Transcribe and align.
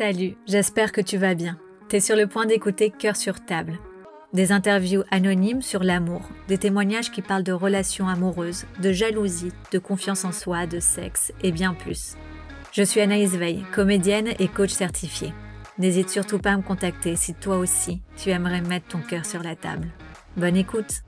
Salut, 0.00 0.38
j'espère 0.46 0.92
que 0.92 1.02
tu 1.02 1.18
vas 1.18 1.34
bien. 1.34 1.58
T'es 1.90 2.00
sur 2.00 2.16
le 2.16 2.26
point 2.26 2.46
d'écouter 2.46 2.88
Cœur 2.90 3.16
sur 3.16 3.44
table. 3.44 3.78
Des 4.32 4.50
interviews 4.50 5.02
anonymes 5.10 5.60
sur 5.60 5.82
l'amour, 5.82 6.22
des 6.48 6.56
témoignages 6.56 7.10
qui 7.10 7.20
parlent 7.20 7.42
de 7.42 7.52
relations 7.52 8.08
amoureuses, 8.08 8.64
de 8.80 8.92
jalousie, 8.92 9.52
de 9.72 9.78
confiance 9.78 10.24
en 10.24 10.32
soi, 10.32 10.66
de 10.66 10.80
sexe 10.80 11.34
et 11.42 11.52
bien 11.52 11.74
plus. 11.74 12.14
Je 12.72 12.82
suis 12.82 13.02
Anaïs 13.02 13.36
Veil, 13.36 13.62
comédienne 13.74 14.32
et 14.38 14.48
coach 14.48 14.70
certifiée. 14.70 15.34
N'hésite 15.76 16.08
surtout 16.08 16.38
pas 16.38 16.52
à 16.52 16.56
me 16.56 16.62
contacter 16.62 17.14
si 17.14 17.34
toi 17.34 17.58
aussi 17.58 18.00
tu 18.16 18.30
aimerais 18.30 18.62
mettre 18.62 18.88
ton 18.88 19.00
cœur 19.00 19.26
sur 19.26 19.42
la 19.42 19.54
table. 19.54 19.88
Bonne 20.34 20.56
écoute. 20.56 21.02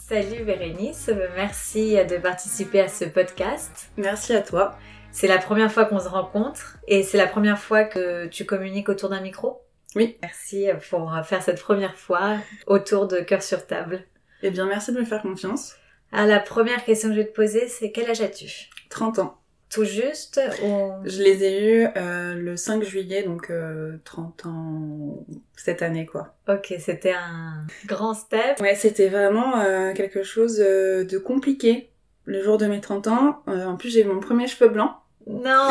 Salut 0.00 0.44
Bérénice, 0.44 1.10
merci 1.36 1.94
de 2.08 2.16
participer 2.16 2.80
à 2.80 2.88
ce 2.88 3.04
podcast. 3.04 3.90
Merci 3.98 4.32
à 4.32 4.40
toi. 4.40 4.78
C'est 5.12 5.26
la 5.26 5.38
première 5.38 5.70
fois 5.70 5.84
qu'on 5.84 5.98
se 5.98 6.08
rencontre 6.08 6.78
et 6.86 7.02
c'est 7.02 7.18
la 7.18 7.26
première 7.26 7.58
fois 7.58 7.84
que 7.84 8.26
tu 8.26 8.46
communiques 8.46 8.88
autour 8.88 9.08
d'un 9.08 9.20
micro. 9.20 9.62
Oui. 9.96 10.16
Merci 10.22 10.68
pour 10.88 11.12
faire 11.24 11.42
cette 11.42 11.60
première 11.60 11.96
fois 11.96 12.36
autour 12.66 13.08
de 13.08 13.18
Cœur 13.18 13.42
sur 13.42 13.66
table. 13.66 14.04
Eh 14.42 14.50
bien, 14.50 14.66
merci 14.66 14.92
de 14.92 15.00
me 15.00 15.04
faire 15.04 15.22
confiance. 15.22 15.74
Alors, 16.12 16.26
la 16.26 16.40
première 16.40 16.84
question 16.84 17.08
que 17.08 17.14
je 17.14 17.20
vais 17.20 17.26
te 17.26 17.34
poser, 17.34 17.68
c'est 17.68 17.92
quel 17.92 18.08
âge 18.08 18.20
as-tu? 18.20 18.70
30 18.88 19.18
ans. 19.18 19.36
Tout 19.68 19.84
juste 19.84 20.40
ou... 20.64 20.90
Je 21.04 21.22
les 21.22 21.44
ai 21.44 21.64
eus 21.64 21.88
euh, 21.96 22.34
le 22.34 22.56
5 22.56 22.82
juillet, 22.82 23.22
donc 23.22 23.50
euh, 23.50 23.98
30 24.04 24.46
ans 24.46 25.24
cette 25.56 25.82
année, 25.82 26.06
quoi. 26.06 26.34
Ok, 26.48 26.74
c'était 26.80 27.12
un 27.12 27.66
grand 27.86 28.14
step. 28.14 28.58
Ouais, 28.60 28.74
c'était 28.74 29.08
vraiment 29.08 29.60
euh, 29.60 29.92
quelque 29.92 30.24
chose 30.24 30.60
euh, 30.60 31.04
de 31.04 31.18
compliqué. 31.18 31.90
Le 32.24 32.42
jour 32.42 32.58
de 32.58 32.66
mes 32.66 32.80
30 32.80 33.06
ans, 33.08 33.42
en 33.46 33.76
plus 33.76 33.90
j'ai 33.90 34.02
eu 34.02 34.04
mon 34.04 34.20
premier 34.20 34.46
cheveu 34.46 34.68
blanc. 34.68 34.99
Non 35.26 35.70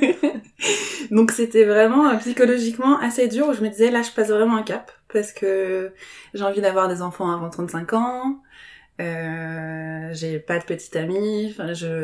Donc 1.11 1.31
c'était 1.31 1.65
vraiment 1.65 2.09
euh, 2.09 2.17
psychologiquement 2.17 2.99
assez 2.99 3.27
dur 3.27 3.47
où 3.49 3.53
je 3.53 3.61
me 3.61 3.69
disais 3.69 3.89
là 3.91 4.01
je 4.03 4.11
passe 4.11 4.29
vraiment 4.29 4.57
un 4.57 4.63
cap 4.63 4.91
parce 5.11 5.33
que 5.33 5.91
j'ai 6.33 6.43
envie 6.43 6.61
d'avoir 6.61 6.87
des 6.87 7.01
enfants 7.01 7.31
avant 7.31 7.49
35 7.49 7.93
ans. 7.93 8.41
Euh, 8.99 10.09
j'ai 10.13 10.39
pas 10.39 10.59
de 10.59 10.63
petite 10.63 10.95
amie, 10.95 11.55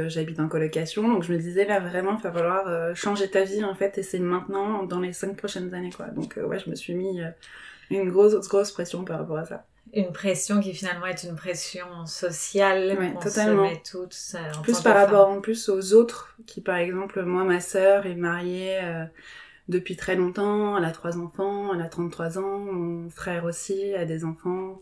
j'habite 0.08 0.40
en 0.40 0.48
colocation, 0.48 1.08
donc 1.08 1.24
je 1.24 1.32
me 1.32 1.38
disais 1.38 1.66
là 1.66 1.80
vraiment 1.80 2.18
il 2.18 2.24
va 2.24 2.32
falloir 2.32 2.68
euh, 2.68 2.96
changer 2.96 3.30
ta 3.30 3.44
vie 3.44 3.64
en 3.64 3.76
fait 3.76 3.98
et 4.00 4.04
c'est 4.04 4.20
maintenant 4.20 4.84
dans 4.84 5.00
les 5.00 5.14
cinq 5.14 5.36
prochaines 5.36 5.74
années 5.76 5.92
quoi. 5.92 6.08
Donc 6.08 6.38
euh, 6.38 6.48
ouais 6.48 6.58
je 6.60 6.70
me 6.70 6.76
suis 6.76 6.96
mis 6.96 7.22
une 7.92 8.10
grosse 8.10 8.34
grosse 8.48 8.72
pression 8.72 9.04
par 9.06 9.20
rapport 9.20 9.38
à 9.38 9.46
ça. 9.46 9.66
Une 9.94 10.12
pression 10.12 10.60
qui 10.60 10.74
finalement 10.74 11.06
est 11.06 11.24
une 11.24 11.36
pression 11.36 12.06
sociale 12.06 12.98
Ouais, 13.00 13.14
qu'on 13.14 13.30
se 13.30 13.50
met 13.50 13.82
toutes 13.90 14.18
euh, 14.36 14.54
en 14.58 14.62
plus 14.62 14.82
par 14.82 14.96
rapport 14.96 15.30
en 15.30 15.40
plus 15.40 15.70
aux 15.70 15.94
autres 15.94 16.36
qui 16.46 16.62
par 16.62 16.78
exemple 16.78 17.24
moi 17.24 17.44
ma 17.44 17.60
sœur 17.60 18.06
est 18.06 18.16
mariée 18.16 18.80
euh, 18.84 19.06
depuis 19.70 19.96
très 19.96 20.16
longtemps 20.16 20.78
elle 20.78 20.86
a 20.86 20.92
trois 20.92 21.18
enfants 21.18 21.74
elle 21.74 21.82
a 21.82 21.90
33 21.90 22.38
ans 22.38 22.58
mon 22.60 23.10
frère 23.10 23.46
aussi 23.46 23.94
a 23.94 24.06
des 24.06 24.26
enfants. 24.26 24.82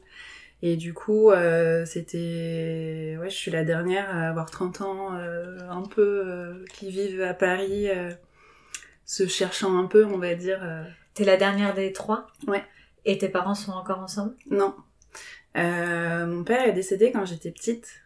Et 0.62 0.78
du 0.78 0.94
coup 0.94 1.32
euh, 1.32 1.86
c'était 1.86 3.18
ouais 3.20 3.30
je 3.30 3.36
suis 3.36 3.52
la 3.52 3.64
dernière 3.64 4.10
à 4.10 4.30
avoir 4.30 4.50
30 4.50 4.82
ans 4.82 5.14
euh, 5.14 5.60
un 5.70 5.84
peu 5.84 6.64
qui 6.74 6.90
vivent 6.90 7.22
à 7.22 7.34
Paris 7.34 7.88
se 9.06 9.28
cherchant 9.28 9.78
un 9.78 9.86
peu 9.86 10.06
on 10.06 10.18
va 10.18 10.34
dire. 10.36 10.62
T'es 11.14 11.26
la 11.26 11.38
dernière 11.38 11.74
des 11.76 11.94
trois? 11.94 12.28
Ouais. 12.48 12.64
Et 13.06 13.18
tes 13.20 13.30
parents 13.30 13.54
sont 13.56 13.72
encore 13.72 14.00
ensemble? 14.00 14.34
Non 14.50 14.74
Euh, 15.56 16.26
mon 16.26 16.44
père 16.44 16.68
est 16.68 16.74
décédé 16.74 17.12
quand 17.12 17.26
j'étais 17.26 17.52
petite 17.52 18.02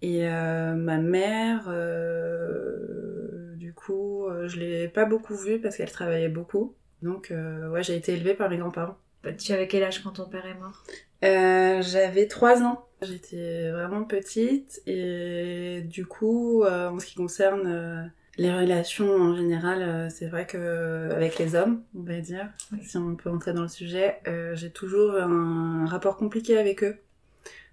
et 0.00 0.26
euh, 0.26 0.74
ma 0.74 0.98
mère, 0.98 1.66
euh, 1.68 3.54
du 3.56 3.74
coup, 3.74 4.26
je 4.46 4.58
l'ai 4.58 4.88
pas 4.88 5.04
beaucoup 5.04 5.36
vue 5.36 5.60
parce 5.60 5.76
qu'elle 5.76 5.90
travaillait 5.90 6.28
beaucoup. 6.28 6.74
Donc, 7.02 7.32
ouais, 7.70 7.82
j'ai 7.82 7.96
été 7.96 8.14
élevée 8.14 8.34
par 8.34 8.50
mes 8.50 8.56
grands-parents. 8.56 8.96
Tu 9.38 9.52
avais 9.52 9.68
quel 9.68 9.84
âge 9.84 10.02
quand 10.02 10.12
ton 10.12 10.28
père 10.28 10.46
est 10.46 10.54
mort? 10.54 10.84
J'avais 11.22 12.26
3 12.26 12.62
ans. 12.62 12.86
J'étais 13.02 13.70
vraiment 13.70 14.04
petite 14.04 14.80
et 14.86 15.82
du 15.84 16.06
coup, 16.06 16.64
en 16.64 16.98
ce 16.98 17.06
qui 17.06 17.14
concerne 17.14 18.12
les 18.38 18.52
relations 18.52 19.14
en 19.14 19.34
général, 19.36 19.82
euh, 19.82 20.08
c'est 20.10 20.26
vrai 20.26 20.46
que 20.46 21.10
avec 21.12 21.38
les 21.38 21.54
hommes, 21.54 21.82
on 21.94 22.02
va 22.02 22.20
dire, 22.20 22.48
Oui. 22.72 22.78
si 22.84 22.96
on 22.96 23.14
peut 23.14 23.30
entrer 23.30 23.52
dans 23.52 23.62
le 23.62 23.68
sujet, 23.68 24.20
euh, 24.26 24.54
j'ai 24.54 24.70
toujours 24.70 25.14
un 25.16 25.86
rapport 25.86 26.16
compliqué 26.16 26.58
avec 26.58 26.82
eux. 26.82 26.96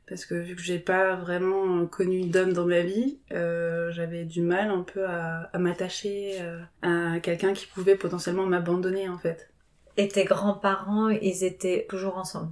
Parce 0.08 0.26
que 0.26 0.34
vu 0.34 0.56
que 0.56 0.62
j'ai 0.62 0.80
pas 0.80 1.16
vraiment 1.16 1.86
connu 1.86 2.26
d'homme 2.26 2.52
dans 2.52 2.66
ma 2.66 2.82
vie, 2.82 3.20
euh, 3.32 3.92
j'avais 3.92 4.26
du 4.26 4.42
mal 4.42 4.72
un 4.72 4.82
peu 4.82 5.06
à, 5.06 5.50
à 5.54 5.58
m'attacher 5.60 6.38
euh, 6.42 6.60
à 6.82 7.20
quelqu'un 7.20 7.54
qui 7.54 7.68
pouvait 7.68 7.96
potentiellement 7.96 8.48
m'abandonner 8.48 9.08
en 9.08 9.20
fait. 9.20 9.52
Et 9.98 10.08
tes 10.08 10.24
grands-parents, 10.26 11.10
ils 11.10 11.44
étaient 11.44 11.86
toujours 11.88 12.18
ensemble? 12.18 12.52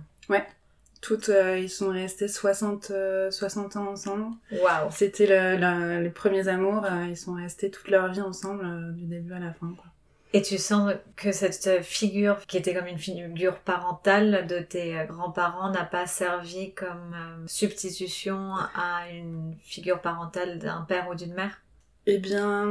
Toutes, 1.01 1.29
euh, 1.29 1.57
ils 1.59 1.69
sont 1.69 1.89
restés 1.89 2.27
60, 2.27 2.91
euh, 2.91 3.29
60 3.31 3.75
ans 3.75 3.87
ensemble. 3.89 4.25
Waouh 4.51 4.89
C'était 4.91 5.27
le- 5.27 5.57
le- 5.59 6.01
les 6.03 6.09
premiers 6.09 6.47
amours, 6.47 6.83
euh, 6.85 7.05
ils 7.09 7.17
sont 7.17 7.33
restés 7.33 7.69
toute 7.71 7.89
leur 7.89 8.11
vie 8.11 8.21
ensemble, 8.21 8.95
du 8.95 9.05
début 9.05 9.33
à 9.33 9.39
la 9.39 9.53
fin. 9.53 9.73
Quoi. 9.75 9.85
Et 10.33 10.41
tu 10.41 10.57
sens 10.57 10.91
que 11.15 11.31
cette 11.31 11.81
figure, 11.83 12.37
qui 12.47 12.57
était 12.57 12.73
comme 12.73 12.87
une 12.87 12.97
figure 12.97 13.59
parentale 13.59 14.45
de 14.47 14.59
tes 14.59 14.95
grands-parents, 15.07 15.71
n'a 15.71 15.85
pas 15.85 16.05
servi 16.05 16.73
comme 16.73 17.15
substitution 17.47 18.49
à 18.75 19.09
une 19.11 19.55
figure 19.63 20.01
parentale 20.01 20.59
d'un 20.59 20.81
père 20.81 21.07
ou 21.09 21.15
d'une 21.15 21.33
mère? 21.33 21.61
Eh 22.07 22.17
bien, 22.19 22.65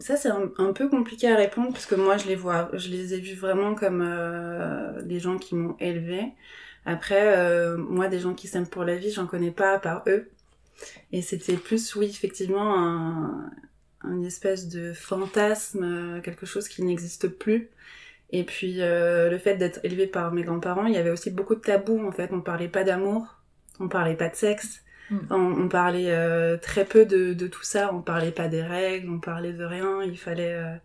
ça 0.00 0.16
c'est 0.16 0.28
un, 0.28 0.50
un 0.58 0.72
peu 0.72 0.88
compliqué 0.88 1.30
à 1.30 1.36
répondre 1.36 1.70
parce 1.72 1.86
que 1.86 1.94
moi 1.94 2.16
je 2.18 2.26
les 2.28 2.36
vois, 2.36 2.68
je 2.74 2.88
les 2.90 3.14
ai 3.14 3.20
vus 3.20 3.34
vraiment 3.34 3.74
comme 3.74 4.02
des 5.04 5.18
gens 5.20 5.38
qui 5.38 5.54
m'ont 5.54 5.76
élevée. 5.80 6.32
Après, 6.86 7.36
euh, 7.38 7.76
moi 7.76 8.08
des 8.08 8.20
gens 8.20 8.34
qui 8.34 8.48
s'aiment 8.48 8.68
pour 8.68 8.84
la 8.84 8.96
vie, 8.96 9.10
j'en 9.12 9.26
connais 9.26 9.50
pas 9.50 9.74
à 9.74 9.78
part 9.78 10.04
eux. 10.08 10.30
Et 11.12 11.22
c'était 11.22 11.56
plus, 11.56 11.94
oui, 11.96 12.06
effectivement, 12.06 12.78
un, 12.78 13.50
une 14.04 14.24
espèce 14.24 14.68
de 14.68 14.92
fantasme, 14.92 15.84
euh, 15.84 16.20
quelque 16.20 16.46
chose 16.46 16.68
qui 16.68 16.82
n'existe 16.82 17.28
plus. 17.28 17.70
Et 18.32 18.44
puis 18.44 18.82
euh, 18.82 19.30
le 19.30 19.38
fait 19.38 19.56
d'être 19.56 19.80
élevé 19.84 20.06
par 20.06 20.32
mes 20.32 20.42
grands-parents, 20.44 20.86
il 20.86 20.94
y 20.94 20.98
avait 20.98 21.10
aussi 21.10 21.30
beaucoup 21.30 21.54
de 21.56 21.60
tabous 21.60 22.06
en 22.06 22.12
fait. 22.12 22.30
On 22.32 22.40
parlait 22.40 22.68
pas 22.68 22.84
d'amour, 22.84 23.36
on 23.80 23.88
parlait 23.88 24.16
pas 24.16 24.28
de 24.28 24.36
sexe, 24.36 24.82
Mm. 25.10 25.18
on, 25.30 25.36
on 25.64 25.68
parlait 25.68 26.10
euh, 26.10 26.56
très 26.56 26.84
peu 26.84 27.04
de, 27.06 27.32
de 27.34 27.46
tout 27.46 27.62
ça. 27.62 27.94
On 27.94 28.02
parlait 28.02 28.32
pas 28.32 28.48
des 28.48 28.62
règles, 28.62 29.10
on 29.10 29.20
parlait 29.20 29.52
de 29.52 29.64
rien. 29.64 30.02
Il 30.02 30.18
fallait 30.18 30.54
euh, 30.54 30.76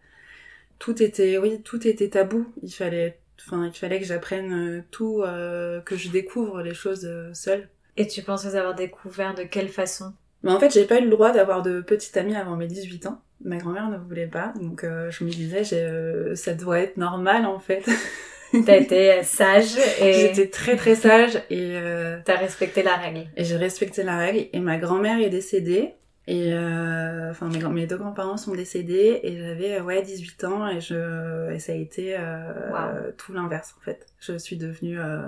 tout 0.79 1.01
était, 1.03 1.37
oui, 1.37 1.61
tout 1.63 1.87
était 1.87 2.09
tabou. 2.09 2.51
Il 2.63 2.71
fallait, 2.73 3.19
enfin, 3.39 3.65
il 3.65 3.77
fallait 3.77 3.99
que 3.99 4.05
j'apprenne 4.05 4.53
euh, 4.53 4.81
tout, 4.91 5.21
euh, 5.23 5.81
que 5.81 5.95
je 5.95 6.09
découvre 6.09 6.61
les 6.61 6.73
choses 6.73 7.05
euh, 7.05 7.33
seule. 7.33 7.69
Et 7.97 8.07
tu 8.07 8.21
penses 8.21 8.45
les 8.45 8.55
avoir 8.55 8.75
découvert 8.75 9.35
de 9.35 9.43
quelle 9.43 9.69
façon? 9.69 10.13
Mais 10.43 10.51
en 10.51 10.59
fait, 10.59 10.73
j'ai 10.73 10.85
pas 10.85 10.99
eu 10.99 11.03
le 11.03 11.09
droit 11.09 11.31
d'avoir 11.31 11.61
de 11.61 11.81
petite 11.81 12.17
amie 12.17 12.35
avant 12.35 12.55
mes 12.55 12.67
18 12.67 13.05
ans. 13.07 13.21
Ma 13.43 13.57
grand-mère 13.57 13.89
ne 13.89 13.97
voulait 13.97 14.27
pas, 14.27 14.53
donc 14.61 14.83
euh, 14.83 15.09
je 15.09 15.23
me 15.23 15.29
disais, 15.29 15.63
j'ai, 15.63 15.81
euh, 15.81 16.35
ça 16.35 16.53
doit 16.53 16.79
être 16.79 16.97
normal 16.97 17.45
en 17.45 17.59
fait. 17.59 17.83
T'as 18.65 18.77
été 18.77 19.23
sage 19.23 19.77
et 20.01 20.13
J'étais 20.19 20.47
très 20.47 20.75
très 20.75 20.95
sage 20.95 21.37
et, 21.49 21.71
euh, 21.71 22.17
t'as 22.25 22.35
respecté 22.35 22.83
la 22.83 22.97
règle. 22.97 23.27
et 23.37 23.45
j'ai 23.45 23.55
respecté 23.55 24.03
la 24.03 24.17
règle. 24.17 24.49
Et 24.51 24.59
ma 24.59 24.77
grand-mère 24.77 25.19
est 25.19 25.29
décédée. 25.29 25.93
Et 26.27 26.53
euh, 26.53 27.31
enfin, 27.31 27.49
mes, 27.49 27.87
deux 27.87 27.97
grands-parents 27.97 28.37
sont 28.37 28.53
décédés 28.53 29.19
et 29.23 29.37
j'avais 29.39 29.81
ouais 29.81 30.01
18 30.03 30.43
ans 30.45 30.67
et 30.67 30.79
je 30.79 31.51
et 31.51 31.59
ça 31.59 31.73
a 31.73 31.75
été 31.75 32.15
euh, 32.17 32.71
Wow. 32.71 32.77
euh, 32.77 33.11
tout 33.17 33.33
l'inverse 33.33 33.75
en 33.77 33.81
fait. 33.81 34.07
Je 34.19 34.37
suis 34.37 34.57
devenue, 34.57 34.99
euh, 34.99 35.27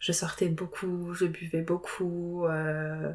je 0.00 0.12
sortais 0.12 0.48
beaucoup, 0.48 1.14
je 1.14 1.26
buvais 1.26 1.62
beaucoup. 1.62 2.46
euh, 2.46 3.12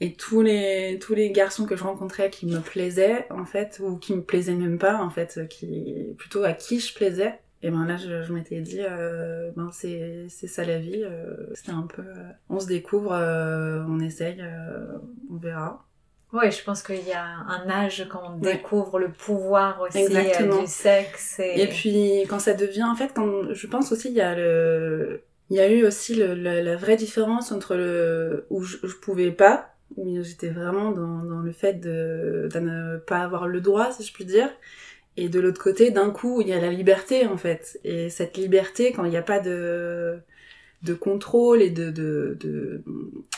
et 0.00 0.14
tous 0.16 0.42
les 0.42 0.98
tous 1.00 1.14
les 1.14 1.30
garçons 1.32 1.66
que 1.66 1.76
je 1.76 1.84
rencontrais 1.84 2.30
qui 2.30 2.46
me 2.46 2.60
plaisaient 2.60 3.26
en 3.30 3.44
fait 3.44 3.80
ou 3.84 3.98
qui 3.98 4.14
me 4.16 4.22
plaisaient 4.22 4.54
même 4.54 4.78
pas 4.78 4.96
en 5.02 5.10
fait 5.10 5.46
qui 5.48 6.14
plutôt 6.18 6.42
à 6.44 6.52
qui 6.54 6.80
je 6.80 6.94
plaisais 6.94 7.38
et 7.62 7.70
ben 7.70 7.86
là 7.86 7.96
je, 7.96 8.22
je 8.24 8.32
m'étais 8.32 8.60
dit 8.62 8.80
euh, 8.80 9.52
ben 9.56 9.70
c'est 9.72 10.26
c'est 10.28 10.48
ça 10.48 10.64
la 10.64 10.78
vie 10.80 11.02
euh, 11.04 11.46
c'était 11.54 11.72
un 11.72 11.86
peu 11.86 12.02
euh, 12.02 12.30
on 12.48 12.58
se 12.60 12.66
découvre 12.66 13.12
euh, 13.12 13.84
on 13.88 14.00
essaye 14.00 14.40
euh, 14.40 14.98
on 15.30 15.36
verra 15.36 15.86
Oui, 16.32 16.50
je 16.50 16.64
pense 16.64 16.82
qu'il 16.82 17.06
y 17.06 17.12
a 17.12 17.24
un 17.24 17.68
âge 17.68 18.06
quand 18.10 18.22
on 18.26 18.40
Ouais. 18.42 18.54
découvre 18.54 18.98
le 18.98 19.10
pouvoir 19.12 19.80
aussi 19.82 19.98
euh, 20.16 20.60
du 20.60 20.66
sexe. 20.66 21.38
Et, 21.40 21.62
et 21.62 21.66
puis 21.66 22.24
quand 22.28 22.38
ça 22.38 22.54
devient 22.54 22.84
en 22.84 22.94
fait 22.96 23.12
quand 23.14 23.52
je 23.52 23.66
pense 23.66 23.92
aussi 23.92 24.08
il 24.08 24.14
y 24.14 24.20
a 24.22 24.34
le 24.34 25.20
il 25.50 25.56
y 25.56 25.60
a 25.60 25.70
eu 25.70 25.84
aussi 25.84 26.14
le, 26.14 26.32
la, 26.34 26.62
la 26.62 26.76
vraie 26.76 26.96
différence 26.96 27.52
entre 27.52 27.74
le 27.76 28.46
où 28.48 28.62
je, 28.62 28.78
je 28.82 28.94
pouvais 28.96 29.30
pas 29.30 29.74
où 29.96 30.22
j'étais 30.22 30.48
vraiment 30.48 30.90
dans, 30.92 31.22
dans 31.22 31.40
le 31.40 31.52
fait 31.52 31.74
de, 31.74 32.48
de 32.50 32.58
ne 32.60 32.96
pas 32.96 33.18
avoir 33.18 33.46
le 33.46 33.60
droit 33.60 33.92
si 33.92 34.02
je 34.02 34.12
puis 34.14 34.24
dire 34.24 34.48
et 35.18 35.28
de 35.28 35.40
l'autre 35.40 35.62
côté 35.62 35.90
d'un 35.90 36.10
coup 36.10 36.40
il 36.40 36.48
y 36.48 36.54
a 36.54 36.60
la 36.60 36.70
liberté 36.70 37.26
en 37.26 37.36
fait 37.36 37.78
et 37.84 38.08
cette 38.08 38.38
liberté 38.38 38.92
quand 38.92 39.04
il 39.04 39.10
n'y 39.10 39.18
a 39.18 39.22
pas 39.22 39.40
de 39.40 40.18
de 40.82 40.94
contrôle 40.94 41.62
et 41.62 41.70
de 41.70 41.90
de 41.90 42.36
de, 42.40 42.82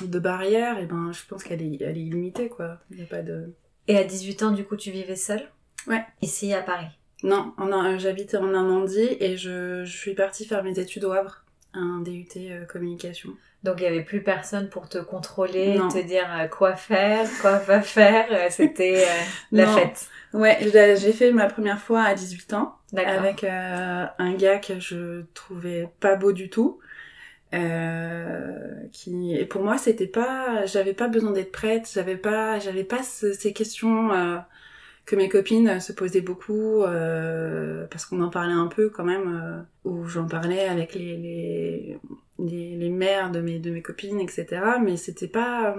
de 0.01 0.19
barrières 0.19 0.79
et 0.79 0.87
ben 0.87 1.13
je 1.13 1.21
pense 1.29 1.45
qu'elle 1.45 1.63
est 1.63 1.79
elle 1.81 1.99
est 1.99 2.03
illimitée 2.03 2.49
quoi 2.49 2.79
il 2.91 2.97
n'y 2.97 3.03
a 3.03 3.07
pas 3.07 3.23
de 3.23 3.53
Et 3.87 3.99
à 3.99 4.05
18 4.05 4.43
ans, 4.45 4.51
du 4.53 4.65
coup, 4.65 4.77
tu 4.77 4.91
vivais 4.91 5.17
seule? 5.17 5.43
Ouais. 5.87 6.03
Ici, 6.23 6.55
à 6.55 6.63
Paris? 6.63 6.87
Non, 7.23 7.53
non 7.59 7.99
j'habitais 7.99 8.37
en 8.37 8.47
Normandie 8.47 9.17
et 9.21 9.37
je, 9.37 9.85
je, 9.85 9.97
suis 9.97 10.15
partie 10.15 10.45
faire 10.45 10.63
mes 10.63 10.79
études 10.79 11.05
au 11.05 11.13
Havre, 11.13 11.45
un 11.73 12.01
DUT 12.01 12.29
communication. 12.69 13.31
Donc 13.63 13.77
il 13.79 13.83
n'y 13.85 13.89
avait 13.89 14.03
plus 14.03 14.23
personne 14.23 14.69
pour 14.69 14.91
te 14.91 14.99
contrôler, 14.99 15.81
te 15.91 16.07
dire 16.07 16.29
quoi 16.51 16.77
faire, 16.77 17.27
quoi 17.41 17.57
pas 17.57 17.81
faire. 17.81 18.53
C'était 18.53 19.07
la 19.53 19.67
fête. 19.67 20.09
Ouais, 20.35 20.59
j'ai 20.63 21.13
fait 21.13 21.33
ma 21.33 21.47
première 21.47 21.81
fois 21.81 22.03
à 22.03 22.15
18 22.15 22.53
ans 22.53 22.77
avec 22.95 23.43
un 23.45 24.35
gars 24.35 24.59
que 24.59 24.79
je 24.79 25.23
trouvais 25.33 25.89
pas 26.01 26.17
beau 26.17 26.33
du 26.33 26.51
tout. 26.51 26.79
Euh, 27.55 28.89
qui 28.91 29.35
et 29.35 29.45
pour 29.45 29.63
moi 29.63 29.79
c'était 29.79 30.09
pas 30.09 30.67
j'avais 30.67 30.95
pas 30.95 31.09
besoin 31.09 31.31
d'être 31.31 31.53
prête 31.53 31.89
j'avais 31.93 32.17
pas 32.17 32.59
j'avais 32.59 32.85
pas 32.85 33.03
ces 33.03 33.53
questions 33.53 34.13
euh, 34.13 34.39
que 35.05 35.15
mes 35.15 35.29
copines 35.29 35.79
se 35.79 35.93
posaient 35.93 36.21
beaucoup 36.21 36.83
euh, 36.83 37.87
parce 37.91 38.07
qu'on 38.07 38.23
en 38.23 38.31
parlait 38.31 38.55
un 38.55 38.67
peu 38.67 38.89
quand 38.89 39.05
même 39.05 39.67
où 39.85 40.05
j'en 40.07 40.27
parlais 40.27 40.67
avec 40.67 40.95
les, 40.95 41.17
les 41.17 41.99
les, 42.41 42.77
les 42.77 42.91
mères 42.91 43.31
de 43.31 43.41
mes 43.41 43.61
de 43.61 43.71
mes 43.71 43.83
copines 43.83 44.21
etc 44.21 44.63
mais 44.83 44.97
c'était 44.97 45.29
pas 45.29 45.77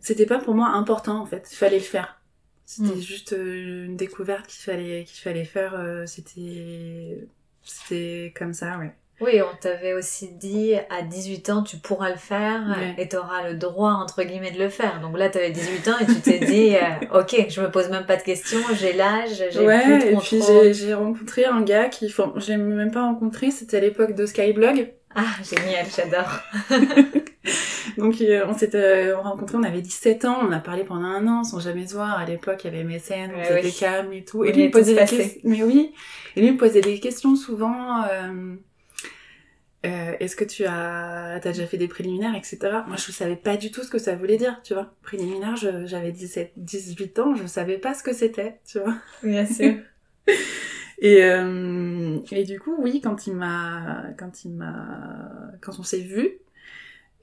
c'était 0.00 0.26
pas 0.26 0.38
pour 0.38 0.54
moi 0.54 0.68
important 0.68 1.20
en 1.20 1.26
fait. 1.26 1.48
Il 1.52 1.56
fallait 1.56 1.78
le 1.78 1.84
faire. 1.84 2.20
C'était 2.64 2.94
hmm. 2.94 3.00
juste 3.00 3.34
une 3.36 3.96
découverte 3.96 4.46
qu'il 4.46 4.62
fallait 4.62 5.04
qu'il 5.04 5.20
fallait 5.20 5.44
faire 5.44 6.04
c'était 6.06 7.26
c'était 7.62 8.32
comme 8.36 8.54
ça 8.54 8.78
ouais 8.78 8.94
oui, 9.20 9.40
on 9.40 9.56
t'avait 9.58 9.94
aussi 9.94 10.28
dit 10.28 10.74
à 10.90 11.00
18 11.00 11.48
ans 11.50 11.62
tu 11.62 11.78
pourras 11.78 12.10
le 12.10 12.16
faire 12.16 12.76
et 12.98 13.08
tu 13.08 13.16
auras 13.16 13.48
le 13.48 13.54
droit 13.54 13.92
entre 13.92 14.22
guillemets 14.22 14.50
de 14.50 14.58
le 14.58 14.68
faire. 14.68 15.00
Donc 15.00 15.16
là 15.16 15.30
tu 15.30 15.38
avais 15.38 15.50
18 15.50 15.88
ans 15.88 15.98
et 16.00 16.06
tu 16.06 16.20
t'es 16.20 16.38
dit 16.38 16.76
euh, 16.76 17.18
OK, 17.20 17.46
je 17.48 17.60
me 17.62 17.70
pose 17.70 17.88
même 17.88 18.04
pas 18.04 18.16
de 18.16 18.22
questions, 18.22 18.60
j'ai 18.78 18.92
l'âge, 18.92 19.42
j'ai 19.50 19.66
ouais, 19.66 19.82
plus 19.82 19.98
de 19.98 20.12
et 20.12 20.16
puis 20.16 20.74
j'ai 20.74 20.92
rencontré 20.92 21.46
un 21.46 21.62
gars 21.62 21.88
qui 21.88 22.06
enfin, 22.06 22.34
je 22.36 22.48
l'ai 22.48 22.58
même 22.58 22.90
pas 22.90 23.04
rencontré, 23.04 23.50
c'était 23.50 23.78
à 23.78 23.80
l'époque 23.80 24.14
de 24.14 24.26
Skyblog. 24.26 24.92
Ah, 25.14 25.24
génial, 25.42 25.86
j'adore. 25.96 26.40
Donc 27.96 28.22
on 28.46 28.52
s'était 28.52 29.12
rencontrés, 29.14 29.56
on 29.56 29.62
avait 29.62 29.80
17 29.80 30.26
ans, 30.26 30.40
on 30.46 30.52
a 30.52 30.58
parlé 30.58 30.84
pendant 30.84 31.06
un 31.06 31.26
an 31.26 31.42
sans 31.42 31.58
jamais 31.58 31.86
se 31.86 31.94
voir. 31.94 32.18
À 32.18 32.26
l'époque, 32.26 32.60
il 32.64 32.74
y 32.74 32.74
avait 32.74 32.84
MSN, 32.84 33.30
on 33.34 33.56
était 33.56 33.70
calme 33.70 34.12
et 34.12 34.24
tout. 34.24 34.44
et 34.44 34.52
lui 34.52 34.64
me 34.64 34.70
posait 34.70 34.92
des 34.92 35.06
questions. 35.06 35.40
Mais 35.44 35.62
oui, 35.62 35.94
et 36.34 36.42
lui 36.42 36.52
me 36.52 36.58
posait 36.58 36.82
des 36.82 37.00
questions 37.00 37.34
souvent. 37.34 38.02
Euh 38.02 38.56
euh, 39.84 40.14
est-ce 40.18 40.36
que 40.36 40.44
tu 40.44 40.64
as, 40.64 41.34
as 41.34 41.40
déjà 41.40 41.66
fait 41.66 41.76
des 41.76 41.88
préliminaires, 41.88 42.34
etc. 42.34 42.58
Moi, 42.86 42.96
je 42.96 43.12
savais 43.12 43.36
pas 43.36 43.56
du 43.56 43.70
tout 43.70 43.82
ce 43.82 43.90
que 43.90 43.98
ça 43.98 44.16
voulait 44.16 44.36
dire, 44.36 44.60
tu 44.64 44.74
vois. 44.74 44.94
Préliminaire, 45.02 45.56
j'avais 45.56 46.12
17, 46.12 46.52
18 46.56 47.18
ans, 47.18 47.34
je 47.34 47.46
savais 47.46 47.78
pas 47.78 47.94
ce 47.94 48.02
que 48.02 48.12
c'était, 48.12 48.58
tu 48.66 48.78
vois. 48.78 48.94
Bien 49.22 49.46
sûr. 49.46 49.74
et, 50.98 51.22
euh, 51.24 52.18
et 52.30 52.44
du 52.44 52.58
coup, 52.58 52.74
oui, 52.78 53.00
quand 53.00 53.26
il 53.26 53.34
m'a, 53.34 54.04
quand 54.18 54.44
il 54.44 54.54
m'a, 54.54 55.30
quand 55.60 55.78
on 55.78 55.82
s'est 55.82 56.00
vu, 56.00 56.40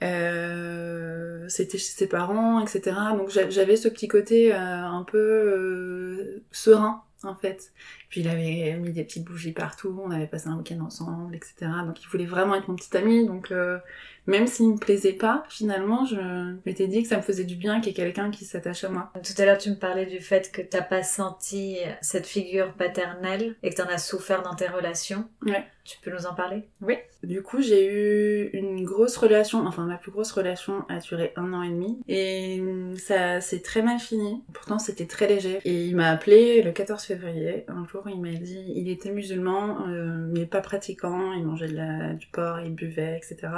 euh, 0.04 1.46
c'était 1.48 1.78
chez 1.78 1.92
ses 1.92 2.08
parents, 2.08 2.60
etc. 2.60 2.96
Donc 3.18 3.30
j'avais 3.30 3.78
ce 3.78 3.88
petit 3.88 4.08
côté 4.08 4.54
euh, 4.54 4.58
un 4.58 5.04
peu 5.04 5.18
euh, 5.18 6.44
serein 6.52 7.04
en 7.26 7.36
fait. 7.36 7.72
Puis 8.10 8.22
il 8.22 8.28
avait 8.28 8.78
mis 8.78 8.92
des 8.92 9.04
petites 9.04 9.26
bougies 9.26 9.52
partout, 9.52 10.00
on 10.04 10.12
avait 10.12 10.28
passé 10.28 10.48
un 10.48 10.58
week-end 10.58 10.80
ensemble, 10.82 11.36
etc. 11.36 11.72
Donc 11.86 12.02
il 12.02 12.08
voulait 12.08 12.26
vraiment 12.26 12.56
être 12.56 12.68
mon 12.68 12.76
petit 12.76 12.96
ami, 12.98 13.26
donc 13.26 13.52
euh, 13.52 13.80
même 14.26 14.48
s'il 14.48 14.70
me 14.70 14.78
plaisait 14.78 15.14
pas, 15.14 15.44
finalement, 15.50 16.06
je 16.06 16.56
m'étais 16.66 16.88
dit 16.88 17.04
que 17.04 17.10
ça 17.10 17.18
me 17.18 17.22
faisait 17.22 17.44
du 17.44 17.56
bien 17.56 17.80
qu'il 17.80 17.88
y 17.88 17.92
ait 17.92 17.94
quelqu'un 17.94 18.32
qui 18.32 18.46
s'attache 18.46 18.84
à 18.84 18.90
moi. 18.90 19.12
Tout 19.16 19.42
à 19.42 19.46
l'heure, 19.46 19.58
tu 19.58 19.70
me 19.70 19.76
parlais 19.76 20.06
du 20.06 20.20
fait 20.20 20.52
que 20.52 20.62
t'as 20.62 20.82
pas 20.82 21.04
senti 21.04 21.78
cette 22.02 22.28
figure 22.28 22.74
paternelle 22.74 23.56
et 23.64 23.70
que 23.70 23.76
t'en 23.76 23.90
as 23.90 23.98
souffert 23.98 24.42
dans 24.44 24.56
tes 24.56 24.68
relations. 24.68 25.28
Ouais. 25.46 25.66
Tu 25.84 25.98
peux 26.02 26.12
nous 26.12 26.26
en 26.26 26.34
parler? 26.34 26.64
Oui. 26.82 26.96
Du 27.24 27.42
coup, 27.42 27.62
j'ai 27.62 27.86
eu 27.86 28.50
une 28.54 28.86
grosse 28.86 29.18
relation, 29.18 29.66
enfin 29.68 29.86
ma 29.86 29.98
plus 29.98 30.12
grosse 30.12 30.32
relation 30.32 30.86
a 30.88 31.00
duré 31.00 31.34
un 31.36 31.54
an 31.54 31.62
et 31.62 31.70
demi 31.70 32.00
et 32.08 32.64
ça 32.98 33.42
s'est 33.42 33.62
très 33.62 33.82
mal 33.82 34.00
fini. 34.00 34.44
Pourtant, 34.54 34.80
c'était 34.80 35.08
très 35.08 35.28
léger. 35.28 35.60
Et 35.66 35.86
il 35.86 35.96
m'a 35.98 36.10
appelé 36.10 36.62
le 36.62 36.72
14 36.72 37.04
février. 37.04 37.66
Un 37.68 37.86
jour, 37.86 38.04
il 38.08 38.22
m'a 38.22 38.32
dit, 38.32 38.64
il 38.76 38.90
était 38.90 39.12
musulman, 39.12 39.88
euh, 39.88 40.26
mais 40.32 40.46
pas 40.46 40.62
pratiquant. 40.62 41.34
Il 41.34 41.46
mangeait 41.46 41.68
de 41.68 41.76
la, 41.76 42.14
du 42.14 42.28
porc, 42.28 42.62
il 42.62 42.74
buvait, 42.74 43.18
etc. 43.18 43.50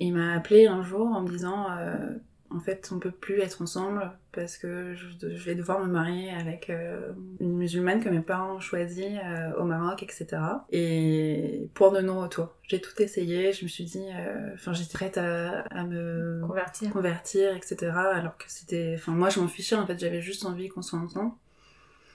Et 0.00 0.06
il 0.06 0.14
m'a 0.14 0.34
appelé 0.34 0.66
un 0.66 0.82
jour 0.82 1.06
en 1.06 1.20
me 1.20 1.28
disant 1.28 1.66
euh, 1.70 1.94
en 2.48 2.58
fait 2.58 2.90
on 2.90 2.98
peut 2.98 3.10
plus 3.10 3.40
être 3.40 3.60
ensemble 3.60 4.10
parce 4.32 4.56
que 4.56 4.94
je, 4.94 5.26
vais 5.44 5.54
devoir 5.54 5.80
me 5.80 5.92
marier 5.92 6.30
avec 6.30 6.70
euh, 6.70 7.12
une 7.38 7.56
musulmane 7.56 8.02
que 8.02 8.08
mes 8.08 8.20
parents 8.20 8.54
ont 8.54 8.60
choisie 8.60 9.18
euh, 9.22 9.52
au 9.58 9.64
Maroc, 9.64 10.02
etc. 10.02 10.26
Et 10.70 11.68
pour 11.74 11.92
de 11.92 12.00
non-retour. 12.00 12.54
J'ai 12.62 12.80
tout 12.80 13.00
essayé, 13.02 13.52
je 13.52 13.64
me 13.64 13.68
suis 13.68 13.84
dit, 13.84 14.06
enfin 14.54 14.72
j'étais 14.72 14.94
prête 14.94 15.18
à, 15.18 15.60
à, 15.70 15.84
me 15.84 16.40
convertir. 16.46 16.90
convertir, 16.90 17.54
etc. 17.54 17.92
Alors 17.92 18.38
que 18.38 18.44
c'était, 18.48 18.94
enfin 18.96 19.12
moi 19.12 19.28
je 19.28 19.38
m'en 19.38 19.48
fichais 19.48 19.76
en 19.76 19.86
fait, 19.86 19.98
j'avais 19.98 20.22
juste 20.22 20.46
envie 20.46 20.68
qu'on 20.68 20.82
soit 20.82 20.98
ensemble 20.98 21.32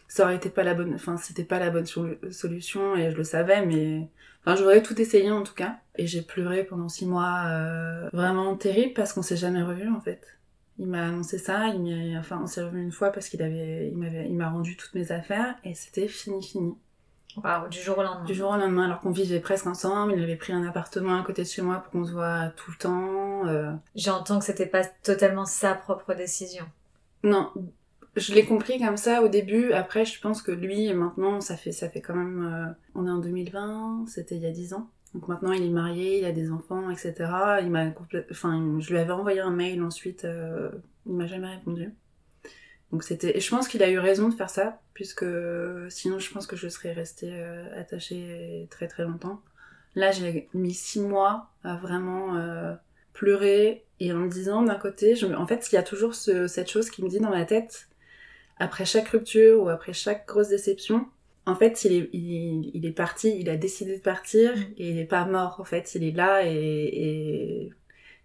ça 0.08 0.24
aurait 0.24 0.36
été 0.36 0.50
pas 0.50 0.64
la 0.64 0.76
bonne 0.76 0.94
enfin 0.94 1.18
c'était 1.18 1.44
pas 1.44 1.58
la 1.58 1.72
bonne 1.72 1.88
solution 1.88 2.96
et 2.96 3.10
je 3.10 3.18
le 3.18 3.24
savais 3.24 3.66
mais 3.66 4.08
enfin 4.46 4.56
j'aurais 4.56 4.82
tout 4.82 5.00
essayé 5.00 5.32
en 5.32 5.44
tout 5.44 5.54
cas 5.54 5.78
et 5.96 6.08
j'ai 6.08 6.22
pleuré 6.22 6.64
pendant 6.64 6.90
six 6.90 7.06
mois 7.06 7.46
euh, 7.48 8.10
vraiment 8.14 8.56
terrible 8.56 8.94
parce 8.94 9.14
qu'on 9.14 9.22
s'est 9.22 9.38
jamais 9.38 9.64
revu 9.64 9.90
en 9.90 10.00
fait 10.00 10.26
il 10.78 10.88
m'a 10.88 11.06
annoncé 11.06 11.38
ça 11.38 11.68
il 11.68 12.18
enfin 12.18 12.40
on 12.44 12.48
s'est 12.48 12.64
revu 12.64 12.82
une 12.82 12.92
fois 12.92 13.12
parce 13.12 13.30
qu'il 13.30 13.42
avait 13.42 13.90
il 13.90 13.98
m'avait 13.98 14.28
il 14.28 14.36
m'a 14.36 14.50
rendu 14.50 14.78
toutes 14.78 14.94
mes 14.94 15.12
affaires 15.12 15.56
et 15.64 15.74
c'était 15.74 16.08
fini 16.08 16.44
fini 16.44 16.76
Wow, 17.44 17.68
du 17.70 17.82
jour 17.82 17.98
au 17.98 18.04
lendemain. 18.04 18.24
Du 18.24 18.34
jour 18.34 18.52
au 18.52 18.56
lendemain, 18.56 18.86
alors 18.86 19.02
qu'on 19.02 19.12
vivait 19.12 19.42
presque 19.42 19.68
ensemble, 19.68 20.14
il 20.16 20.24
avait 20.24 20.38
pris 20.38 20.54
un 20.54 20.66
appartement 20.66 21.20
à 21.20 21.24
côté 21.24 21.44
de 21.44 21.48
chez 21.48 21.62
moi 21.62 21.80
pour 21.80 21.92
qu'on 21.92 22.06
se 22.06 22.14
voit 22.14 22.48
tout 22.56 22.72
le 22.72 22.78
temps. 22.78 23.46
Euh... 23.48 23.74
J'entends 23.96 24.40
que 24.40 24.46
c'était 24.46 24.66
pas 24.66 24.86
totalement 25.04 25.46
sa 25.46 25.76
propre 25.76 26.14
décision. 26.14 26.66
Non, 27.24 27.52
je 28.16 28.34
l'ai 28.34 28.46
compris 28.46 28.80
comme 28.80 28.98
ça 28.98 29.22
au 29.22 29.28
début. 29.28 29.74
Après, 29.74 30.06
je 30.06 30.20
pense 30.22 30.42
que 30.42 30.52
lui, 30.52 30.94
maintenant, 30.94 31.42
ça 31.42 31.58
fait, 31.58 31.72
ça 31.72 31.90
fait 31.90 32.02
quand 32.02 32.16
même. 32.16 32.44
Euh, 32.44 32.74
on 32.96 33.08
est 33.08 33.12
en 33.12 33.18
2020, 33.18 34.06
c'était 34.08 34.36
il 34.36 34.42
y 34.42 34.46
a 34.46 34.52
10 34.52 34.74
ans. 34.74 34.90
Donc 35.14 35.28
maintenant, 35.28 35.52
il 35.52 35.64
est 35.64 35.70
marié, 35.70 36.20
il 36.20 36.26
a 36.26 36.32
des 36.32 36.52
enfants, 36.52 36.90
etc. 36.90 37.14
Il 37.62 37.70
m'a 37.70 37.88
Enfin, 38.32 38.78
je 38.80 38.90
lui 38.90 39.00
avais 39.00 39.12
envoyé 39.12 39.40
un 39.40 39.52
mail 39.52 39.84
ensuite. 39.84 40.26
Euh, 40.26 40.72
il 41.06 41.14
m'a 41.14 41.28
jamais 41.28 41.48
répondu. 41.48 41.94
Donc 42.92 43.04
c'était. 43.04 43.40
Je 43.40 43.50
pense 43.50 43.68
qu'il 43.68 43.84
a 43.84 43.90
eu 43.90 44.00
raison 44.00 44.30
de 44.30 44.34
faire 44.34 44.50
ça, 44.50 44.80
puisque 44.94 45.26
sinon, 45.90 46.20
je 46.20 46.32
pense 46.32 46.48
que 46.48 46.56
je 46.56 46.70
serais 46.70 46.94
restée 46.94 47.32
euh, 47.32 47.80
attachée 47.80 48.68
très 48.72 48.88
très 48.88 49.04
longtemps. 49.04 49.42
Là, 49.96 50.12
j'ai 50.12 50.50
mis 50.54 50.74
6 50.74 51.02
mois 51.02 51.50
à 51.64 51.78
vraiment 51.78 52.38
pleurer 53.14 53.86
et 54.02 54.12
en 54.12 54.18
me 54.18 54.30
disant 54.30 54.62
d'un 54.62 54.76
côté, 54.76 55.16
en 55.24 55.48
fait, 55.48 55.72
il 55.72 55.76
y 55.76 55.78
a 55.78 55.84
toujours 55.84 56.16
ce... 56.16 56.48
cette 56.48 56.70
chose 56.70 56.90
qui 56.90 57.02
me 57.02 57.08
dit 57.08 57.22
dans 57.22 57.30
ma 57.30 57.46
tête 57.46 57.88
après 58.58 58.86
chaque 58.86 59.10
rupture 59.10 59.62
ou 59.62 59.70
après 59.70 59.94
chaque 59.94 60.28
grosse 60.28 60.50
déception, 60.50 61.06
en 61.46 61.56
fait, 61.56 61.86
il 61.86 61.94
est, 61.94 62.10
il, 62.14 62.86
est 62.86 62.92
parti, 62.92 63.38
il 63.40 63.50
a 63.50 63.56
décidé 63.56 63.98
de 63.98 64.02
partir 64.02 64.56
mm. 64.56 64.62
et 64.78 64.90
il 64.90 65.00
est 65.00 65.06
pas 65.06 65.26
mort. 65.26 65.58
En 65.60 65.64
fait, 65.64 65.94
il 65.96 66.04
est 66.04 66.12
là 66.12 66.46
et, 66.46 66.52
et, 66.52 67.72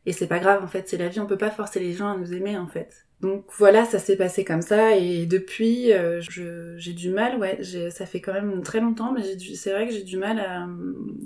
et 0.06 0.12
c'est 0.12 0.26
pas 0.26 0.38
grave. 0.38 0.64
En 0.64 0.68
fait, 0.68 0.88
c'est 0.88 0.96
la 0.96 1.08
vie. 1.08 1.20
On 1.20 1.26
peut 1.26 1.36
pas 1.36 1.50
forcer 1.50 1.80
les 1.80 1.92
gens 1.92 2.08
à 2.08 2.16
nous 2.16 2.32
aimer, 2.32 2.56
en 2.56 2.66
fait. 2.66 3.06
Donc 3.20 3.44
voilà, 3.58 3.84
ça 3.84 3.98
s'est 3.98 4.16
passé 4.16 4.44
comme 4.44 4.62
ça 4.62 4.96
et 4.96 5.26
depuis, 5.26 5.92
euh, 5.92 6.22
j'ai 6.78 6.92
du 6.94 7.10
mal. 7.10 7.38
Ouais, 7.38 7.60
ça 7.90 8.06
fait 8.06 8.20
quand 8.20 8.32
même 8.32 8.62
très 8.62 8.80
longtemps, 8.80 9.12
mais 9.12 9.22
c'est 9.54 9.72
vrai 9.72 9.86
que 9.86 9.92
j'ai 9.92 10.04
du 10.04 10.16
mal 10.16 10.40
à 10.40 10.66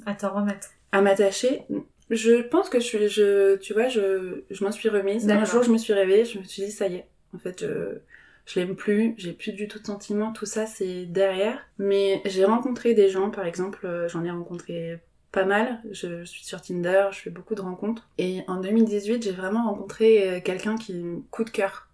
à 0.05 0.15
t'en 0.15 0.35
remettre, 0.35 0.71
à 0.91 1.01
m'attacher. 1.03 1.63
Je 2.11 2.43
pense 2.43 2.69
que 2.69 2.81
je 2.81 2.85
suis, 2.85 3.09
je, 3.09 3.57
tu 3.59 3.75
vois, 3.75 3.87
je, 3.87 4.43
je 4.51 4.65
m'en 4.65 4.73
suis 4.73 4.89
remise. 4.89 5.31
Un 5.31 5.45
jour, 5.45 5.63
je 5.63 5.71
me 5.71 5.79
suis 5.79 5.93
réveillée, 5.93 6.25
je 6.25 6.41
me 6.41 6.45
suis 6.45 6.65
dit 6.65 6.73
ça 6.73 6.89
y 6.89 6.97
est. 6.97 7.07
En 7.33 7.39
fait, 7.39 7.61
je, 7.61 7.99
je 8.47 8.61
l'aime 8.61 8.77
plus, 8.77 9.15
j'ai 9.17 9.33
plus 9.33 9.53
du 9.53 9.69
tout 9.69 9.79
de 9.79 9.87
sentiments, 9.87 10.33
tout 10.33 10.47
ça 10.47 10.67
c'est 10.67 11.07
derrière. 11.07 11.59
Mais 11.79 12.21
j'ai 12.25 12.45
rencontré 12.45 12.95
des 12.95 13.09
gens, 13.09 13.31
par 13.31 13.47
exemple, 13.47 13.87
euh, 13.87 14.09
j'en 14.09 14.25
ai 14.25 14.31
rencontré 14.31 15.01
pas 15.33 15.45
mal, 15.45 15.81
je, 15.91 16.25
suis 16.25 16.45
sur 16.45 16.63
Tinder, 16.63 17.09
je 17.11 17.19
fais 17.19 17.31
beaucoup 17.31 17.57
de 17.57 17.61
rencontres. 17.61 18.09
Et 18.19 18.43
en 18.47 18.61
2018, 18.61 19.23
j'ai 19.23 19.33
vraiment 19.33 19.65
rencontré 19.65 20.29
euh, 20.29 20.41
quelqu'un 20.41 20.77
qui 20.77 21.05
coup 21.31 21.45
de 21.45 21.51
cœur. 21.51 21.89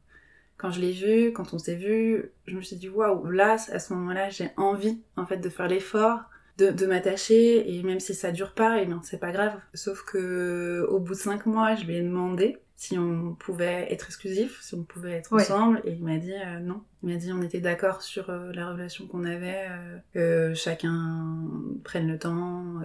Quand 0.58 0.70
je 0.70 0.80
l'ai 0.80 0.92
vu, 0.92 1.32
quand 1.32 1.54
on 1.54 1.58
s'est 1.58 1.76
vu, 1.76 2.32
je 2.46 2.54
me 2.54 2.60
suis 2.60 2.76
dit 2.76 2.90
waouh, 2.90 3.30
là, 3.30 3.56
à 3.72 3.78
ce 3.78 3.94
moment-là, 3.94 4.28
j'ai 4.28 4.50
envie 4.58 5.00
en 5.16 5.24
fait 5.24 5.38
de 5.38 5.48
faire 5.48 5.68
l'effort, 5.68 6.20
de, 6.58 6.86
m'attacher, 6.86 7.74
et 7.74 7.82
même 7.82 8.00
si 8.00 8.14
ça 8.14 8.32
dure 8.32 8.52
pas, 8.52 8.78
et 8.78 8.82
eh 8.82 8.86
ben 8.86 9.00
c'est 9.02 9.18
pas 9.18 9.32
grave. 9.32 9.58
Sauf 9.72 10.02
que 10.02 10.86
au 10.90 10.98
bout 10.98 11.14
de 11.14 11.18
cinq 11.18 11.46
mois, 11.46 11.74
je 11.76 11.86
lui 11.86 11.96
ai 11.96 12.02
demandé 12.02 12.58
si 12.80 12.96
on 12.96 13.34
pouvait 13.34 13.92
être 13.92 14.06
exclusif, 14.06 14.58
si 14.62 14.74
on 14.74 14.84
pouvait 14.84 15.12
être 15.12 15.34
ensemble. 15.34 15.82
Et 15.84 15.92
il 15.92 16.02
m'a 16.02 16.16
dit 16.16 16.32
euh, 16.32 16.60
non. 16.60 16.80
Il 17.02 17.10
m'a 17.10 17.16
dit 17.16 17.30
on 17.30 17.42
était 17.42 17.60
d'accord 17.60 18.00
sur 18.00 18.30
euh, 18.30 18.52
la 18.54 18.70
relation 18.70 19.06
qu'on 19.06 19.24
avait, 19.24 19.66
euh, 19.68 19.98
que 20.14 20.54
chacun 20.54 21.44
prenne 21.84 22.08
le 22.08 22.18
temps. 22.18 22.80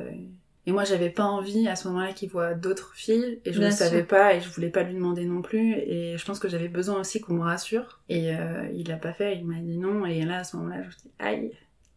Et 0.66 0.74
moi, 0.74 0.84
j'avais 0.84 1.10
pas 1.10 1.24
envie 1.24 1.70
à 1.70 1.78
ce 1.78 1.88
moment-là 1.88 2.12
qu'il 2.12 2.30
voit 2.30 2.56
d'autres 2.56 2.94
filles, 2.94 3.40
et 3.46 3.54
je 3.54 3.62
ne 3.62 3.70
savais 3.70 4.04
pas, 4.04 4.34
et 4.34 4.42
je 4.42 4.50
voulais 4.50 4.70
pas 4.70 4.84
lui 4.84 4.96
demander 4.96 5.24
non 5.24 5.42
plus. 5.42 5.76
Et 5.76 6.18
je 6.18 6.26
pense 6.26 6.40
que 6.40 6.50
j'avais 6.50 6.68
besoin 6.68 7.00
aussi 7.00 7.22
qu'on 7.22 7.36
me 7.36 7.44
rassure. 7.44 8.02
Et 8.10 8.34
il 8.74 8.90
l'a 8.90 8.98
pas 8.98 9.14
fait, 9.14 9.38
il 9.38 9.46
m'a 9.46 9.62
dit 9.62 9.78
non. 9.78 10.06
Et 10.06 10.26
là, 10.26 10.40
à 10.40 10.44
ce 10.44 10.58
moment-là, 10.58 10.82
je 10.82 10.88
me 10.88 10.92
suis 10.92 11.02
dit 11.04 11.14
aïe. 11.20 11.52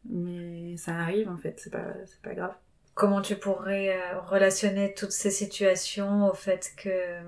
mais 0.09 0.77
ça 0.77 0.95
arrive 0.95 1.29
en 1.29 1.37
fait, 1.37 1.59
c'est 1.59 1.71
pas, 1.71 1.95
c'est 2.07 2.23
pas 2.23 2.35
grave. 2.35 2.55
Comment 2.99 3.23
tu 3.23 3.37
pourrais 3.37 3.91
euh, 3.91 4.19
relationner 4.27 4.93
toutes 4.93 5.13
ces 5.13 5.31
situations 5.31 6.29
au 6.29 6.35
fait 6.35 6.73
que, 6.77 6.89
euh, 6.89 7.21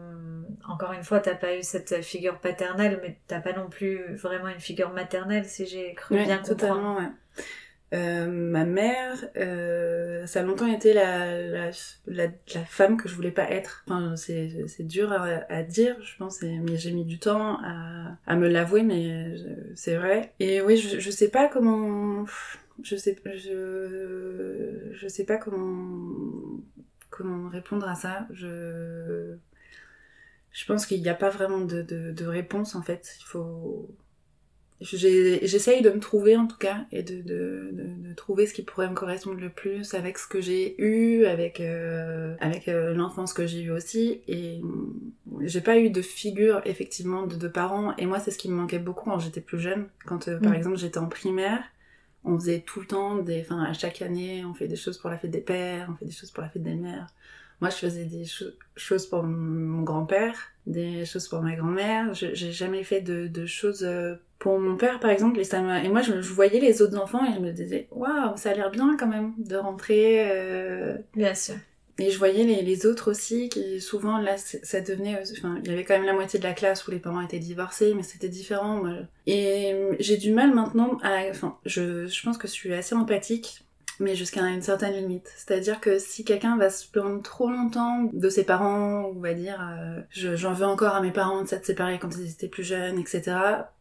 encore 0.68 0.92
une 0.92 1.04
fois, 1.04 1.20
t'as 1.20 1.36
pas 1.36 1.56
eu 1.56 1.62
cette 1.62 2.02
figure 2.02 2.40
paternelle, 2.40 2.98
mais 3.02 3.18
t'as 3.28 3.38
pas 3.38 3.52
non 3.52 3.68
plus 3.68 4.16
vraiment 4.16 4.48
une 4.48 4.58
figure 4.58 4.90
maternelle, 4.90 5.44
si 5.44 5.66
j'ai 5.66 5.94
cru 5.94 6.16
bien 6.16 6.38
comprendre. 6.38 6.58
Totalement, 6.58 6.96
ouais. 6.96 7.10
Euh, 7.92 8.26
ma 8.26 8.64
mère, 8.64 9.16
euh, 9.36 10.26
ça 10.26 10.40
a 10.40 10.42
longtemps 10.42 10.66
été 10.66 10.92
la, 10.92 11.40
la, 11.40 11.70
la, 12.06 12.26
la, 12.26 12.64
femme 12.64 12.96
que 12.96 13.08
je 13.08 13.14
voulais 13.14 13.30
pas 13.30 13.48
être. 13.50 13.84
Enfin, 13.86 14.16
c'est, 14.16 14.66
c'est 14.66 14.84
dur 14.84 15.12
à, 15.12 15.24
à, 15.48 15.62
dire, 15.62 15.96
je 16.02 16.16
pense, 16.16 16.42
mais 16.42 16.76
j'ai 16.76 16.90
mis 16.90 17.04
du 17.04 17.20
temps 17.20 17.58
à, 17.64 18.16
à 18.26 18.34
me 18.36 18.48
l'avouer, 18.48 18.82
mais 18.82 19.34
c'est 19.76 19.96
vrai. 19.96 20.32
Et 20.40 20.60
oui, 20.60 20.76
je, 20.76 20.98
je 20.98 21.10
sais 21.10 21.28
pas 21.28 21.48
comment... 21.48 22.24
Je 22.82 22.96
sais, 22.96 23.16
je, 23.24 24.90
je 24.92 25.08
sais 25.08 25.24
pas 25.24 25.36
comment, 25.36 26.60
comment 27.10 27.48
répondre 27.48 27.88
à 27.88 27.94
ça. 27.94 28.26
Je, 28.32 29.36
je 30.52 30.64
pense 30.66 30.86
qu'il 30.86 31.02
n'y 31.02 31.08
a 31.08 31.14
pas 31.14 31.30
vraiment 31.30 31.60
de, 31.60 31.82
de, 31.82 32.12
de 32.12 32.26
réponse, 32.26 32.74
en 32.74 32.82
fait. 32.82 33.16
Il 33.20 33.24
faut 33.24 33.94
J'essaye 34.80 35.82
de 35.82 35.90
me 35.90 36.00
trouver 36.00 36.36
en 36.36 36.46
tout 36.46 36.56
cas 36.56 36.86
et 36.90 37.02
de, 37.02 37.20
de, 37.20 38.14
trouver 38.16 38.46
ce 38.46 38.54
qui 38.54 38.62
pourrait 38.62 38.88
me 38.88 38.94
correspondre 38.94 39.38
le 39.38 39.50
plus 39.50 39.92
avec 39.92 40.16
ce 40.16 40.26
que 40.26 40.40
j'ai 40.40 40.80
eu, 40.82 41.26
avec, 41.26 41.60
euh, 41.60 42.34
avec 42.40 42.66
euh, 42.66 42.94
l'enfance 42.94 43.34
que 43.34 43.46
j'ai 43.46 43.60
eue 43.60 43.70
aussi. 43.70 44.22
Et 44.26 44.62
j'ai 45.42 45.60
pas 45.60 45.78
eu 45.78 45.90
de 45.90 46.00
figure 46.00 46.62
effectivement 46.64 47.26
de, 47.26 47.36
de 47.36 47.48
parents. 47.48 47.94
Et 47.98 48.06
moi, 48.06 48.20
c'est 48.20 48.30
ce 48.30 48.38
qui 48.38 48.48
me 48.48 48.54
manquait 48.54 48.78
beaucoup 48.78 49.10
quand 49.10 49.18
j'étais 49.18 49.42
plus 49.42 49.60
jeune. 49.60 49.86
Quand 50.06 50.28
euh, 50.28 50.40
par 50.40 50.52
mm. 50.52 50.56
exemple 50.56 50.76
j'étais 50.78 50.98
en 50.98 51.08
primaire, 51.08 51.62
on 52.24 52.38
faisait 52.38 52.60
tout 52.60 52.80
le 52.80 52.86
temps 52.86 53.16
des. 53.16 53.40
Enfin, 53.40 53.62
à 53.62 53.72
chaque 53.72 54.02
année, 54.02 54.44
on 54.44 54.54
fait 54.54 54.68
des 54.68 54.76
choses 54.76 54.98
pour 54.98 55.10
la 55.10 55.18
fête 55.18 55.30
des 55.30 55.40
pères, 55.40 55.88
on 55.90 55.96
fait 55.96 56.06
des 56.06 56.12
choses 56.12 56.30
pour 56.30 56.42
la 56.42 56.48
fête 56.48 56.62
des 56.62 56.74
mères. 56.74 57.06
Moi, 57.60 57.70
je 57.70 57.76
faisais 57.76 58.04
des 58.04 58.24
choses 58.76 59.06
pour 59.06 59.22
mon 59.22 59.82
grand-père, 59.82 60.34
des 60.66 61.04
choses 61.04 61.28
pour 61.28 61.42
ma 61.42 61.54
grand-mère. 61.54 62.14
J'ai 62.14 62.52
jamais 62.52 62.84
fait 62.84 63.02
de, 63.02 63.46
choses 63.46 63.86
pour 64.38 64.58
mon 64.58 64.76
père, 64.76 64.98
par 64.98 65.10
exemple, 65.10 65.38
et, 65.38 65.46
et 65.84 65.88
moi, 65.90 66.00
je, 66.00 66.14
voyais 66.32 66.58
les 66.58 66.80
autres 66.80 66.98
enfants 66.98 67.22
et 67.30 67.34
je 67.34 67.40
me 67.40 67.52
disais, 67.52 67.86
waouh, 67.90 68.34
ça 68.36 68.50
a 68.50 68.54
l'air 68.54 68.70
bien 68.70 68.96
quand 68.98 69.06
même 69.06 69.34
de 69.36 69.56
rentrer. 69.56 70.30
Euh... 70.30 70.96
Bien 71.14 71.34
sûr. 71.34 71.56
Et 72.00 72.10
je 72.10 72.18
voyais 72.18 72.44
les, 72.44 72.86
autres 72.86 73.10
aussi, 73.10 73.48
qui 73.50 73.80
souvent, 73.80 74.18
là, 74.18 74.36
ça 74.38 74.80
devenait. 74.80 75.20
Enfin, 75.38 75.60
il 75.62 75.70
y 75.70 75.72
avait 75.72 75.84
quand 75.84 75.94
même 75.94 76.06
la 76.06 76.14
moitié 76.14 76.38
de 76.38 76.44
la 76.44 76.54
classe 76.54 76.86
où 76.88 76.90
les 76.90 76.98
parents 76.98 77.20
étaient 77.20 77.38
divorcés, 77.38 77.92
mais 77.94 78.02
c'était 78.02 78.28
différent. 78.28 78.76
Moi. 78.76 78.94
Et 79.26 79.74
j'ai 79.98 80.16
du 80.16 80.32
mal 80.32 80.54
maintenant 80.54 80.98
à. 81.02 81.28
Enfin, 81.30 81.58
je, 81.66 82.06
je 82.06 82.22
pense 82.22 82.38
que 82.38 82.48
je 82.48 82.52
suis 82.52 82.72
assez 82.72 82.94
empathique 82.94 83.64
mais 84.02 84.16
jusqu'à 84.16 84.40
une 84.40 84.62
certaine 84.62 84.94
limite. 84.94 85.30
C'est-à-dire 85.36 85.78
que 85.78 85.98
si 85.98 86.24
quelqu'un 86.24 86.56
va 86.56 86.70
se 86.70 86.88
plaindre 86.88 87.22
trop 87.22 87.50
longtemps 87.50 88.08
de 88.10 88.28
ses 88.30 88.44
parents, 88.44 89.10
ou 89.10 89.20
va 89.20 89.34
dire 89.34 89.60
euh, 89.60 90.00
j'en 90.10 90.54
veux 90.54 90.64
encore 90.64 90.94
à 90.94 91.02
mes 91.02 91.10
parents 91.10 91.42
de 91.42 91.46
s'être 91.46 91.66
séparés 91.66 91.98
quand 91.98 92.16
ils 92.16 92.30
étaient 92.30 92.48
plus 92.48 92.64
jeunes, 92.64 92.98
etc 92.98 93.36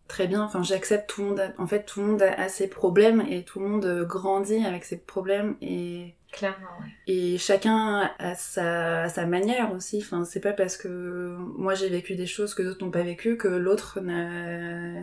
très 0.10 0.28
bien. 0.28 0.44
Enfin, 0.44 0.64
j'accepte 0.64 1.10
tout 1.10 1.22
le 1.22 1.28
monde. 1.30 1.54
En 1.58 1.68
fait, 1.68 1.86
tout 1.86 2.02
le 2.02 2.08
monde 2.08 2.22
a, 2.22 2.50
ses 2.50 2.68
problèmes 2.68 3.24
et 3.30 3.44
tout 3.44 3.62
le 3.62 3.68
monde 3.68 4.06
grandit 4.06 4.66
avec 4.66 4.84
ses 4.84 4.98
problèmes 4.98 5.56
et 5.62 6.16
clairement. 6.34 6.68
Ouais. 6.82 6.88
Et 7.08 7.38
chacun 7.38 8.12
a 8.20 8.36
sa, 8.36 9.08
sa 9.08 9.26
manière 9.26 9.74
aussi. 9.74 10.00
Enfin, 10.02 10.26
c'est 10.26 10.42
pas 10.42 10.54
parce 10.54 10.76
que 10.76 11.38
moi 11.58 11.76
j'ai 11.76 11.90
vécu 11.90 12.16
des 12.16 12.26
choses 12.26 12.54
que 12.54 12.64
d'autres 12.64 12.84
n'ont 12.84 12.92
pas 12.92 13.04
vécu 13.04 13.38
que 13.38 13.48
l'autre 13.48 14.00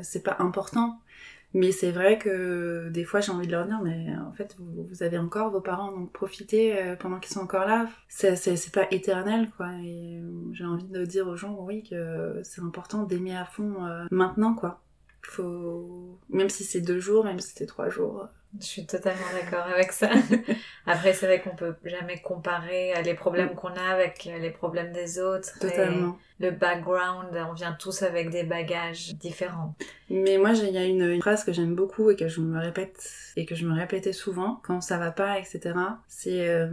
c'est 0.03 0.23
pas 0.23 0.37
important. 0.41 0.99
Mais 1.55 1.73
c'est 1.73 1.91
vrai 1.91 2.19
que 2.19 2.91
des 2.91 3.05
fois 3.05 3.21
j'ai 3.21 3.33
envie 3.33 3.47
de 3.47 3.53
leur 3.53 3.67
dire, 3.67 3.81
mais 3.83 4.09
en 4.19 4.33
fait 4.33 4.55
vous, 4.59 4.87
vous 4.91 5.03
avez 5.03 5.17
encore 5.17 5.51
vos 5.51 5.63
parents, 5.63 5.91
donc 5.91 6.13
profitez 6.13 6.79
euh, 6.79 6.97
pendant 6.97 7.19
qu'ils 7.19 7.33
sont 7.33 7.41
encore 7.41 7.67
là. 7.67 7.89
C'est 8.09 8.73
pas 8.73 8.87
éternel 8.91 9.49
quoi. 9.57 9.69
Et 9.83 10.21
j'ai 10.53 10.65
envie 10.65 10.85
de 10.85 11.05
dire 11.07 11.27
aux 11.27 11.37
gens, 11.37 11.57
oui, 11.61 11.83
que 11.89 12.41
c'est 12.43 12.61
important 12.61 13.05
d'aimer 13.05 13.37
à 13.37 13.47
fond 13.47 13.87
euh, 13.87 14.05
maintenant 14.11 14.55
quoi 14.55 14.83
faut 15.29 16.19
même 16.31 16.51
si 16.51 16.65
c'est 16.65 16.81
deux 16.81 16.99
jours 16.99 17.25
même 17.25 17.41
si 17.41 17.53
c'est 17.55 17.67
trois 17.67 17.89
jours 17.89 18.29
je 18.59 18.65
suis 18.65 18.87
totalement 18.87 19.27
d'accord 19.35 19.67
avec 19.67 19.93
ça. 19.93 20.11
Après 20.87 21.13
c'est 21.13 21.27
vrai 21.27 21.41
qu'on 21.41 21.57
peut 21.57 21.75
jamais 21.85 22.21
comparer 22.21 22.95
les 23.03 23.15
problèmes 23.15 23.55
qu'on 23.55 23.75
a 23.75 23.83
avec 23.83 24.25
les 24.25 24.51
problèmes 24.51 24.93
des 24.93 25.19
autres 25.19 25.59
totalement 25.59 26.19
le 26.39 26.51
background, 26.51 27.29
on 27.49 27.55
vient 27.55 27.73
tous 27.73 28.03
avec 28.03 28.31
des 28.31 28.43
bagages 28.43 29.15
différents. 29.15 29.75
Mais 30.09 30.39
moi, 30.39 30.53
il 30.53 30.71
y 30.71 30.79
a 30.79 30.85
une, 30.85 31.21
phrase 31.21 31.45
que 31.45 31.53
j'aime 31.53 31.75
beaucoup 31.75 32.11
et 32.11 32.17
que 32.17 32.29
je 32.29 32.41
me 32.41 32.61
répète 32.61 33.11
et 33.37 33.45
que 33.45 33.55
je 33.55 33.67
me 33.67 33.75
répétais 33.75 34.13
souvent 34.13 34.61
quand 34.63 34.81
ça 34.81 34.99
va 34.99 35.11
pas, 35.11 35.39
etc. 35.39 35.75
C'est 36.07 36.49
euh, 36.49 36.69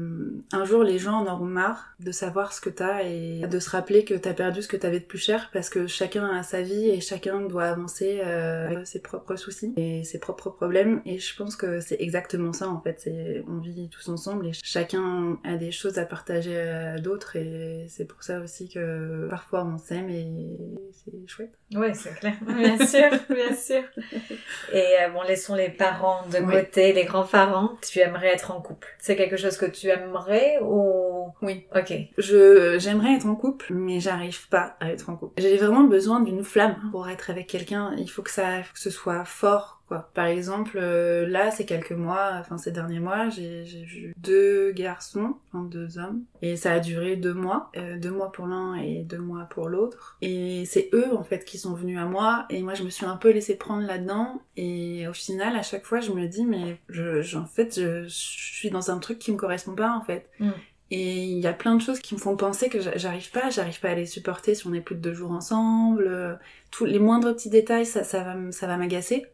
un 0.52 0.66
jour 0.66 0.84
les 0.84 1.00
gens 1.00 1.16
en 1.16 1.34
auront 1.34 1.46
marre 1.46 1.96
de 2.00 2.12
savoir 2.12 2.54
ce 2.54 2.62
que 2.62 2.70
t'as 2.70 3.04
et 3.04 3.48
de 3.48 3.60
se 3.60 3.70
rappeler 3.70 4.06
que 4.06 4.14
t'as 4.14 4.34
perdu 4.34 4.62
ce 4.62 4.68
que 4.68 4.78
t'avais 4.78 5.00
de 5.00 5.06
plus 5.06 5.18
cher 5.18 5.50
parce 5.52 5.70
que 5.70 5.88
chacun 5.88 6.26
a 6.28 6.44
sa 6.44 6.62
vie 6.62 6.90
et 6.90 7.02
chacun 7.02 7.42
doit 7.42 7.66
avancer 7.66 8.22
euh, 8.24 8.68
avec 8.68 8.88
ses 8.88 9.02
propres 9.02 9.36
soucis 9.36 9.74
et 9.78 10.04
ses 10.04 10.20
propres 10.20 10.52
problèmes. 10.52 11.02
Et 11.06 11.18
je 11.18 11.36
pense 11.36 11.56
que 11.56 11.80
c'est 11.80 12.00
exactement 12.00 12.54
ça 12.54 12.70
en 12.70 12.82
fait. 12.82 13.10
On 13.48 13.58
vit 13.58 13.90
tous 13.90 14.10
ensemble 14.10 14.48
et 14.48 14.52
chacun 14.62 15.40
a 15.44 15.56
des 15.56 15.72
choses 15.72 15.98
à 15.98 16.06
partager 16.06 16.60
à 16.60 17.00
d'autres 17.00 17.36
et 17.36 17.88
c'est 17.90 18.06
pour 18.06 18.22
ça 18.24 18.40
aussi 18.40 18.70
que 18.70 19.28
parfois 19.30 19.53
on 19.62 19.78
et 20.10 20.58
c'est 20.92 21.28
chouette. 21.28 21.58
Oui, 21.76 21.88
c'est 21.94 22.14
clair. 22.20 22.34
Bien 22.42 22.78
sûr, 22.86 23.10
bien 23.30 23.56
sûr. 23.56 23.84
Et 24.74 24.78
euh, 25.02 25.10
bon, 25.14 25.22
laissons 25.24 25.56
les 25.56 25.70
parents 25.70 26.22
de 26.32 26.40
côté, 26.40 26.94
les 26.94 27.06
grands-parents. 27.06 27.78
Tu 27.82 28.00
aimerais 28.00 28.28
être 28.28 28.52
en 28.52 28.62
couple? 28.62 28.88
C'est 29.00 29.16
quelque 29.16 29.38
chose 29.38 29.58
que 29.58 29.66
tu 29.66 29.88
aimerais 29.88 30.60
ou... 30.62 31.28
Oui. 31.42 31.66
Ok. 31.76 31.94
Je, 32.18 32.78
j'aimerais 32.80 33.16
être 33.16 33.26
en 33.26 33.36
couple, 33.36 33.74
mais 33.74 34.00
j'arrive 34.00 34.48
pas 34.50 34.76
à 34.80 34.92
être 34.92 35.10
en 35.10 35.16
couple. 35.16 35.42
J'ai 35.42 35.58
vraiment 35.58 35.84
besoin 35.84 36.20
d'une 36.20 36.44
flamme 36.44 36.76
pour 36.92 37.10
être 37.10 37.30
avec 37.30 37.48
quelqu'un. 37.48 37.94
Il 37.98 38.10
faut 38.10 38.22
que 38.22 38.32
ça, 38.32 38.62
que 38.74 38.80
ce 38.80 38.90
soit 38.90 39.26
fort, 39.26 39.84
par 40.14 40.26
exemple, 40.26 40.78
euh, 40.82 41.28
là, 41.28 41.52
ces 41.52 41.66
quelques 41.66 41.92
mois, 41.92 42.32
enfin 42.40 42.58
ces 42.58 42.72
derniers 42.72 43.00
mois, 43.00 43.30
j'ai 43.30 43.64
vu 43.64 44.14
deux 44.18 44.72
garçons, 44.72 45.36
enfin 45.48 45.64
deux 45.64 45.98
hommes, 45.98 46.24
et 46.42 46.56
ça 46.56 46.74
a 46.74 46.80
duré 46.80 47.16
deux 47.16 47.34
mois, 47.34 47.70
euh, 47.78 48.00
deux 48.00 48.12
mois 48.12 48.32
pour 48.32 48.48
l'un 48.48 48.76
et 48.76 49.04
deux 49.04 49.20
mois 49.20 49.46
pour 49.50 49.70
l'autre. 49.70 50.18
Et 50.22 50.64
c'est 50.66 50.90
eux 50.94 51.16
en 51.16 51.24
fait 51.24 51.46
qui 51.46 51.58
sont 51.64 51.74
venus 51.74 52.00
à 52.00 52.06
moi, 52.06 52.46
et 52.50 52.62
moi 52.62 52.74
je 52.74 52.84
me 52.84 52.90
suis 52.90 53.06
un 53.06 53.18
peu 53.18 53.32
laissée 53.32 53.56
prendre 53.56 53.86
là-dedans. 53.86 54.42
Et 54.56 55.08
au 55.08 55.14
final, 55.14 55.56
à 55.56 55.64
chaque 55.64 55.86
fois, 55.86 56.00
je 56.00 56.12
me 56.12 56.28
dis 56.28 56.46
mais 56.46 56.78
je, 56.90 57.38
en 57.38 57.46
fait, 57.46 57.80
je, 57.80 58.06
suis 58.08 58.70
dans 58.70 58.92
un 58.92 59.00
truc 59.00 59.20
qui 59.20 59.32
me 59.32 59.38
correspond 59.38 59.76
pas 59.76 59.92
en 59.92 60.02
fait. 60.02 60.30
Mm. 60.40 60.52
Et 60.92 61.24
il 61.24 61.40
y 61.40 61.48
a 61.48 61.54
plein 61.54 61.76
de 61.76 61.82
choses 61.82 62.00
qui 62.00 62.14
me 62.14 62.20
font 62.20 62.36
penser 62.36 62.70
que 62.70 62.80
j'arrive 62.80 63.32
pas, 63.32 63.50
j'arrive 63.50 63.80
pas 63.80 63.90
à 63.90 63.96
les 63.96 64.06
supporter 64.06 64.54
si 64.54 64.68
on 64.68 64.74
est 64.74 64.82
plus 64.82 64.96
de 64.96 65.02
deux 65.02 65.14
jours 65.14 65.32
ensemble. 65.32 66.40
Tous 66.70 66.86
les 66.86 67.00
moindres 67.00 67.34
petits 67.34 67.50
détails, 67.50 67.88
ça, 67.88 68.04
ça 68.04 68.24
va, 68.24 68.52
ça 68.52 68.68
va 68.68 68.78
m'agacer. 68.78 69.26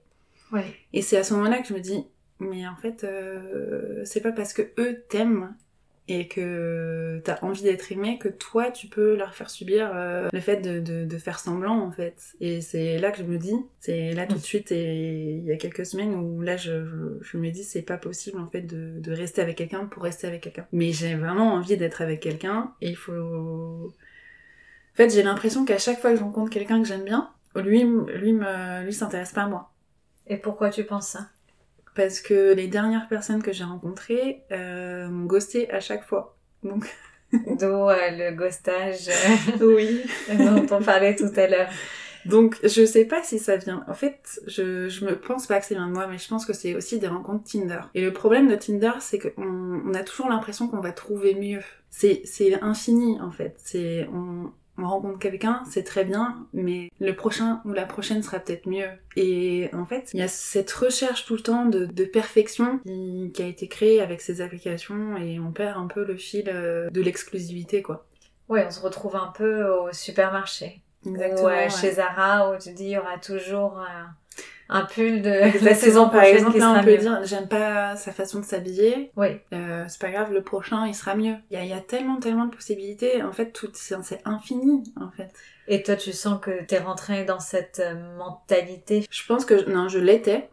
Et 0.94 1.02
c'est 1.02 1.18
à 1.18 1.24
ce 1.24 1.34
moment-là 1.34 1.62
que 1.62 1.68
je 1.68 1.74
me 1.74 1.80
dis, 1.80 2.06
mais 2.40 2.68
en 2.68 2.76
fait, 2.76 3.04
euh, 3.04 4.02
c'est 4.06 4.22
pas 4.22 4.32
parce 4.32 4.54
que 4.54 4.62
eux 4.80 5.04
t'aiment 5.10 5.56
et 6.10 6.28
que 6.28 7.22
t'as 7.24 7.38
envie 7.44 7.62
d'être 7.62 7.92
aimé 7.92 8.18
que 8.18 8.28
toi 8.28 8.72
tu 8.72 8.88
peux 8.88 9.16
leur 9.16 9.36
faire 9.36 9.50
subir 9.50 9.92
euh, 9.94 10.28
le 10.34 10.40
fait 10.40 10.58
de, 10.58 10.80
de, 10.80 11.06
de, 11.06 11.18
faire 11.20 11.40
semblant 11.40 11.80
en 11.80 11.92
fait. 11.92 12.34
Et 12.42 12.62
c'est 12.62 12.98
là 12.98 13.12
que 13.12 13.20
je 13.20 13.24
me 13.24 13.38
dis, 13.38 13.56
c'est 13.80 14.12
là 14.14 14.26
tout 14.26 14.34
de 14.34 14.40
mm. 14.40 14.44
suite 14.44 14.72
et 14.72 15.36
il 15.36 15.46
y 15.46 15.52
a 15.52 15.58
quelques 15.58 15.86
semaines 15.86 16.16
où 16.16 16.42
là 16.42 16.58
je, 16.58 16.84
je, 16.84 17.22
je 17.22 17.38
me 17.38 17.52
dis 17.52 17.64
c'est 17.64 17.84
pas 17.84 17.98
possible 17.98 18.40
en 18.40 18.48
fait 18.48 18.64
de, 18.64 19.00
de 19.00 19.12
rester 19.12 19.42
avec 19.42 19.56
quelqu'un 19.56 19.86
pour 19.86 20.02
rester 20.02 20.26
avec 20.26 20.42
quelqu'un. 20.42 20.66
Mais 20.72 20.92
j'ai 20.92 21.14
vraiment 21.14 21.54
envie 21.54 21.78
d'être 21.78 22.02
avec 22.02 22.20
quelqu'un 22.20 22.74
et 22.82 22.90
il 22.90 22.98
faut... 22.98 23.14
En 23.14 24.96
fait 24.96 25.12
j'ai 25.12 25.22
l'impression 25.24 25.64
qu'à 25.64 25.78
chaque 25.78 26.00
fois 26.00 26.12
que 26.12 26.18
je 26.18 26.24
rencontre 26.24 26.50
quelqu'un 26.50 26.82
que 26.82 26.88
j'aime 26.88 27.06
bien, 27.06 27.30
lui, 27.56 27.84
lui, 28.16 28.34
me, 28.34 28.84
lui 28.84 28.94
s'intéresse 28.94 29.32
pas 29.32 29.44
à 29.44 29.48
moi. 29.48 29.72
Et 30.26 30.38
pourquoi 30.38 30.72
tu 30.72 30.84
penses 30.84 31.10
ça? 31.10 31.30
Parce 31.96 32.22
que 32.22 32.54
les 32.54 32.68
dernières 32.68 33.08
personnes 33.08 33.42
que 33.42 33.52
j'ai 33.52 33.64
rencontrées 33.64 34.44
euh, 34.52 35.08
m'ont 35.10 35.26
ghosté 35.26 35.70
à 35.72 35.80
chaque 35.80 36.06
fois. 36.06 36.38
Donc... 36.64 36.86
D'où 37.32 37.66
euh, 37.66 37.96
le 38.10 38.36
ghostage 38.36 39.08
oui. 39.62 40.02
dont 40.36 40.66
on 40.72 40.82
parlait 40.82 41.16
tout 41.16 41.32
à 41.36 41.46
l'heure. 41.46 41.70
Donc 42.26 42.58
je 42.64 42.86
sais 42.86 43.06
pas 43.06 43.24
si 43.24 43.40
ça 43.40 43.56
vient. 43.58 43.84
En 43.88 43.94
fait, 43.94 44.42
je, 44.48 44.90
je 44.90 45.06
me 45.06 45.16
pense 45.16 45.48
pas 45.48 45.60
que 45.60 45.66
c'est 45.66 45.76
vient 45.76 45.88
de 45.88 45.94
moi, 45.94 46.08
mais 46.08 46.18
je 46.18 46.28
pense 46.28 46.46
que 46.46 46.54
c'est 46.54 46.76
aussi 46.76 47.00
des 47.00 47.08
rencontres 47.08 47.44
Tinder. 47.50 47.82
Et 47.94 48.02
le 48.02 48.12
problème 48.12 48.48
de 48.48 48.56
Tinder, 48.56 48.94
c'est 49.00 49.20
qu'on 49.20 49.82
on 49.86 49.94
a 49.94 50.04
toujours 50.04 50.30
l'impression 50.30 50.68
qu'on 50.68 50.80
va 50.80 50.92
trouver 50.92 51.36
mieux. 51.36 51.62
C'est 51.90 52.24
infini 52.62 53.20
en 53.22 53.32
fait. 53.32 53.56
C'est 53.58 54.08
on 54.14 54.52
on 54.82 54.88
rencontre 54.88 55.20
quelqu'un, 55.20 55.64
c'est 55.70 55.84
très 55.84 56.06
bien, 56.06 56.48
mais 56.54 56.90
le 57.00 57.16
prochain 57.16 57.62
ou 57.66 57.74
la 57.74 57.86
prochaine 57.86 58.24
sera 58.24 58.40
peut-être 58.40 58.68
mieux. 58.68 58.90
Et 59.16 59.70
en 59.74 59.86
fait, 59.86 60.12
il 60.14 60.20
y 60.20 60.24
a 60.24 60.28
cette 60.28 60.72
recherche 60.72 61.26
tout 61.26 61.36
le 61.36 61.42
temps 61.42 61.66
de, 61.66 61.88
perfection 62.06 62.80
qui, 63.34 63.42
a 63.42 63.46
été 63.46 63.68
créée 63.68 64.02
avec 64.02 64.22
ces 64.22 64.42
applications 64.42 65.18
et 65.18 65.40
on 65.40 65.52
perd 65.52 65.78
un 65.78 65.88
peu 65.88 66.04
le 66.04 66.18
fil 66.18 66.46
euh, 66.48 66.90
de 66.90 67.02
l'exclusivité, 67.02 67.82
quoi. 67.82 68.06
Ouais, 68.48 68.66
on 68.66 68.72
se 68.72 68.82
retrouve 68.82 69.16
un 69.16 69.32
peu 69.36 69.66
au 69.66 69.94
supermarché. 69.94 70.82
Exactement. 71.06 71.50
Ou 71.50 71.70
chez 71.70 71.92
Zara, 71.94 72.52
où 72.52 72.58
tu 72.58 72.72
dis 72.74 72.86
il 72.86 72.92
y 72.92 72.98
aura 72.98 73.18
toujours... 73.18 73.80
un 74.70 74.86
pull 74.86 75.22
de 75.24 75.66
la 75.66 75.74
saison 75.74 76.10
par 76.10 76.24
exemple, 76.24 76.58
là, 76.58 76.78
on 76.80 76.84
peut 76.84 76.98
dire 76.98 77.20
j'aime 77.24 77.48
pas 77.48 77.96
sa 77.96 78.12
façon 78.12 78.40
de 78.40 78.46
s'habiller. 78.46 79.12
Oui. 79.18 79.28
Euh, 79.52 79.86
c'est 79.88 80.00
pas 80.00 80.12
grave, 80.12 80.32
le 80.32 80.44
prochain 80.44 80.86
il 80.86 80.94
sera 80.94 81.16
mieux. 81.16 81.36
Il 81.50 81.58
y 81.58 81.62
a, 81.62 81.66
y 81.66 81.74
a, 81.74 81.82
tellement 81.82 82.18
tellement 82.18 82.46
de 82.46 82.56
possibilités. 82.56 83.24
En 83.24 83.32
fait, 83.32 83.52
tout 83.52 83.70
c'est 83.74 84.22
infini 84.26 84.84
en 84.96 85.10
fait. 85.10 85.34
Et 85.68 85.84
toi, 85.84 85.96
tu 85.96 86.14
sens 86.14 86.40
que 86.40 86.64
t'es 86.64 86.80
rentrée 86.80 87.26
dans 87.26 87.40
cette 87.40 87.82
euh, 87.84 88.18
mentalité? 88.18 89.06
Je 89.10 89.26
pense 89.28 89.46
que 89.46 89.70
non, 89.70 89.88
je 89.88 90.00
l'étais. 90.00 90.50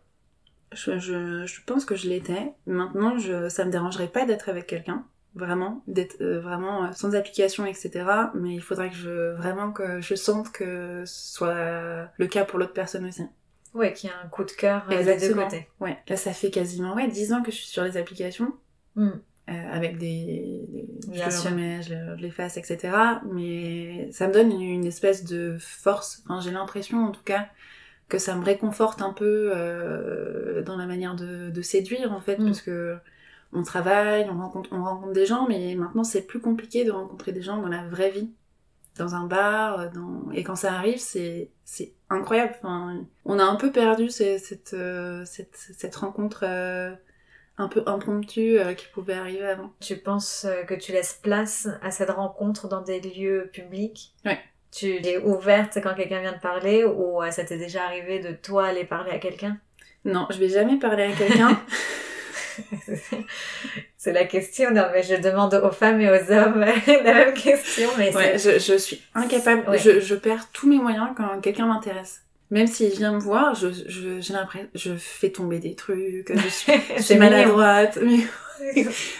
Je, 0.72 0.98
je, 0.98 1.46
je, 1.46 1.60
pense 1.64 1.84
que 1.84 1.94
je 1.94 2.08
l'étais. 2.08 2.52
Maintenant, 2.66 3.18
je, 3.18 3.48
ça 3.48 3.64
me 3.64 3.70
dérangerait 3.70 4.08
pas 4.08 4.24
d'être 4.24 4.48
avec 4.48 4.66
quelqu'un 4.66 5.04
vraiment 5.34 5.82
d'être 5.86 6.16
euh, 6.22 6.40
vraiment 6.40 6.84
euh, 6.84 6.92
sans 6.92 7.14
application 7.14 7.66
etc 7.66 8.06
mais 8.32 8.54
il 8.54 8.62
faudrait 8.62 8.88
que 8.88 8.96
je 8.96 9.34
vraiment 9.34 9.70
que 9.70 10.00
je 10.00 10.14
sente 10.14 10.50
que 10.50 11.04
ce 11.04 11.34
soit 11.34 12.08
le 12.16 12.26
cas 12.26 12.46
pour 12.46 12.58
l'autre 12.58 12.72
personne 12.72 13.04
aussi 13.04 13.24
ouais 13.76 13.92
qu'il 13.92 14.10
y 14.10 14.12
a 14.12 14.16
un 14.24 14.28
coup 14.28 14.44
de 14.44 14.50
cœur 14.50 14.86
euh, 14.90 15.02
des 15.02 15.28
deux 15.28 15.34
côtés. 15.34 15.68
Ouais 15.80 15.98
là 16.08 16.16
ça 16.16 16.32
fait 16.32 16.50
quasiment 16.50 16.94
ouais 16.94 17.08
10 17.08 17.32
ans 17.32 17.42
que 17.42 17.50
je 17.50 17.56
suis 17.56 17.66
sur 17.66 17.84
les 17.84 17.96
applications. 17.96 18.52
Hmm. 18.94 19.10
avec 19.46 19.98
des, 19.98 20.64
des 20.68 20.88
Bien 21.08 21.28
je, 21.28 21.48
remets, 21.48 21.82
je, 21.82 22.14
les 22.18 22.30
fasse 22.30 22.56
etc 22.56 22.96
mais 23.30 24.10
ça 24.10 24.26
me 24.26 24.32
donne 24.32 24.50
une, 24.60 24.86
espèce 24.86 25.24
de 25.24 25.56
force. 25.60 26.22
Enfin 26.24 26.40
j'ai 26.40 26.50
l'impression 26.50 27.04
en 27.04 27.12
tout 27.12 27.24
cas 27.24 27.46
que 28.08 28.18
ça 28.18 28.34
me 28.36 28.44
réconforte 28.44 29.02
un 29.02 29.12
peu 29.12 29.52
euh, 29.54 30.62
dans 30.62 30.76
la 30.76 30.86
manière 30.86 31.14
de, 31.14 31.50
de 31.50 31.62
séduire 31.62 32.12
en 32.12 32.20
fait. 32.20 32.38
Hmm. 32.38 32.46
parce 32.46 32.62
que 32.62 32.96
on 33.52 33.62
travaille, 33.62 34.28
on 34.30 34.38
rencontre, 34.38 34.70
on 34.72 34.82
rencontre 34.82 35.12
des 35.12 35.26
gens, 35.26 35.46
mais 35.48 35.74
maintenant 35.74 36.04
c'est 36.04 36.22
plus 36.22 36.40
compliqué 36.40 36.84
de 36.84 36.90
rencontrer 36.90 37.32
des 37.32 37.42
gens 37.42 37.60
dans 37.60 37.68
la 37.68 37.86
vraie 37.86 38.10
vie, 38.10 38.30
dans 38.96 39.14
un 39.14 39.26
bar, 39.26 39.90
dans... 39.90 40.30
et 40.32 40.42
quand 40.42 40.56
ça 40.56 40.72
arrive, 40.72 40.98
c'est 40.98 41.50
c'est 41.64 41.92
incroyable. 42.10 42.54
Enfin, 42.62 43.04
on 43.24 43.38
a 43.38 43.44
un 43.44 43.56
peu 43.56 43.72
perdu 43.72 44.10
cette 44.10 44.74
euh, 44.74 45.24
cette, 45.24 45.56
cette 45.56 45.96
rencontre 45.96 46.44
euh, 46.44 46.94
un 47.58 47.68
peu 47.68 47.82
impromptue 47.86 48.58
euh, 48.58 48.74
qui 48.74 48.86
pouvait 48.88 49.14
arriver 49.14 49.46
avant. 49.46 49.72
Tu 49.80 49.96
penses 49.96 50.46
que 50.66 50.74
tu 50.74 50.92
laisses 50.92 51.18
place 51.22 51.68
à 51.82 51.90
cette 51.90 52.10
rencontre 52.10 52.68
dans 52.68 52.82
des 52.82 53.00
lieux 53.00 53.50
publics? 53.52 54.14
Ouais. 54.24 54.38
Tu 54.72 54.88
es 55.06 55.18
ouverte 55.18 55.78
quand 55.82 55.94
quelqu'un 55.94 56.20
vient 56.20 56.34
de 56.34 56.40
parler 56.40 56.84
ou 56.84 57.20
ça 57.30 57.44
t'est 57.44 57.56
déjà 57.56 57.84
arrivé 57.84 58.20
de 58.20 58.32
toi 58.32 58.66
aller 58.66 58.84
parler 58.84 59.10
à 59.10 59.18
quelqu'un? 59.18 59.58
Non, 60.04 60.26
je 60.30 60.38
vais 60.38 60.48
jamais 60.48 60.78
parler 60.78 61.04
à 61.04 61.12
quelqu'un. 61.12 61.60
c'est 63.96 64.12
la 64.12 64.24
question. 64.24 64.70
Non, 64.70 64.86
mais 64.92 65.02
je 65.02 65.14
demande 65.14 65.54
aux 65.54 65.70
femmes 65.70 66.00
et 66.00 66.10
aux 66.10 66.32
hommes 66.32 66.60
la 66.86 67.14
même 67.14 67.34
question. 67.34 67.88
Mais 67.98 68.14
ouais, 68.14 68.38
je, 68.38 68.58
je, 68.58 68.76
suis 68.76 69.02
incapable. 69.14 69.64
Je, 69.78 70.00
je, 70.00 70.14
perds 70.14 70.48
tous 70.52 70.68
mes 70.68 70.78
moyens 70.78 71.08
quand 71.16 71.40
quelqu'un 71.40 71.66
m'intéresse. 71.66 72.22
Même 72.50 72.66
s'il 72.66 72.90
vient 72.90 73.12
me 73.12 73.18
voir, 73.18 73.54
je, 73.54 73.68
je, 73.88 74.20
j'ai 74.20 74.32
l'impression, 74.32 74.68
je 74.74 74.94
fais 74.94 75.30
tomber 75.30 75.58
des 75.58 75.74
trucs, 75.74 76.32
je 76.32 76.48
suis, 76.48 76.72
je 76.96 77.02
suis 77.02 77.16
maladroite. 77.16 77.98
Mais... 78.00 78.18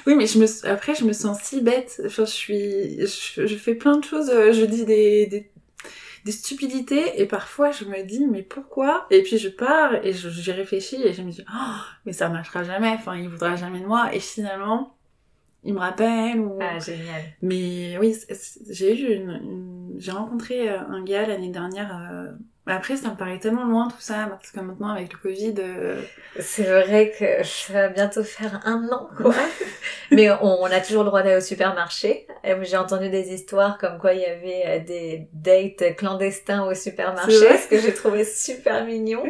oui, 0.07 0.15
mais 0.15 0.27
je 0.27 0.39
me, 0.39 0.67
après, 0.69 0.95
je 0.95 1.05
me 1.05 1.13
sens 1.13 1.39
si 1.43 1.61
bête. 1.61 2.01
Enfin, 2.07 2.25
je 2.25 2.31
suis, 2.31 3.07
je, 3.07 3.47
je 3.47 3.57
fais 3.57 3.75
plein 3.75 3.97
de 3.99 4.05
choses. 4.05 4.31
Je 4.31 4.65
dis 4.65 4.85
des, 4.85 5.27
des 5.27 5.51
des 6.27 6.33
stupidités 6.33 7.23
et 7.23 7.27
parfois 7.27 7.71
je 7.71 7.85
me 7.85 8.03
dis 8.03 8.27
mais 8.27 8.43
pourquoi? 8.43 9.07
Et 9.11 9.23
puis 9.23 9.39
je 9.39 9.49
pars 9.49 9.95
et 10.05 10.13
j'y 10.13 10.51
réfléchis 10.51 11.01
et 11.01 11.13
je 11.13 11.23
me 11.23 11.31
dis 11.31 11.45
oh, 11.49 11.77
mais 12.05 12.13
ça 12.13 12.29
marchera 12.29 12.65
jamais. 12.65 12.89
Enfin 12.89 13.15
il 13.15 13.29
voudra 13.29 13.55
jamais 13.55 13.79
de 13.79 13.87
moi. 13.87 14.13
Et 14.13 14.19
finalement 14.19 14.97
il 15.63 15.75
me 15.75 15.79
rappelle 15.79 16.41
ou 16.41 16.59
ah 16.61 16.81
génial. 16.81 17.23
Mais 17.43 17.97
oui 18.01 18.17
j'ai 18.69 19.01
eu 19.01 19.15
une, 19.15 19.95
j'ai 19.99 20.11
rencontré 20.11 20.69
euh, 20.69 20.81
un 20.81 21.05
gars 21.05 21.29
l'année 21.29 21.51
dernière 21.51 21.97
euh, 21.97 22.33
après, 22.75 22.97
ça 22.97 23.11
me 23.11 23.17
paraît 23.17 23.39
tellement 23.39 23.65
loin 23.65 23.89
tout 23.89 24.01
ça, 24.01 24.27
parce 24.29 24.51
que 24.51 24.61
maintenant 24.61 24.91
avec 24.91 25.13
le 25.13 25.19
Covid... 25.19 25.55
Euh, 25.59 26.03
c'est 26.41 26.65
vrai 26.65 27.13
que 27.17 27.45
ça 27.45 27.73
va 27.73 27.89
bientôt 27.89 28.25
faire 28.25 28.61
un 28.65 28.89
an, 28.91 29.09
quoi. 29.17 29.35
Mais 30.11 30.31
on, 30.41 30.65
a 30.65 30.81
toujours 30.81 31.03
le 31.03 31.09
droit 31.09 31.23
d'aller 31.23 31.37
au 31.37 31.41
supermarché. 31.41 32.27
J'ai 32.63 32.77
entendu 32.77 33.09
des 33.09 33.33
histoires 33.33 33.79
comme 33.79 33.99
quoi 33.99 34.15
il 34.15 34.21
y 34.21 34.25
avait 34.25 34.63
euh, 34.67 34.85
des 34.85 35.29
dates 35.33 35.97
clandestins 35.97 36.65
au 36.65 36.75
supermarché, 36.75 37.59
ce 37.59 37.69
que 37.69 37.79
j'ai 37.81 37.95
trouvé 37.95 38.25
super 38.25 38.85
mignon. 38.85 39.25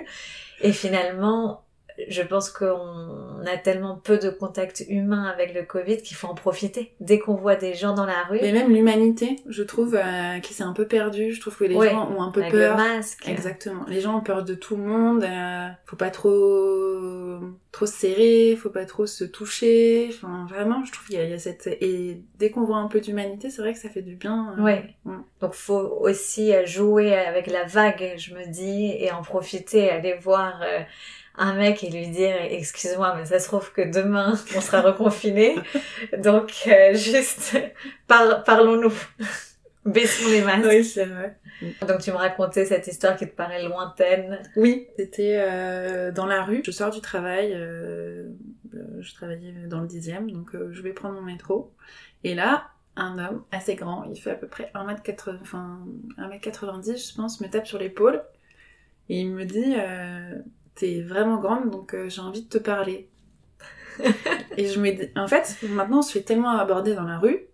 Et 0.63 0.73
finalement, 0.73 1.66
je 2.09 2.23
pense 2.23 2.51
qu'on 2.51 3.45
a 3.47 3.57
tellement 3.57 3.97
peu 3.97 4.19
de 4.19 4.31
contact 4.31 4.85
humain 4.89 5.25
avec 5.25 5.55
le 5.55 5.63
Covid 5.63 5.99
qu'il 5.99 6.17
faut 6.17 6.27
en 6.27 6.35
profiter. 6.35 6.93
Dès 7.01 7.19
qu'on 7.19 7.35
voit 7.35 7.57
des 7.57 7.75
gens 7.75 7.95
dans 7.95 8.07
la 8.07 8.25
rue. 8.25 8.39
Et 8.39 8.53
même 8.53 8.73
l'humanité, 8.73 9.37
je 9.49 9.63
trouve, 9.63 9.95
euh, 9.95 10.39
qui 10.41 10.55
s'est 10.55 10.65
un 10.65 10.73
peu 10.73 10.87
perdue. 10.87 11.33
Je 11.33 11.41
trouve 11.41 11.57
que 11.57 11.65
les 11.65 11.75
gens 11.75 12.11
ont 12.13 12.23
un 12.23 12.31
peu 12.31 12.41
avec 12.41 12.53
peur. 12.53 12.77
Le 12.77 12.83
masque. 12.83 13.29
Exactement. 13.29 13.85
Les 13.89 14.01
gens 14.01 14.19
ont 14.19 14.23
peur 14.23 14.45
de 14.45 14.55
tout 14.55 14.77
le 14.77 14.83
monde. 14.83 15.25
Euh, 15.25 15.69
faut 15.87 15.97
pas 15.97 16.11
trop 16.11 17.41
trop 17.73 17.85
se 17.85 17.93
serrer, 17.93 18.57
faut 18.57 18.71
pas 18.71 18.87
trop 18.87 19.07
se 19.07 19.25
toucher. 19.25 20.09
Enfin, 20.09 20.47
vraiment, 20.49 20.83
je 20.85 20.93
trouve 20.93 21.09
qu'il 21.09 21.17
y, 21.21 21.33
a 21.33 21.39
cette 21.39 21.67
et 21.67 22.23
dès 22.39 22.51
qu'on 22.51 22.65
voit 22.65 22.79
un 22.79 22.89
peu 22.89 23.01
d'humanité, 23.01 23.51
c'est 23.51 23.61
vrai 23.61 23.75
que 23.75 23.79
ça 23.79 23.91
fait 23.91 24.01
du 24.01 24.17
bien. 24.17 24.55
Euh, 24.59 24.63
ouais. 24.63 24.95
Donc 25.41 25.53
faut 25.53 25.99
aussi 26.01 26.53
jouer 26.65 27.15
avec 27.15 27.49
la 27.49 27.65
vague, 27.65 28.15
je 28.17 28.35
me 28.35 28.51
dis, 28.51 28.95
et 28.99 29.13
en 29.13 29.21
profiter, 29.21 29.91
aller 29.91 30.15
voir 30.15 30.63
un 31.39 31.55
mec 31.55 31.85
et 31.85 31.91
lui 31.91 32.09
dire 32.09 32.35
excuse-moi 32.51 33.15
mais 33.17 33.27
ça 33.27 33.39
se 33.39 33.47
trouve 33.47 33.73
que 33.73 33.83
demain 33.83 34.35
on 34.57 34.61
sera 34.61 34.81
reconfiné 34.81 35.57
donc 36.19 36.53
euh, 36.67 36.95
juste 36.95 37.59
parlons-nous. 38.07 38.93
Baissons 39.85 40.29
les 40.31 40.43
masques. 40.43 40.67
Oui 40.69 40.85
c'est 40.85 41.05
vrai. 41.05 41.39
Donc 41.87 42.01
tu 42.01 42.11
me 42.11 42.17
racontais 42.17 42.65
cette 42.65 42.89
histoire 42.89 43.17
qui 43.17 43.25
te 43.29 43.35
paraît 43.37 43.63
lointaine. 43.63 44.43
Oui. 44.57 44.89
C'était 44.97 45.37
euh, 45.39 46.11
dans 46.11 46.27
la 46.27 46.43
rue. 46.43 46.61
Je 46.65 46.73
sors 46.73 46.91
du 46.91 47.01
travail 47.01 47.53
euh, 47.55 48.29
je 48.99 49.15
travaillais 49.15 49.53
dans 49.69 49.81
le 49.81 49.87
dixième 49.87 50.31
donc 50.31 50.51
je 50.71 50.83
vais 50.83 50.93
prendre 50.93 51.15
mon 51.15 51.23
métro. 51.23 51.73
Et 52.25 52.35
là 52.35 52.69
un 52.97 53.19
homme 53.19 53.45
assez 53.53 53.75
grand, 53.75 54.05
il 54.05 54.19
fait 54.19 54.31
à 54.31 54.37
peu 54.37 54.49
près 54.49 54.73
1m80, 54.75 55.39
enfin 55.43 55.81
1m90 56.19 57.11
je 57.11 57.15
pense, 57.15 57.41
me 57.43 57.49
tape 57.49 57.67
sur 57.67 57.79
l'épaule. 57.79 58.23
Et 59.09 59.21
il 59.21 59.31
me 59.31 59.45
dit 59.45 59.77
t'es 60.77 61.01
vraiment 61.01 61.39
grande, 61.39 61.71
donc 61.71 61.95
euh, 61.95 62.09
j'ai 62.09 62.21
envie 62.21 62.43
de 62.43 62.49
te 62.49 62.59
parler. 62.59 63.09
et 64.57 64.67
je 64.67 64.79
me 64.79 64.91
en 65.19 65.27
fait, 65.27 65.57
maintenant 65.71 65.99
on 65.99 66.03
se 66.03 66.13
fait 66.13 66.23
tellement 66.23 66.51
aborder 66.51 66.95
dans 66.95 67.05
la 67.05 67.19
rue 67.19 67.47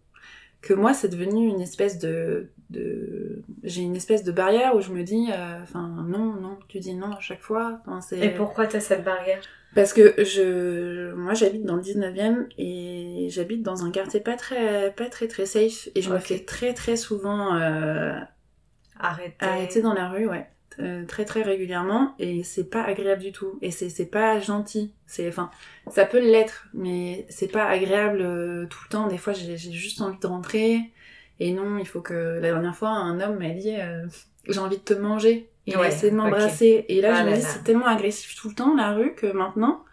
que 0.61 0.75
moi 0.75 0.93
c'est 0.93 1.09
devenu 1.09 1.49
une 1.49 1.61
espèce 1.61 1.99
de, 1.99 2.51
de... 2.71 3.43
j'ai 3.63 3.83
une 3.83 3.97
espèce 3.97 4.23
de 4.25 4.33
barrière 4.33 4.77
où 4.77 4.81
je 4.81 4.93
me 4.93 5.03
dis, 5.03 5.29
euh, 5.33 5.63
enfin 5.63 5.89
non, 6.07 6.35
non, 6.35 6.59
tu 6.69 6.79
dis 6.79 6.95
non 6.95 7.13
à 7.13 7.21
chaque 7.21 7.41
fois. 7.41 7.81
et 8.13 8.31
pourquoi 8.31 8.67
t'as 8.67 8.81
cette 8.81 9.05
barrière? 9.05 9.41
Parce 9.75 9.93
que 9.93 10.23
je, 10.23 11.13
moi 11.15 11.35
j'habite 11.35 11.65
dans 11.65 11.77
le 11.77 11.83
19e 11.83 12.47
et 12.59 13.29
j'habite 13.31 13.63
dans 13.63 13.85
un 13.85 13.91
quartier 13.91 14.21
pas 14.21 14.37
très, 14.37 14.93
pas 14.93 15.09
très 15.09 15.29
très 15.29 15.47
safe 15.47 15.89
et 15.95 16.03
je 16.03 16.11
me 16.13 16.19
fais 16.19 16.41
très 16.41 16.75
très 16.75 16.97
souvent 16.97 17.55
euh... 17.57 18.19
arrêter. 18.99 19.35
arrêter 19.41 19.81
dans 19.81 19.95
la 19.95 20.09
rue, 20.11 20.29
ouais. 20.29 20.47
Euh, 20.79 21.05
très 21.05 21.25
très 21.25 21.43
régulièrement 21.43 22.15
et 22.19 22.43
c'est 22.45 22.69
pas 22.69 22.83
agréable 22.83 23.23
du 23.23 23.33
tout. 23.33 23.59
Et 23.63 23.71
c'est 23.71 24.07
pas 24.07 24.41
gentil. 24.41 24.93
C'est 25.07 25.29
enfin 25.29 25.51
ça 25.91 26.05
peut 26.05 26.21
l'être 26.21 26.69
mais 26.75 27.27
c'est 27.29 27.49
pas 27.49 27.67
agréable 27.67 28.21
euh, 28.23 28.67
tout 28.67 28.79
le 28.85 28.89
temps. 28.89 29.07
Des 29.09 29.19
fois 29.19 29.33
j'ai 29.33 29.57
juste 29.57 30.01
envie 30.01 30.19
de 30.19 30.27
rentrer. 30.27 30.81
Et 31.41 31.53
non 31.53 31.79
il 31.79 31.87
faut 31.87 32.01
que 32.01 32.39
la 32.41 32.53
dernière 32.53 32.77
fois 32.77 32.91
un 32.91 33.21
homme 33.21 33.39
m'a 33.39 33.51
dit 33.51 33.75
euh, 33.77 34.07
j'ai 34.49 34.61
envie 34.61 34.79
de 34.79 34.83
te 34.83 34.95
manger. 34.95 35.49
Il 35.67 35.77
a 35.77 35.87
essayé 35.87 36.11
de 36.11 36.17
m'embrasser. 36.17 36.85
Et 36.89 37.01
là 37.01 37.15
ah 37.15 37.25
je 37.25 37.31
me 37.31 37.37
dis 37.37 37.43
c'est 37.43 37.65
tellement 37.65 37.87
agressif 37.87 38.35
tout 38.37 38.49
le 38.49 38.55
temps 38.55 38.75
la 38.75 38.93
rue 38.93 39.15
que 39.15 39.27
maintenant 39.27 39.85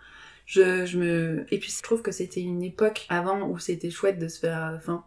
je, 0.45 0.85
je 0.85 0.97
me 0.97 1.45
et 1.51 1.59
puis 1.59 1.71
je 1.75 1.83
trouve 1.83 2.01
que 2.01 2.11
c'était 2.11 2.41
une 2.41 2.63
époque 2.63 3.05
avant 3.09 3.41
où 3.41 3.59
c'était 3.59 3.91
chouette 3.91 4.17
de 4.17 4.27
se 4.27 4.39
faire 4.39 4.73
enfin 4.75 5.03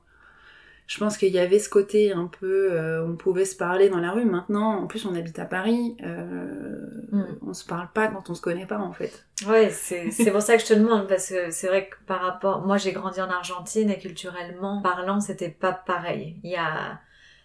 je 0.86 0.98
pense 0.98 1.16
qu'il 1.16 1.32
y 1.32 1.38
avait 1.38 1.58
ce 1.58 1.68
côté 1.68 2.12
un 2.12 2.26
peu, 2.26 2.72
euh, 2.72 3.06
on 3.06 3.16
pouvait 3.16 3.44
se 3.44 3.56
parler 3.56 3.88
dans 3.88 3.98
la 3.98 4.10
rue. 4.10 4.24
Maintenant, 4.24 4.82
en 4.82 4.86
plus, 4.86 5.06
on 5.06 5.14
habite 5.14 5.38
à 5.38 5.44
Paris, 5.44 5.96
euh, 6.02 6.86
mm. 7.10 7.38
on 7.46 7.54
se 7.54 7.64
parle 7.64 7.88
pas 7.94 8.08
quand 8.08 8.28
on 8.28 8.34
se 8.34 8.42
connaît 8.42 8.66
pas, 8.66 8.78
en 8.78 8.92
fait. 8.92 9.24
Ouais, 9.46 9.70
c'est 9.70 10.30
pour 10.30 10.42
ça 10.42 10.56
que 10.56 10.62
je 10.62 10.66
te 10.66 10.74
demande, 10.74 11.08
parce 11.08 11.28
que 11.28 11.50
c'est 11.50 11.66
vrai 11.66 11.88
que 11.88 11.96
par 12.06 12.20
rapport, 12.20 12.64
moi 12.66 12.76
j'ai 12.76 12.92
grandi 12.92 13.20
en 13.20 13.30
Argentine 13.30 13.90
et 13.90 13.98
culturellement 13.98 14.82
parlant, 14.82 15.20
c'était 15.20 15.48
pas 15.48 15.72
pareil. 15.72 16.36
Il 16.44 16.50
y 16.50 16.56
a 16.56 17.00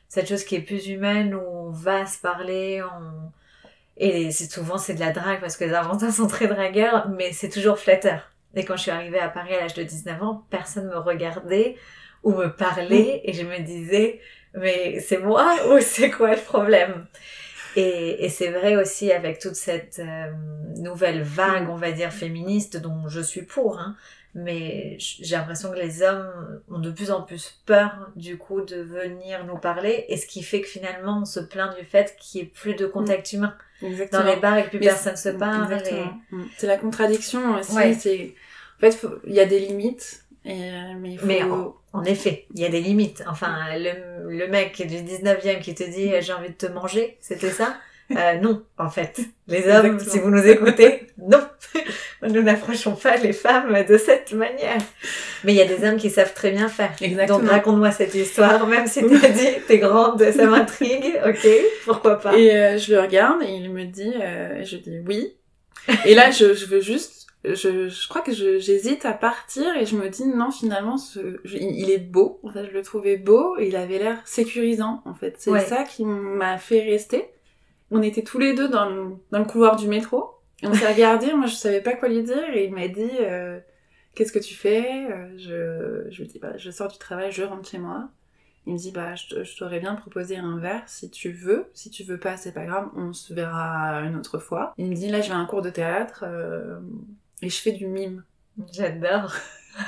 cette 0.08 0.28
chose 0.28 0.43
qui 0.43 0.56
est 0.56 0.62
plus 0.62 0.88
humaine 0.88 1.34
où 1.34 1.39
on 1.39 1.71
va 1.71 2.06
se 2.06 2.19
parler, 2.19 2.84
on... 2.84 3.32
et 3.97 4.32
c'est 4.32 4.52
souvent 4.52 4.78
c'est 4.78 4.93
de 4.93 5.00
la 5.00 5.12
drague 5.12 5.41
parce 5.41 5.58
que 5.58 5.63
les 5.63 5.73
Argentins 5.73 6.12
sont 6.12 6.28
très 6.28 6.47
dragueurs, 6.47 7.10
mais 7.10 7.32
c'est 7.32 7.50
toujours 7.50 7.80
flatteur. 7.80 8.32
Et 8.56 8.65
quand 8.65 8.76
je 8.76 8.84
suis 8.84 8.91
arrivée 8.91 9.19
à 9.19 9.30
Paris 9.30 9.56
à 9.56 9.62
l'âge 9.62 9.73
de 9.73 9.84
19 9.84 10.21
ans, 10.21 10.45
personne 10.50 10.88
me 10.88 10.97
regardait 10.97 11.78
ou 12.24 12.34
me 12.34 12.48
parler 12.48 13.22
et 13.24 13.34
je 13.34 13.44
me 13.44 13.60
disais 13.60 14.20
mais 14.54 15.00
c'est 15.00 15.20
moi 15.20 15.56
ou 15.70 15.80
c'est 15.82 16.10
quoi 16.10 16.36
le 16.36 16.42
problème? 16.42 17.06
Et, 17.76 18.26
et 18.26 18.30
c'est 18.30 18.50
vrai 18.50 18.76
aussi 18.76 19.12
avec 19.12 19.40
toute 19.40 19.56
cette 19.56 20.00
euh, 20.00 20.32
nouvelle 20.78 21.22
vague, 21.22 21.70
on 21.70 21.76
va 21.76 21.92
dire, 21.92 22.12
féministe 22.12 22.78
dont 22.78 23.08
je 23.08 23.22
suis 23.22 23.44
pour, 23.44 23.78
hein, 23.78 23.96
mais 24.34 24.98
j'ai 25.00 25.36
l'impression 25.36 25.72
que 25.72 25.78
les 25.78 26.02
hommes 26.02 26.62
ont 26.70 26.80
de 26.80 26.92
plus 26.92 27.12
en 27.12 27.22
plus 27.22 27.60
peur 27.66 28.12
du 28.16 28.38
coup 28.38 28.62
de 28.62 28.78
venir 28.78 29.46
nous 29.46 29.58
parler 29.58 30.06
et 30.10 30.18
ce 30.18 30.28
qui 30.28 30.44
fait 30.44 30.62
que 30.62 30.68
finalement 30.68 31.20
on 31.22 31.26
se 31.26 31.40
plaint 31.40 31.76
du 31.78 31.84
fait 31.86 32.16
qu'il 32.20 32.42
n'y 32.42 32.48
ait 32.48 32.50
plus 32.52 32.76
de 32.76 32.86
contact 32.86 33.34
humain 33.34 33.56
Exactement. 33.82 34.24
dans 34.24 34.30
les 34.30 34.36
bars 34.36 34.58
et 34.58 34.66
que 34.66 34.70
plus 34.70 34.80
personne 34.80 35.16
se 35.16 35.30
parle. 35.30 35.76
Mm. 36.32 36.44
C'est 36.58 36.68
la 36.68 36.78
contradiction 36.78 37.56
aussi. 37.56 37.96
C'est 37.96 38.36
en 38.78 38.80
fait 38.80 39.08
il 39.26 39.34
y 39.34 39.40
a 39.40 39.46
des 39.46 39.60
limites. 39.60 40.24
Euh, 40.48 40.94
mais 41.00 41.12
il 41.12 41.20
faut... 41.20 41.26
Mais 41.26 41.44
en, 41.44 41.76
en 41.94 42.04
effet, 42.04 42.46
il 42.54 42.62
y 42.62 42.66
a 42.66 42.70
des 42.70 42.82
limites. 42.82 43.24
Enfin, 43.30 43.56
le, 43.76 44.30
le 44.30 44.48
mec 44.48 44.86
du 44.88 44.96
19e 44.98 45.60
qui 45.62 45.76
te 45.76 45.84
dit 45.84 46.12
j'ai 46.22 46.34
envie 46.34 46.50
de 46.50 46.54
te 46.54 46.68
manger, 46.68 47.18
c'était 47.22 47.50
ça? 47.52 47.76
Euh, 48.16 48.36
non, 48.36 48.64
en 48.78 48.90
fait. 48.90 49.20
Les 49.48 49.68
hommes, 49.68 49.86
Exactement. 49.86 50.00
si 50.00 50.20
vous 50.20 50.30
nous 50.30 50.48
écoutez, 50.48 51.08
non. 51.18 51.42
nous 52.22 52.42
n'approchons 52.42 52.96
pas 52.96 53.18
les 53.18 53.34
femmes 53.34 53.84
de 53.84 53.98
cette 53.98 54.32
manière. 54.32 54.78
Mais 55.44 55.54
il 55.54 55.58
y 55.58 55.62
a 55.62 55.66
des 55.66 55.86
hommes 55.86 55.98
qui 55.98 56.10
savent 56.10 56.34
très 56.34 56.52
bien 56.52 56.70
faire. 56.70 56.94
Exactement. 57.02 57.40
Donc 57.40 57.50
raconte-moi 57.50 57.92
cette 57.92 58.16
histoire, 58.16 58.66
même 58.66 58.88
si 58.88 59.02
t'as 59.06 59.28
dit 59.30 59.48
t'es 59.68 59.80
grande, 59.80 60.24
ça 60.32 60.46
m'intrigue, 60.46 61.20
ok, 61.26 61.48
pourquoi 61.84 62.18
pas? 62.20 62.38
Et 62.38 62.56
euh, 62.56 62.78
je 62.78 62.94
le 62.94 63.02
regarde 63.02 63.42
et 63.44 63.52
il 63.52 63.70
me 63.72 63.84
dit, 63.84 64.14
euh, 64.22 64.64
je 64.64 64.78
dis 64.78 65.00
oui. 65.06 65.34
Et 66.06 66.16
là, 66.16 66.32
je, 66.32 66.54
je 66.54 66.66
veux 66.66 66.82
juste, 66.82 67.17
je, 67.45 67.88
je 67.89 68.08
crois 68.10 68.21
que 68.21 68.32
j'hésite 68.34 69.06
à 69.06 69.13
partir 69.13 69.76
et 69.78 69.86
je 69.86 69.95
me 69.95 70.10
dis 70.10 70.26
non, 70.26 70.52
finalement, 70.52 70.97
ce, 70.97 71.39
je- 71.43 71.58
il 71.58 71.89
est 71.89 71.97
beau. 72.00 72.39
En 72.43 72.50
fait, 72.52 72.65
je 72.65 72.71
le 72.71 72.82
trouvais 72.82 73.17
beau 73.17 73.58
et 73.58 73.67
il 73.67 73.76
avait 73.76 74.00
l'air 74.00 74.21
sécurisant. 74.28 75.02
En 75.06 75.13
fait, 75.13 75.36
c'est 75.38 75.52
Ouais. 75.52 75.62
ça 75.65 75.84
qui 75.84 76.04
m'a 76.06 76.58
fait 76.58 76.82
rester. 76.82 77.30
On 77.91 78.02
était 78.02 78.23
tous 78.23 78.39
les 78.39 78.54
deux 78.54 78.67
dans 78.67 78.89
le, 78.89 79.12
dans 79.32 79.39
le 79.39 79.45
couloir 79.45 79.76
du 79.78 79.88
métro. 79.88 80.32
Et 80.63 80.67
on 80.67 80.73
s'est 80.73 80.91
regardé. 80.91 81.32
Moi, 81.34 81.45
je 81.47 81.56
savais 81.56 81.82
pas 81.82 81.93
quoi 81.93 82.10
lui 82.10 82.23
dire 82.23 82.50
et 82.54 82.65
il 82.65 82.73
m'a 82.73 82.88
dit, 82.88 83.10
euh, 83.21 83.60
qu'est-ce 84.15 84.32
que 84.34 84.39
tu 84.39 84.56
fais? 84.56 85.06
Euh, 85.10 85.28
Je, 85.38 86.12
je 86.12 86.21
lui 86.21 86.28
dis, 86.28 86.39
bah, 86.39 86.58
je 86.58 86.69
sors 86.71 86.88
du 86.89 86.97
travail, 86.97 87.32
je 87.32 87.43
rentre 87.43 87.69
chez 87.69 87.78
moi. 87.78 88.10
Il 88.65 88.73
me 88.73 88.78
dit 88.78 88.91
bah 88.91 89.15
je, 89.15 89.45
je 89.45 89.58
t'aurais 89.58 89.80
bien 89.80 89.95
proposé 89.95 90.36
un 90.36 90.58
verre 90.58 90.84
si 90.88 91.10
tu 91.10 91.32
veux. 91.32 91.67
Si 91.73 91.89
tu 91.89 92.04
veux 92.04 92.19
pas, 92.19 92.36
c'est 92.36 92.52
pas 92.52 92.65
grave, 92.65 92.89
on 92.97 93.13
se 93.13 93.34
verra 93.34 94.02
une 94.02 94.17
autre 94.17 94.39
fois. 94.39 94.73
Il 94.78 94.88
me 94.89 94.93
dit 94.95 95.08
là 95.08 95.21
je 95.21 95.30
vais 95.30 95.36
à 95.36 95.38
un 95.38 95.45
cours 95.45 95.62
de 95.62 95.69
théâtre 95.69 96.26
euh, 96.28 96.78
et 97.41 97.50
je 97.50 97.58
fais 97.62 97.71
du 97.71 97.88
mime. 97.88 98.23
J'adore. 98.73 99.34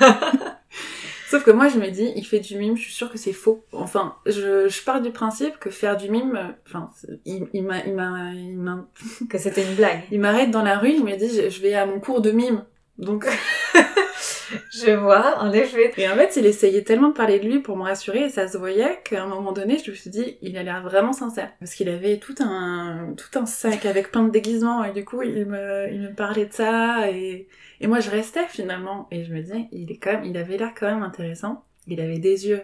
Sauf 1.28 1.44
que 1.44 1.50
moi 1.52 1.68
je 1.68 1.78
me 1.78 1.88
dis 1.90 2.12
il 2.16 2.24
fait 2.26 2.40
du 2.40 2.56
mime, 2.58 2.76
je 2.76 2.82
suis 2.82 2.92
sûre 2.92 3.10
que 3.10 3.18
c'est 3.18 3.32
faux. 3.32 3.64
Enfin, 3.72 4.16
je, 4.26 4.68
je 4.68 4.82
pars 4.84 5.00
du 5.00 5.10
principe 5.12 5.58
que 5.60 5.70
faire 5.70 5.96
du 5.96 6.10
mime, 6.10 6.54
enfin 6.66 6.90
il, 7.24 7.46
il 7.52 7.62
m'a 7.62 7.78
il 7.84 7.94
m'a 7.94 8.32
il 8.34 8.58
m'a- 8.58 8.88
Que 9.28 9.38
c'était 9.38 9.62
une 9.64 9.76
blague. 9.76 10.02
il 10.10 10.18
m'arrête 10.20 10.50
dans 10.50 10.62
la 10.62 10.78
rue, 10.78 10.90
il 10.90 11.04
me 11.04 11.16
dit 11.16 11.28
je, 11.28 11.48
je 11.48 11.62
vais 11.62 11.74
à 11.74 11.86
mon 11.86 12.00
cours 12.00 12.20
de 12.20 12.32
mime. 12.32 12.64
Donc 12.98 13.26
Je 14.70 14.90
vois, 14.92 15.38
en 15.42 15.52
effet. 15.52 15.92
et 15.96 16.08
en 16.08 16.14
fait 16.16 16.36
il 16.36 16.46
essayait 16.46 16.82
tellement 16.82 17.08
de 17.08 17.14
parler 17.14 17.38
de 17.38 17.46
lui 17.46 17.60
pour 17.60 17.76
me 17.76 17.82
rassurer 17.82 18.24
et 18.24 18.28
ça 18.28 18.48
se 18.48 18.56
voyait 18.58 19.00
qu'à 19.04 19.22
un 19.22 19.26
moment 19.26 19.52
donné 19.52 19.78
je 19.78 19.90
me 19.90 19.96
suis 19.96 20.10
dit 20.10 20.38
il 20.42 20.56
a 20.56 20.62
l'air 20.62 20.82
vraiment 20.82 21.12
sincère. 21.12 21.50
Parce 21.60 21.74
qu'il 21.74 21.88
avait 21.88 22.18
tout 22.18 22.34
un 22.40 23.14
tout 23.16 23.38
un 23.38 23.46
sac 23.46 23.86
avec 23.86 24.10
plein 24.10 24.24
de 24.24 24.30
déguisements 24.30 24.82
et 24.84 24.92
du 24.92 25.04
coup 25.04 25.22
il 25.22 25.46
me 25.46 25.88
il 25.92 26.00
me 26.00 26.14
parlait 26.14 26.46
de 26.46 26.52
ça 26.52 27.10
et 27.10 27.48
et 27.80 27.86
moi 27.86 28.00
je 28.00 28.10
restais 28.10 28.46
finalement. 28.48 29.08
Et 29.10 29.24
je 29.24 29.32
me 29.32 29.40
disais 29.40 29.68
il 29.72 29.90
est 29.92 29.96
quand 29.98 30.12
même 30.12 30.24
il 30.24 30.36
avait 30.36 30.56
l'air 30.56 30.72
quand 30.78 30.86
même 30.92 31.02
intéressant. 31.02 31.64
Il 31.86 32.00
avait 32.00 32.18
des 32.18 32.48
yeux 32.48 32.62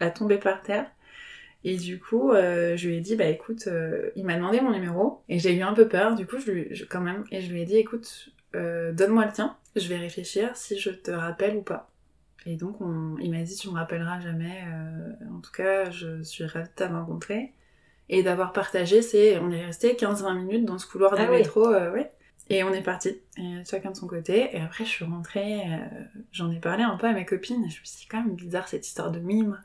à 0.00 0.10
tomber 0.10 0.38
par 0.38 0.62
terre. 0.62 0.86
Et 1.64 1.76
du 1.76 1.98
coup 1.98 2.30
euh, 2.32 2.76
je 2.76 2.88
lui 2.88 2.96
ai 2.96 3.00
dit 3.00 3.16
bah 3.16 3.26
écoute 3.26 3.64
euh, 3.66 4.10
il 4.16 4.24
m'a 4.24 4.36
demandé 4.36 4.60
mon 4.60 4.70
numéro 4.70 5.22
et 5.28 5.38
j'ai 5.40 5.54
eu 5.54 5.62
un 5.62 5.72
peu 5.74 5.88
peur. 5.88 6.14
Du 6.14 6.26
coup 6.26 6.38
je 6.38 6.50
lui 6.52 6.68
je- 6.70 6.84
quand 6.84 7.00
même 7.00 7.24
et 7.32 7.40
je 7.40 7.52
lui 7.52 7.62
ai 7.62 7.64
dit 7.64 7.76
écoute 7.76 8.28
euh, 8.54 8.92
donne-moi 8.92 9.26
le 9.26 9.32
tien 9.32 9.56
je 9.78 9.88
vais 9.88 9.96
réfléchir 9.98 10.56
si 10.56 10.78
je 10.78 10.90
te 10.90 11.10
rappelle 11.10 11.56
ou 11.56 11.62
pas 11.62 11.90
et 12.46 12.56
donc, 12.56 12.80
on- 12.80 13.16
il 13.20 13.30
m'a 13.30 13.42
dit, 13.42 13.56
tu 13.56 13.68
me 13.68 13.74
rappelleras 13.74 14.20
jamais. 14.20 14.62
euh, 14.68 15.12
en 15.36 15.40
tout 15.40 15.50
cas, 15.52 15.90
je 15.90 16.22
suis 16.22 16.44
ravie 16.46 16.68
de 16.68 16.74
t'avoir 16.74 17.04
rencontré. 17.04 17.52
Et 18.08 18.22
d'avoir 18.22 18.52
partagé, 18.54 19.02
c'est, 19.02 19.36
on 19.38 19.50
est 19.50 19.66
resté 19.66 19.94
15-20 19.96 20.34
minutes 20.34 20.64
dans 20.64 20.78
ce 20.78 20.86
couloir 20.86 21.12
Ah 21.18 21.24
du 21.24 21.30
oui. 21.30 21.38
métro, 21.38 21.66
euh, 21.66 21.92
ouais. 21.92 22.08
Et 22.48 22.64
on 22.64 22.72
est 22.72 22.80
parti, 22.80 23.20
et 23.36 23.62
chacun 23.68 23.90
de 23.90 23.96
son 23.96 24.06
côté. 24.06 24.56
Et 24.56 24.60
après, 24.62 24.84
je 24.86 24.88
suis 24.88 25.04
rentrée, 25.04 25.60
euh, 25.60 25.76
j'en 26.32 26.50
ai 26.50 26.58
parlé 26.60 26.84
un 26.84 26.96
peu 26.96 27.06
à 27.08 27.12
mes 27.12 27.26
copines, 27.26 27.62
et 27.66 27.68
je 27.68 27.80
me 27.80 27.84
suis 27.84 27.96
dit, 27.98 28.02
c'est 28.04 28.08
quand 28.08 28.22
même 28.24 28.34
bizarre 28.36 28.66
cette 28.68 28.86
histoire 28.86 29.10
de 29.10 29.18
mime. 29.18 29.62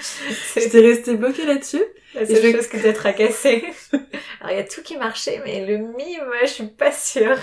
C'est 0.00 0.60
J'étais 0.62 0.80
restée 0.80 1.16
bloquée 1.16 1.46
là-dessus. 1.46 1.82
la 2.14 2.22
Et 2.22 2.26
seule 2.26 2.36
je 2.36 2.42
vais- 2.42 2.52
chose 2.52 2.66
qui 2.68 2.82
t'a 2.82 2.92
tracassé. 2.92 3.64
Alors 4.40 4.52
il 4.52 4.56
y 4.56 4.60
a 4.60 4.64
tout 4.64 4.82
qui 4.82 4.96
marchait, 4.98 5.40
mais 5.44 5.64
le 5.66 5.78
mime, 5.78 6.24
je 6.42 6.46
suis 6.48 6.66
pas 6.66 6.92
sûre. 6.92 7.38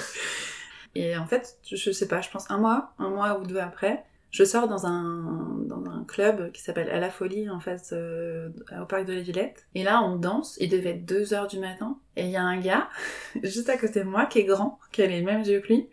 Et 0.99 1.17
en 1.17 1.25
fait, 1.27 1.57
je 1.69 1.91
sais 1.91 2.07
pas, 2.07 2.21
je 2.21 2.29
pense 2.29 2.49
un 2.49 2.57
mois, 2.57 2.93
un 2.99 3.09
mois 3.09 3.39
ou 3.39 3.45
deux 3.45 3.57
après, 3.59 4.03
je 4.31 4.43
sors 4.43 4.67
dans 4.67 4.85
un, 4.85 5.57
dans 5.65 5.85
un 5.89 6.03
club 6.05 6.51
qui 6.51 6.61
s'appelle 6.61 6.89
À 6.89 6.99
la 6.99 7.09
Folie, 7.09 7.49
en 7.49 7.59
face, 7.59 7.91
euh, 7.93 8.49
au 8.81 8.85
parc 8.85 9.05
de 9.05 9.13
la 9.13 9.21
Villette. 9.21 9.65
Et 9.75 9.83
là, 9.83 10.01
on 10.03 10.15
danse, 10.17 10.57
il 10.59 10.69
devait 10.69 10.91
être 10.91 11.05
2 11.05 11.33
heures 11.33 11.47
du 11.47 11.59
matin, 11.59 11.97
et 12.15 12.23
il 12.25 12.29
y 12.31 12.35
a 12.35 12.41
un 12.43 12.59
gars, 12.59 12.89
juste 13.43 13.69
à 13.69 13.77
côté 13.77 13.99
de 14.01 14.05
moi, 14.05 14.25
qui 14.25 14.39
est 14.39 14.43
grand, 14.43 14.79
qui 14.91 15.01
a 15.01 15.07
les 15.07 15.21
mêmes 15.21 15.43
yeux 15.43 15.61
que 15.61 15.67
lui, 15.67 15.87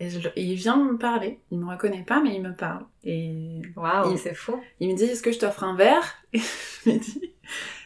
et, 0.00 0.10
je 0.10 0.18
le- 0.20 0.32
et 0.36 0.42
il 0.42 0.54
vient 0.56 0.76
me 0.76 0.98
parler. 0.98 1.40
Il 1.52 1.58
me 1.58 1.70
reconnaît 1.70 2.04
pas, 2.04 2.20
mais 2.20 2.34
il 2.34 2.42
me 2.42 2.52
parle. 2.54 2.84
Et 3.04 3.62
Waouh, 3.76 4.12
Il- 4.12 4.18
c'est 4.18 4.34
fou. 4.34 4.60
il 4.80 4.90
me 4.90 4.96
dit, 4.96 5.04
est-ce 5.04 5.22
que 5.22 5.30
je 5.32 5.38
t'offre 5.38 5.62
un 5.64 5.76
verre? 5.76 6.16
Et 6.32 6.38
je 6.40 6.90
lui 6.90 6.98
dis, 6.98 7.32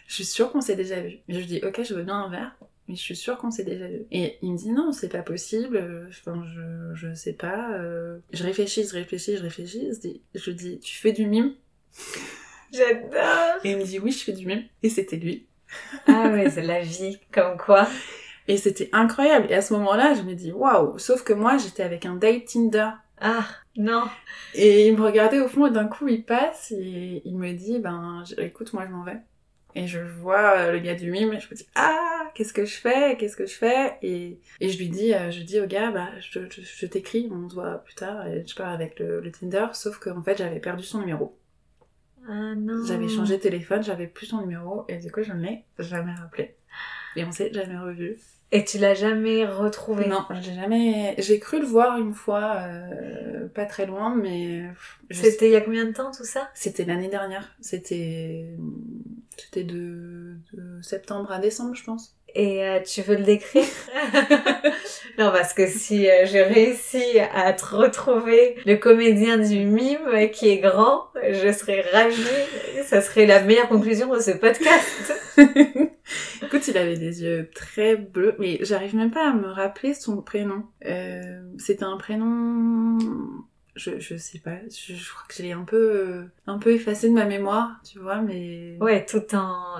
je 0.07 0.15
suis 0.15 0.25
sûre 0.25 0.51
qu'on 0.51 0.61
s'est 0.63 0.75
déjà 0.77 1.01
vu. 1.01 1.19
Et 1.29 1.35
je 1.35 1.39
lui 1.39 1.47
dis, 1.47 1.61
ok, 1.63 1.83
je 1.83 1.95
veux 1.95 2.03
bien 2.05 2.17
un 2.17 2.31
verre, 2.31 2.57
mais 2.89 2.95
je 2.97 3.01
suis 3.01 3.17
sûre 3.17 3.39
qu'on 3.39 3.51
s'est 3.51 3.65
déjà 3.65 3.87
vu. 3.87 4.07
Et 4.11 4.39
il 4.43 4.53
me 4.53 4.57
dit, 4.59 4.71
non, 4.71 4.93
c'est 4.93 5.09
pas 5.09 5.23
possible, 5.23 5.77
euh, 5.77 6.09
enfin, 6.09 6.43
je, 6.47 6.95
je 6.95 7.15
sais 7.15 7.35
pas. 7.35 7.73
euh. 7.75 8.19
Je 8.33 8.43
réfléchis, 8.43 8.85
je 8.85 8.95
réfléchis, 8.95 9.37
je 9.37 9.43
réfléchis. 9.43 9.89
Je, 9.93 9.99
dis, 10.01 10.23
je 10.35 10.51
lui 10.51 10.57
dis, 10.57 10.79
tu 10.81 10.97
fais 10.97 11.13
du 11.13 11.27
mime? 11.27 11.53
J'adore. 12.73 13.61
Et 13.65 13.73
il 13.73 13.79
me 13.79 13.85
dit, 13.85 13.99
oui, 13.99 14.11
je 14.13 14.25
fais 14.25 14.33
du 14.33 14.47
mime. 14.47 14.65
Et 14.83 14.89
c'était 14.89 15.17
lui. 15.17 15.47
Ah 16.07 16.31
ouais, 16.31 16.51
c'est 16.51 16.63
la 16.63 16.81
vie, 16.81 17.19
comme 17.33 17.57
quoi. 17.59 17.87
Et 18.47 18.57
c'était 18.57 18.89
incroyable. 18.93 19.47
Et 19.51 19.55
à 19.55 19.63
ce 19.63 19.75
moment-là, 19.75 20.15
je 20.15 20.23
me 20.23 20.35
dis, 20.35 20.53
waouh, 20.53 20.99
sauf 20.99 21.23
que 21.23 21.35
moi, 21.35 21.59
j'étais 21.59 21.83
avec 21.83 22.07
un 22.07 22.17
date 22.17 22.47
Tinder. 22.47 22.89
Ah, 23.21 23.45
non. 23.77 24.05
Et 24.55 24.89
il 24.89 24.97
me 24.97 25.03
regardait 25.03 25.41
au 25.41 25.49
fond 25.49 25.67
et 25.67 25.71
d'un 25.71 25.87
coup 25.89 26.09
il 26.09 26.25
passe 26.25 26.71
et 26.71 27.21
il 27.25 27.37
me 27.37 27.53
dit 27.53 27.81
ben 27.81 28.23
écoute 28.39 28.73
moi 28.73 28.85
je 28.87 28.93
m'en 28.93 29.03
vais. 29.03 29.19
Et 29.75 29.87
je 29.87 30.01
vois 30.01 30.59
euh, 30.59 30.73
le 30.73 30.79
gars 30.81 30.95
du 30.95 31.11
mime 31.11 31.33
et 31.33 31.41
je 31.41 31.49
me 31.51 31.55
dis 31.55 31.67
ah 31.75 32.31
qu'est-ce 32.35 32.53
que 32.53 32.65
je 32.65 32.77
fais 32.77 33.17
qu'est-ce 33.19 33.37
que 33.37 33.47
je 33.47 33.55
fais? 33.55 33.99
Et, 34.03 34.41
et 34.61 34.69
je 34.71 34.79
lui 34.79 34.89
dis 34.89 35.15
euh, 35.15 35.31
je 35.31 35.43
dis 35.43 35.61
au 35.61 35.67
gars 35.67 35.91
bah 35.91 36.09
je, 36.21 36.41
je, 36.51 36.63
je 36.63 36.87
t'écris 36.87 37.29
on 37.31 37.49
se 37.49 37.55
voit 37.55 37.79
plus 37.85 37.95
tard 37.95 38.27
et 38.27 38.45
je 38.47 38.55
pars 38.55 38.71
avec 38.71 38.99
le, 38.99 39.21
le 39.21 39.31
Tinder 39.31 39.67
sauf 39.75 39.99
qu'en 39.99 40.23
fait 40.23 40.39
j'avais 40.39 40.61
perdu 40.61 40.83
son 40.85 41.01
numéro. 41.01 41.39
Ah 42.29 42.55
non. 42.55 42.85
J'avais 42.87 43.09
changé 43.09 43.37
de 43.37 43.43
téléphone 43.43 43.83
j'avais 43.83 44.07
plus 44.07 44.27
son 44.27 44.41
numéro 44.41 44.85
et 44.89 44.97
du 44.99 45.13
coup 45.13 45.23
je 45.23 45.33
ne 45.33 45.43
l'ai 45.43 45.65
jamais 45.79 46.15
rappelé. 46.15 46.57
Et 47.17 47.25
on 47.25 47.33
s'est 47.33 47.53
jamais 47.53 47.79
revu. 47.79 48.19
Et 48.51 48.65
tu 48.65 48.79
l'as 48.79 48.95
jamais 48.95 49.45
retrouvé. 49.45 50.07
Non, 50.07 50.25
j'ai 50.41 50.55
jamais. 50.55 51.15
J'ai 51.19 51.39
cru 51.39 51.61
le 51.61 51.67
voir 51.67 51.99
une 51.99 52.15
fois, 52.15 52.63
euh, 52.63 53.47
pas 53.49 53.67
très 53.67 53.85
loin, 53.85 54.15
mais 54.15 54.63
C'était 55.11 55.49
il 55.49 55.53
y 55.53 55.57
a 55.57 55.61
combien 55.61 55.85
de 55.85 55.93
temps 55.93 56.11
tout 56.11 56.25
ça? 56.25 56.49
C'était 56.55 56.85
l'année 56.85 57.09
dernière. 57.09 57.55
C'était 57.61 58.47
c'était 59.37 59.65
de... 59.65 60.37
de 60.55 60.83
septembre 60.83 61.31
à 61.31 61.39
décembre, 61.39 61.75
je 61.75 61.85
pense. 61.85 62.17
Et 62.35 62.65
euh, 62.65 62.81
tu 62.81 63.03
veux 63.03 63.17
le 63.17 63.25
décrire? 63.25 63.65
Non, 65.19 65.33
parce 65.33 65.53
que 65.53 65.67
si 65.67 66.09
euh, 66.09 66.27
j'ai 66.27 66.45
réussi 66.45 67.03
à 67.35 67.53
te 67.53 67.75
retrouver 67.75 68.55
le 68.65 68.77
comédien 68.77 69.37
du 69.37 69.65
mime 69.65 70.31
qui 70.33 70.49
est 70.49 70.59
grand, 70.59 71.09
je 71.29 71.53
serais 71.53 71.81
ravie. 71.93 72.23
Ça 72.85 73.01
serait 73.01 73.27
la 73.27 73.43
meilleure 73.43 73.69
conclusion 73.69 74.15
de 74.15 74.21
ce 74.21 74.31
podcast. 74.31 75.13
Écoute, 76.43 76.67
il 76.69 76.77
avait 76.79 76.97
des 76.97 77.23
yeux 77.23 77.51
très 77.55 77.97
bleus, 77.97 78.35
mais 78.39 78.59
j'arrive 78.63 78.95
même 78.97 79.11
pas 79.11 79.31
à 79.31 79.35
me 79.35 79.47
rappeler 79.49 79.95
son 79.95 80.23
prénom. 80.23 80.65
Euh, 80.87 81.41
C'était 81.59 81.85
un 81.85 81.97
prénom. 81.97 82.99
Je, 83.77 84.01
je 84.01 84.17
sais 84.17 84.39
pas, 84.41 84.57
je, 84.71 84.95
je 84.95 85.11
crois 85.13 85.25
que 85.29 85.35
je 85.35 85.43
l'ai 85.43 85.53
un 85.53 85.63
peu, 85.65 86.25
un 86.47 86.59
peu 86.59 86.73
effacé 86.73 87.09
de 87.09 87.15
ma 87.15 87.27
mémoire, 87.27 87.81
tu 87.89 87.99
vois, 88.01 88.21
mais. 88.21 88.77
Ouais, 88.81 89.05
tout 89.07 89.35
en 89.35 89.77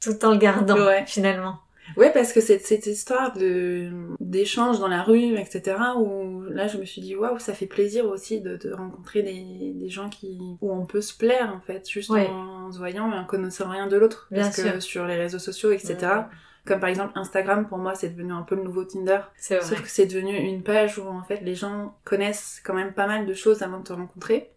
tout 0.00 0.24
en 0.24 0.32
le 0.32 0.38
gardant 0.38 0.76
Ouais. 0.86 1.04
finalement. 1.06 1.60
Ouais, 1.96 2.10
parce 2.12 2.32
que 2.32 2.40
cette, 2.40 2.66
cette 2.66 2.86
histoire 2.86 3.32
de 3.34 3.90
d'échange 4.20 4.78
dans 4.80 4.88
la 4.88 5.02
rue, 5.02 5.36
etc., 5.36 5.76
où 5.98 6.42
là 6.42 6.66
je 6.66 6.78
me 6.78 6.84
suis 6.84 7.00
dit, 7.02 7.14
waouh, 7.14 7.38
ça 7.38 7.52
fait 7.52 7.66
plaisir 7.66 8.06
aussi 8.06 8.40
de, 8.40 8.56
de 8.56 8.72
rencontrer 8.72 9.22
des, 9.22 9.72
des 9.74 9.88
gens 9.88 10.08
qui 10.08 10.38
où 10.60 10.72
on 10.72 10.86
peut 10.86 11.00
se 11.02 11.16
plaire 11.16 11.52
en 11.54 11.60
fait, 11.60 11.88
juste 11.88 12.10
Ouais. 12.10 12.26
en, 12.28 12.72
se 12.72 12.78
voyant 12.78 13.12
et 13.12 13.18
en 13.18 13.24
connaissant 13.24 13.68
rien 13.70 13.86
de 13.86 13.96
l'autre. 13.96 14.28
Bien 14.30 14.44
Parce 14.44 14.56
que 14.56 14.62
sûr. 14.62 14.82
sur 14.82 15.06
les 15.06 15.16
réseaux 15.16 15.38
sociaux, 15.38 15.72
etc., 15.72 15.96
Mm. 15.96 16.26
comme 16.66 16.80
par 16.80 16.88
exemple 16.88 17.12
Instagram, 17.18 17.68
pour 17.68 17.76
moi 17.76 17.94
c'est 17.94 18.08
devenu 18.08 18.32
un 18.32 18.40
peu 18.42 18.54
le 18.54 18.62
nouveau 18.62 18.84
Tinder. 18.84 19.20
C'est 19.36 19.58
vrai. 19.58 19.66
Sauf 19.66 19.82
que 19.82 19.88
c'est 19.88 20.06
devenu 20.06 20.34
une 20.34 20.62
page 20.62 20.98
où 20.98 21.06
en 21.06 21.22
fait 21.22 21.40
les 21.42 21.54
gens 21.54 21.94
connaissent 22.04 22.62
quand 22.64 22.72
même 22.74 22.94
pas 22.94 23.06
mal 23.06 23.26
de 23.26 23.34
choses 23.34 23.62
avant 23.62 23.80
de 23.80 23.84
te 23.84 23.92
rencontrer. 23.92 24.50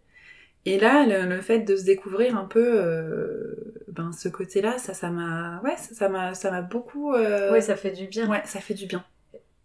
Et 0.68 0.78
là, 0.78 1.06
le, 1.06 1.40
fait 1.40 1.60
de 1.60 1.76
se 1.76 1.84
découvrir 1.84 2.36
un 2.36 2.44
peu 2.44 2.62
euh, 2.64 3.84
ben, 3.88 4.12
ce 4.12 4.28
côté-là, 4.28 4.78
ça 4.78 4.92
ça 4.92 5.08
m'a 5.08 5.60
ouais, 5.64 5.76
ça 5.76 6.08
m'a 6.08 6.34
ça 6.34 6.50
m'a 6.50 6.62
beaucoup 6.62 7.14
euh... 7.14 7.52
Oui, 7.52 7.62
ça 7.62 7.74
fait 7.76 7.90
du 7.90 8.06
bien. 8.06 8.28
Ouais, 8.28 8.42
ça 8.44 8.60
fait 8.60 8.74
du 8.74 8.86
bien. 8.86 9.04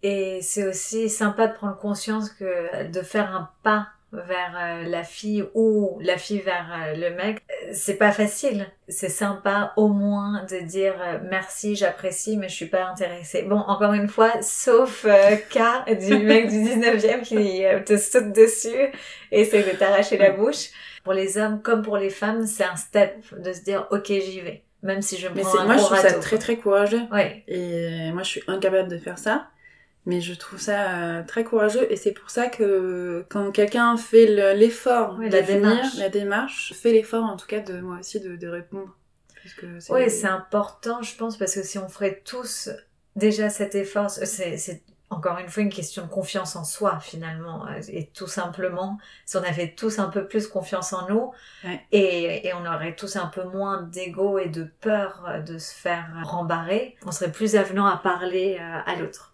Et 0.01 0.39
c'est 0.41 0.67
aussi 0.67 1.09
sympa 1.09 1.47
de 1.47 1.53
prendre 1.53 1.77
conscience 1.77 2.29
que 2.29 2.89
de 2.89 3.01
faire 3.01 3.35
un 3.35 3.49
pas 3.63 3.87
vers 4.13 4.55
euh, 4.55 4.83
la 4.83 5.03
fille 5.03 5.43
ou 5.55 5.97
la 6.01 6.17
fille 6.17 6.39
vers 6.39 6.67
euh, 6.71 6.95
le 6.95 7.15
mec, 7.15 7.41
euh, 7.49 7.69
c'est 7.73 7.95
pas 7.95 8.11
facile. 8.11 8.67
C'est 8.87 9.09
sympa 9.09 9.73
au 9.75 9.87
moins 9.87 10.43
de 10.43 10.59
dire 10.59 10.95
merci, 11.29 11.75
j'apprécie, 11.75 12.37
mais 12.37 12.47
je 12.47 12.55
suis 12.55 12.67
pas 12.67 12.85
intéressée. 12.85 13.43
Bon, 13.43 13.57
encore 13.57 13.93
une 13.93 14.07
fois, 14.07 14.41
sauf 14.41 15.05
cas 15.49 15.85
du 15.93 16.17
mec 16.17 16.49
du 16.49 16.57
19e 16.57 17.21
qui 17.21 17.63
te 17.85 17.97
saute 17.97 18.33
dessus 18.33 18.91
et 19.31 19.41
essaie 19.41 19.63
de 19.63 19.77
t'arracher 19.77 20.17
la 20.17 20.31
bouche. 20.31 20.69
Pour 21.03 21.13
les 21.13 21.37
hommes 21.37 21.61
comme 21.61 21.81
pour 21.81 21.97
les 21.97 22.09
femmes, 22.09 22.45
c'est 22.47 22.63
un 22.63 22.75
step 22.75 23.23
de 23.37 23.53
se 23.53 23.61
dire 23.61 23.87
ok, 23.91 24.07
j'y 24.07 24.41
vais. 24.41 24.63
Même 24.83 25.01
si 25.01 25.17
je 25.17 25.27
me 25.29 25.39
prends 25.39 25.59
un 25.59 25.65
moi, 25.65 25.77
je 25.77 25.83
trouve 25.83 25.97
ça 25.97 26.13
très 26.13 26.37
très 26.37 26.57
courageux. 26.57 27.01
Ouais. 27.11 27.43
Et 27.47 28.11
moi, 28.11 28.23
je 28.23 28.29
suis 28.29 28.43
incapable 28.47 28.89
de 28.89 28.97
faire 28.97 29.17
ça. 29.17 29.47
Mais 30.05 30.19
je 30.19 30.33
trouve 30.33 30.59
ça 30.59 30.91
euh, 30.91 31.23
très 31.23 31.45
courageux 31.45 31.89
et 31.89 31.95
c'est 31.95 32.11
pour 32.11 32.29
ça 32.29 32.47
que 32.47 33.25
quand 33.29 33.51
quelqu'un 33.51 33.95
fait 33.95 34.25
l'effort 34.53 35.17
la 35.17 35.41
démarche, 35.41 35.95
la 35.97 36.09
démarche, 36.09 36.73
fait 36.73 36.91
l'effort 36.91 37.23
en 37.23 37.37
tout 37.37 37.47
cas 37.47 37.61
de 37.61 37.79
moi 37.79 37.99
aussi 38.01 38.19
de, 38.19 38.35
de 38.35 38.47
répondre. 38.49 38.93
oui, 39.89 40.09
c'est 40.09 40.27
important, 40.27 41.01
je 41.01 41.15
pense, 41.15 41.37
parce 41.37 41.55
que 41.55 41.63
si 41.63 41.77
on 41.77 41.87
ferait 41.87 42.21
tous 42.25 42.69
déjà 43.15 43.49
cet 43.49 43.75
effort, 43.75 44.09
c'est 44.09 44.81
encore 45.09 45.37
une 45.37 45.47
fois 45.47 45.63
une 45.63 45.69
question 45.69 46.03
de 46.03 46.09
confiance 46.09 46.55
en 46.55 46.63
soi 46.63 46.99
finalement 46.99 47.67
euh, 47.67 47.79
et 47.89 48.07
tout 48.07 48.27
simplement 48.27 48.97
si 49.25 49.37
on 49.37 49.43
avait 49.43 49.73
tous 49.75 49.99
un 49.99 50.09
peu 50.09 50.27
plus 50.27 50.47
confiance 50.47 50.93
en 50.93 51.07
nous 51.07 51.31
et, 51.91 52.47
et, 52.47 52.53
on 52.53 52.65
aurait 52.65 52.95
tous 52.95 53.15
un 53.15 53.27
peu 53.27 53.43
moins 53.43 53.83
d'ego 53.83 54.39
et 54.39 54.49
de 54.49 54.67
peur 54.81 55.43
de 55.45 55.57
se 55.57 55.73
faire 55.73 56.07
rembarrer 56.23 56.95
on 57.05 57.11
serait 57.11 57.31
plus 57.31 57.55
avenant 57.55 57.85
à 57.85 57.97
parler 57.97 58.57
euh, 58.59 58.79
à 58.85 58.95
l'autre 58.95 59.33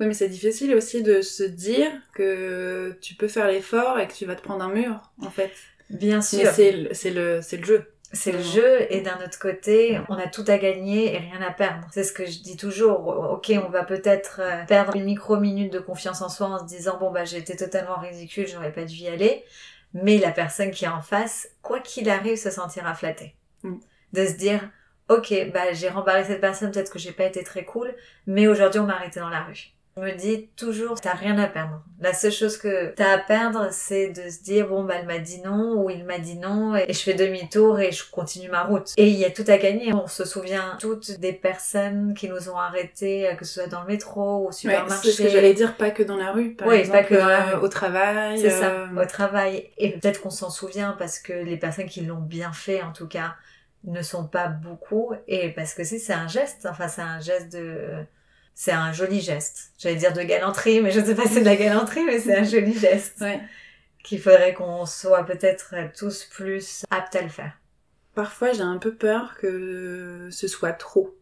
oui, 0.00 0.06
mais 0.06 0.14
c'est 0.14 0.28
difficile 0.28 0.74
aussi 0.74 1.02
de 1.02 1.22
se 1.22 1.42
dire 1.42 1.90
que 2.14 2.96
tu 3.00 3.14
peux 3.14 3.28
faire 3.28 3.48
l'effort 3.48 3.98
et 3.98 4.06
que 4.06 4.12
tu 4.12 4.26
vas 4.26 4.34
te 4.34 4.42
prendre 4.42 4.64
un 4.64 4.72
mur, 4.72 5.00
en 5.20 5.30
fait. 5.30 5.52
Bien 5.90 6.20
sûr. 6.20 6.50
C'est 6.52 6.72
le, 6.72 6.88
le, 7.14 7.40
c'est 7.42 7.56
le 7.56 7.64
jeu. 7.64 7.86
C'est 8.12 8.32
le 8.32 8.40
jeu 8.42 8.86
et 8.90 9.02
d'un 9.02 9.16
autre 9.16 9.38
côté, 9.38 10.00
on 10.08 10.14
a 10.14 10.26
tout 10.26 10.44
à 10.46 10.56
gagner 10.56 11.14
et 11.14 11.18
rien 11.18 11.42
à 11.42 11.50
perdre. 11.50 11.86
C'est 11.90 12.04
ce 12.04 12.12
que 12.12 12.24
je 12.24 12.40
dis 12.40 12.56
toujours. 12.56 13.06
Ok, 13.08 13.52
on 13.62 13.68
va 13.68 13.84
peut-être 13.84 14.40
euh, 14.42 14.64
perdre 14.64 14.96
une 14.96 15.04
micro-minute 15.04 15.70
de 15.70 15.78
confiance 15.78 16.22
en 16.22 16.30
soi 16.30 16.46
en 16.46 16.58
se 16.58 16.64
disant 16.64 16.98
bon 16.98 17.10
bah 17.10 17.26
j'ai 17.26 17.36
été 17.36 17.54
totalement 17.54 17.98
ridicule, 17.98 18.46
j'aurais 18.46 18.72
pas 18.72 18.84
dû 18.84 18.96
y 18.96 19.08
aller. 19.08 19.44
Mais 19.92 20.18
la 20.18 20.30
personne 20.30 20.70
qui 20.70 20.86
est 20.86 20.88
en 20.88 21.02
face, 21.02 21.48
quoi 21.60 21.80
qu'il 21.80 22.08
arrive, 22.08 22.36
se 22.36 22.50
sentira 22.50 22.94
flattée. 22.94 23.34
Mm. 23.62 23.76
De 24.14 24.26
se 24.26 24.32
dire 24.32 24.70
ok, 25.08 25.50
bah 25.52 25.72
j'ai 25.72 25.88
rembarré 25.88 26.24
cette 26.24 26.40
personne, 26.40 26.70
peut-être 26.70 26.92
que 26.92 26.98
j'ai 26.98 27.12
pas 27.12 27.24
été 27.24 27.42
très 27.42 27.64
cool, 27.64 27.94
mais 28.26 28.46
aujourd'hui 28.46 28.80
on 28.80 28.86
m'a 28.86 28.94
arrêté 28.94 29.20
dans 29.20 29.28
la 29.28 29.42
rue. 29.42 29.72
Je 29.98 30.04
me 30.04 30.16
dis 30.16 30.48
toujours, 30.56 31.00
t'as 31.00 31.14
rien 31.14 31.36
à 31.38 31.48
perdre. 31.48 31.82
La 32.00 32.12
seule 32.12 32.30
chose 32.30 32.56
que 32.56 32.94
t'as 32.94 33.14
à 33.14 33.18
perdre, 33.18 33.68
c'est 33.72 34.10
de 34.10 34.30
se 34.30 34.42
dire, 34.42 34.68
bon, 34.68 34.84
bah, 34.84 34.94
elle 35.00 35.06
m'a 35.06 35.18
dit 35.18 35.40
non, 35.40 35.82
ou 35.82 35.90
il 35.90 36.04
m'a 36.04 36.18
dit 36.18 36.36
non, 36.36 36.76
et 36.76 36.92
je 36.92 36.98
fais 37.00 37.14
demi-tour 37.14 37.80
et 37.80 37.90
je 37.90 38.08
continue 38.08 38.48
ma 38.48 38.62
route. 38.62 38.92
Et 38.96 39.08
il 39.08 39.18
y 39.18 39.24
a 39.24 39.30
tout 39.30 39.44
à 39.48 39.58
gagner. 39.58 39.92
On 39.92 40.06
se 40.06 40.24
souvient 40.24 40.76
toutes 40.80 41.18
des 41.18 41.32
personnes 41.32 42.14
qui 42.14 42.28
nous 42.28 42.48
ont 42.48 42.56
arrêtés, 42.56 43.28
que 43.38 43.44
ce 43.44 43.54
soit 43.54 43.66
dans 43.66 43.80
le 43.80 43.88
métro, 43.88 44.46
au 44.46 44.52
supermarché. 44.52 45.10
c'est 45.10 45.16
ce 45.16 45.22
que 45.22 45.28
j'allais 45.28 45.54
dire, 45.54 45.76
pas 45.76 45.90
que 45.90 46.04
dans 46.04 46.16
la 46.16 46.30
rue, 46.30 46.54
par 46.54 46.68
oui, 46.68 46.86
pas 46.88 47.02
que 47.02 47.14
dans 47.14 47.26
la 47.26 47.48
euh, 47.48 47.56
rue. 47.56 47.64
au 47.64 47.68
travail. 47.68 48.38
C'est 48.38 48.50
ça, 48.50 48.70
euh, 48.70 49.02
au 49.02 49.06
travail. 49.06 49.68
Et 49.78 49.90
peut-être 49.92 50.20
qu'on 50.20 50.30
s'en 50.30 50.50
souvient 50.50 50.94
parce 50.96 51.18
que 51.18 51.32
les 51.32 51.56
personnes 51.56 51.86
qui 51.86 52.02
l'ont 52.02 52.20
bien 52.20 52.52
fait, 52.52 52.82
en 52.82 52.92
tout 52.92 53.08
cas, 53.08 53.34
ne 53.84 54.02
sont 54.02 54.26
pas 54.26 54.48
beaucoup 54.48 55.12
et 55.26 55.50
parce 55.50 55.72
que 55.72 55.84
c'est 55.84 56.12
un 56.12 56.26
geste 56.26 56.66
enfin 56.68 56.88
c'est 56.88 57.00
un 57.00 57.20
geste 57.20 57.52
de 57.52 58.04
c'est 58.60 58.72
un 58.72 58.92
joli 58.92 59.20
geste. 59.20 59.70
J'allais 59.78 59.94
dire 59.94 60.12
de 60.12 60.20
galanterie 60.20 60.80
mais 60.80 60.90
je 60.90 60.98
ne 60.98 61.04
sais 61.04 61.14
pas 61.14 61.22
si 61.26 61.34
c'est 61.34 61.40
de 61.40 61.44
la 61.44 61.54
galanterie 61.54 62.02
mais 62.02 62.18
c'est 62.18 62.36
un 62.36 62.42
joli 62.42 62.76
geste 62.76 63.20
ouais. 63.20 63.40
qu'il 64.02 64.20
faudrait 64.20 64.52
qu'on 64.52 64.84
soit 64.84 65.24
peut-être 65.24 65.76
tous 65.96 66.24
plus 66.24 66.84
aptes 66.90 67.14
à 67.14 67.22
le 67.22 67.28
faire. 67.28 67.52
Parfois 68.16 68.52
j'ai 68.52 68.62
un 68.62 68.78
peu 68.78 68.92
peur 68.92 69.36
que 69.40 70.28
ce 70.32 70.48
soit 70.48 70.72
trop 70.72 71.16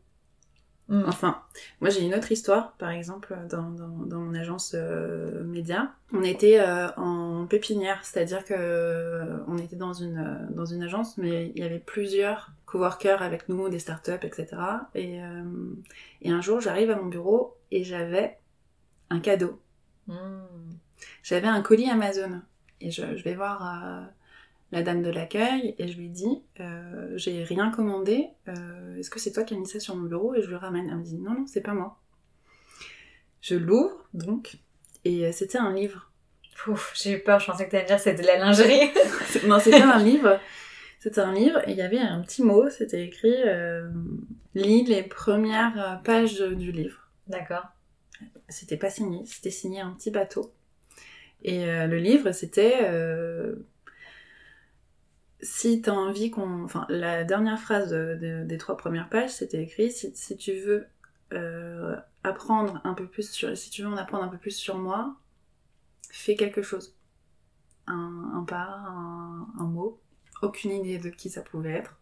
Mm. 0.88 1.04
Enfin, 1.08 1.42
moi 1.80 1.90
j'ai 1.90 2.04
une 2.04 2.14
autre 2.14 2.30
histoire, 2.30 2.72
par 2.72 2.90
exemple, 2.90 3.36
dans, 3.50 3.70
dans, 3.70 4.20
mon 4.20 4.34
agence 4.34 4.72
euh, 4.74 5.42
média. 5.42 5.92
On 6.12 6.22
était 6.22 6.60
euh, 6.60 6.88
en 6.96 7.46
pépinière, 7.46 8.04
c'est-à-dire 8.04 8.44
que 8.44 8.54
euh, 8.56 9.38
on 9.48 9.58
était 9.58 9.76
dans 9.76 9.92
une, 9.92 10.48
dans 10.50 10.64
une 10.64 10.82
agence, 10.82 11.18
mais 11.18 11.52
il 11.54 11.60
y 11.60 11.64
avait 11.64 11.80
plusieurs 11.80 12.52
coworkers 12.66 13.20
avec 13.20 13.48
nous, 13.48 13.68
des 13.68 13.80
startups, 13.80 14.12
etc. 14.22 14.48
Et, 14.94 15.18
et 16.22 16.30
un 16.30 16.40
jour, 16.40 16.60
j'arrive 16.60 16.90
à 16.90 16.96
mon 16.96 17.06
bureau 17.06 17.56
et 17.70 17.84
j'avais 17.84 18.38
un 19.10 19.20
cadeau. 19.20 19.60
Mm. 20.06 20.14
J'avais 21.22 21.48
un 21.48 21.62
colis 21.62 21.90
Amazon. 21.90 22.42
Et 22.80 22.90
je, 22.90 23.16
je 23.16 23.24
vais 23.24 23.34
voir 23.34 24.08
la 24.72 24.82
dame 24.82 25.02
de 25.02 25.10
l'accueil 25.10 25.74
et 25.78 25.88
je 25.88 25.96
lui 25.96 26.08
dis 26.08 26.42
euh, 26.60 27.12
j'ai 27.16 27.44
rien 27.44 27.70
commandé, 27.70 28.28
euh, 28.48 28.96
est-ce 28.98 29.10
que 29.10 29.20
c'est 29.20 29.32
toi 29.32 29.44
qui 29.44 29.54
as 29.54 29.56
mis 29.56 29.66
ça 29.66 29.78
sur 29.78 29.94
mon 29.94 30.06
bureau? 30.06 30.34
Et 30.34 30.42
je 30.42 30.48
lui 30.48 30.56
ramène. 30.56 30.88
Elle 30.88 30.98
me 30.98 31.04
dit 31.04 31.18
non 31.18 31.32
non 31.32 31.46
c'est 31.46 31.60
pas 31.60 31.74
moi. 31.74 31.98
Je 33.40 33.54
l'ouvre 33.54 34.08
donc 34.12 34.56
et 35.04 35.26
euh, 35.26 35.32
c'était 35.32 35.58
un 35.58 35.72
livre. 35.72 36.10
Ouf, 36.66 36.94
j'ai 36.96 37.12
eu 37.12 37.22
peur, 37.22 37.38
je 37.38 37.46
pensais 37.46 37.66
que 37.66 37.70
t'allais 37.70 37.84
dire 37.84 38.00
c'était 38.00 38.22
de 38.22 38.26
la 38.26 38.38
lingerie. 38.38 38.90
non 39.46 39.60
c'était 39.60 39.82
un 39.82 39.98
livre. 39.98 40.40
C'était 40.98 41.20
un 41.20 41.32
livre 41.32 41.60
et 41.68 41.72
il 41.72 41.76
y 41.76 41.82
avait 41.82 41.98
un 41.98 42.20
petit 42.22 42.42
mot, 42.42 42.68
c'était 42.68 43.04
écrit 43.04 43.36
lis 44.54 44.84
les 44.84 45.02
premières 45.04 46.00
pages 46.02 46.40
du 46.40 46.72
livre. 46.72 47.08
D'accord. 47.28 47.64
C'était 48.48 48.78
pas 48.78 48.90
signé, 48.90 49.24
c'était 49.26 49.50
signé 49.50 49.80
un 49.80 49.92
petit 49.92 50.10
bateau. 50.10 50.52
Et 51.42 51.64
le 51.64 51.98
livre 51.98 52.32
c'était 52.32 52.90
si 55.46 55.80
tu 55.80 55.90
as 55.90 55.94
envie 55.94 56.30
qu'on... 56.30 56.64
Enfin, 56.64 56.86
la 56.88 57.24
dernière 57.24 57.60
phrase 57.60 57.92
des 57.92 58.58
trois 58.58 58.76
premières 58.76 59.08
pages, 59.08 59.30
c'était 59.30 59.62
écrit, 59.62 59.92
si, 59.92 60.36
tu 60.36 60.52
veux 60.58 60.86
euh, 61.32 61.96
apprendre 62.24 62.80
un 62.84 62.94
peu 62.94 63.06
plus 63.06 63.30
sur... 63.30 63.56
Si 63.56 63.70
tu 63.70 63.82
veux 63.82 63.88
en 63.88 63.96
apprendre 63.96 64.24
un 64.24 64.28
peu 64.28 64.38
plus 64.38 64.56
sur 64.56 64.76
moi, 64.76 65.16
fais 66.10 66.34
quelque 66.34 66.62
chose. 66.62 66.96
Un, 67.86 68.44
pas, 68.48 68.66
un, 69.58 69.66
mot. 69.66 70.00
Aucune 70.42 70.72
idée 70.72 70.98
de 70.98 71.10
qui 71.10 71.30
ça 71.30 71.42
pouvait 71.42 71.72
être. 71.72 71.96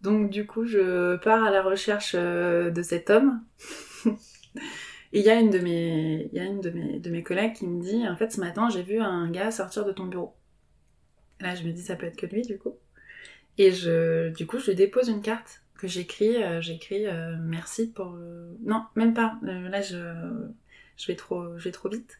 Donc 0.00 0.30
du 0.30 0.46
coup, 0.46 0.64
je 0.64 1.16
pars 1.16 1.44
à 1.44 1.50
la 1.50 1.62
recherche 1.62 2.16
euh, 2.18 2.70
de 2.70 2.82
cet 2.82 3.10
homme. 3.10 3.44
Et 5.14 5.20
il 5.20 5.26
y 5.26 5.28
a 5.30 5.38
une 5.38 5.50
de 5.50 5.58
mes, 5.58 6.30
de 6.32 6.70
mes, 6.70 6.98
de 6.98 7.10
mes 7.10 7.22
collègues 7.22 7.52
qui 7.52 7.66
me 7.66 7.82
dit, 7.82 8.08
en 8.08 8.16
fait, 8.16 8.32
ce 8.32 8.40
matin, 8.40 8.70
j'ai 8.70 8.82
vu 8.82 8.98
un 8.98 9.30
gars 9.30 9.50
sortir 9.50 9.84
de 9.84 9.92
ton 9.92 10.06
bureau. 10.06 10.34
Là, 11.42 11.54
je 11.54 11.64
me 11.64 11.72
dis, 11.72 11.82
ça 11.82 11.96
peut 11.96 12.06
être 12.06 12.16
que 12.16 12.26
lui, 12.26 12.42
du 12.42 12.58
coup. 12.58 12.76
Et 13.58 13.72
je, 13.72 14.30
du 14.30 14.46
coup, 14.46 14.58
je 14.58 14.70
lui 14.70 14.74
dépose 14.74 15.08
une 15.08 15.22
carte 15.22 15.62
que 15.78 15.88
j'écris. 15.88 16.42
Euh, 16.42 16.60
j'écris 16.60 17.06
euh, 17.06 17.36
merci 17.40 17.90
pour. 17.90 18.16
Non, 18.62 18.84
même 18.94 19.14
pas. 19.14 19.38
Euh, 19.44 19.68
là, 19.68 19.82
je, 19.82 19.98
je, 20.96 21.06
vais 21.06 21.16
trop, 21.16 21.58
je 21.58 21.64
vais 21.64 21.72
trop 21.72 21.88
vite. 21.88 22.18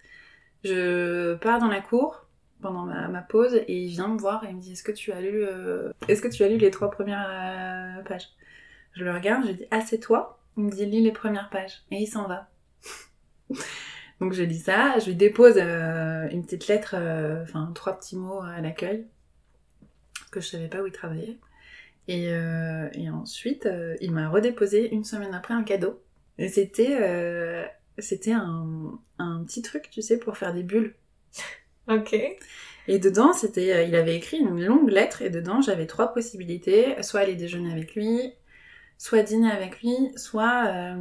Je 0.65 1.35
pars 1.37 1.59
dans 1.59 1.69
la 1.69 1.81
cour 1.81 2.27
pendant 2.61 2.85
ma, 2.85 3.23
pause 3.23 3.55
et 3.55 3.83
il 3.83 3.89
vient 3.89 4.07
me 4.07 4.19
voir 4.19 4.45
et 4.45 4.51
il 4.51 4.57
me 4.57 4.61
dit 4.61 4.73
Est-ce 4.73 4.85
que 4.85 4.93
tu 4.93 5.11
as 5.11 5.21
lu, 5.21 5.45
est-ce 6.07 6.23
que 6.23 6.29
tu 6.29 6.45
as 6.45 6.49
lu 6.49 6.57
les 6.57 6.71
trois 6.71 6.91
premières 6.91 8.03
pages? 8.07 8.29
Je 8.93 9.05
le 9.05 9.13
regarde, 9.13 9.43
je 9.43 9.49
lui 9.49 9.57
dis 9.57 9.67
Ah, 9.73 9.81
c'est 9.81 9.99
toi? 9.99 10.39
Il 10.57 10.65
me 10.65 10.71
dit 10.71 10.87
Lis 10.87 11.03
les 11.03 11.11
premières 11.11 11.51
pages. 11.51 11.83
Et 11.91 11.97
il 11.97 12.07
s'en 12.07 12.29
va. 12.29 12.49
Donc 14.21 14.35
je 14.35 14.45
lis 14.45 14.61
ça, 14.61 15.01
je 15.01 15.07
lui 15.07 15.17
dépose 15.17 15.59
une 15.59 16.45
petite 16.45 16.69
lettre, 16.69 16.95
enfin 17.43 17.73
trois 17.75 17.99
petits 17.99 18.17
mots 18.17 18.43
à 18.43 18.61
l'accueil 18.61 19.09
que 20.33 20.41
je 20.41 20.49
savais 20.49 20.69
pas 20.69 20.83
où 20.83 20.87
il 20.87 20.93
travaillait. 20.93 21.39
Et, 22.09 22.29
euh, 22.29 22.89
et 22.95 23.09
ensuite, 23.11 23.67
euh, 23.67 23.95
il 24.01 24.11
m'a 24.11 24.29
redéposé 24.29 24.93
une 24.93 25.05
semaine 25.05 25.35
après 25.35 25.55
un 25.55 25.63
cadeau. 25.63 26.03
Et 26.39 26.49
c'était 26.49 26.99
euh, 27.01 27.65
c'était 27.99 28.33
un, 28.33 28.99
un, 29.19 29.45
petit 29.45 29.63
truc, 29.63 29.89
tu 29.91 30.03
sais, 30.03 30.19
pour 30.19 30.37
faire 30.37 30.53
des 30.53 30.65
bulles. 30.65 30.97
ok. 31.89 32.17
Et 32.89 32.99
dedans, 32.99 33.33
c'était, 33.33 33.87
il 33.87 33.95
avait 33.95 34.17
écrit 34.17 34.39
une 34.39 34.65
longue 34.65 34.91
lettre 34.91 35.23
et 35.23 35.31
dedans, 35.31 35.61
j'avais 35.61 35.87
trois 35.87 36.13
possibilités 36.13 37.01
soit 37.03 37.21
aller 37.21 37.37
déjeuner 37.37 37.71
avec 37.71 37.95
lui, 37.95 38.33
soit 38.99 39.23
dîner 39.23 39.53
avec 39.53 39.81
lui, 39.83 39.95
soit 40.17 40.97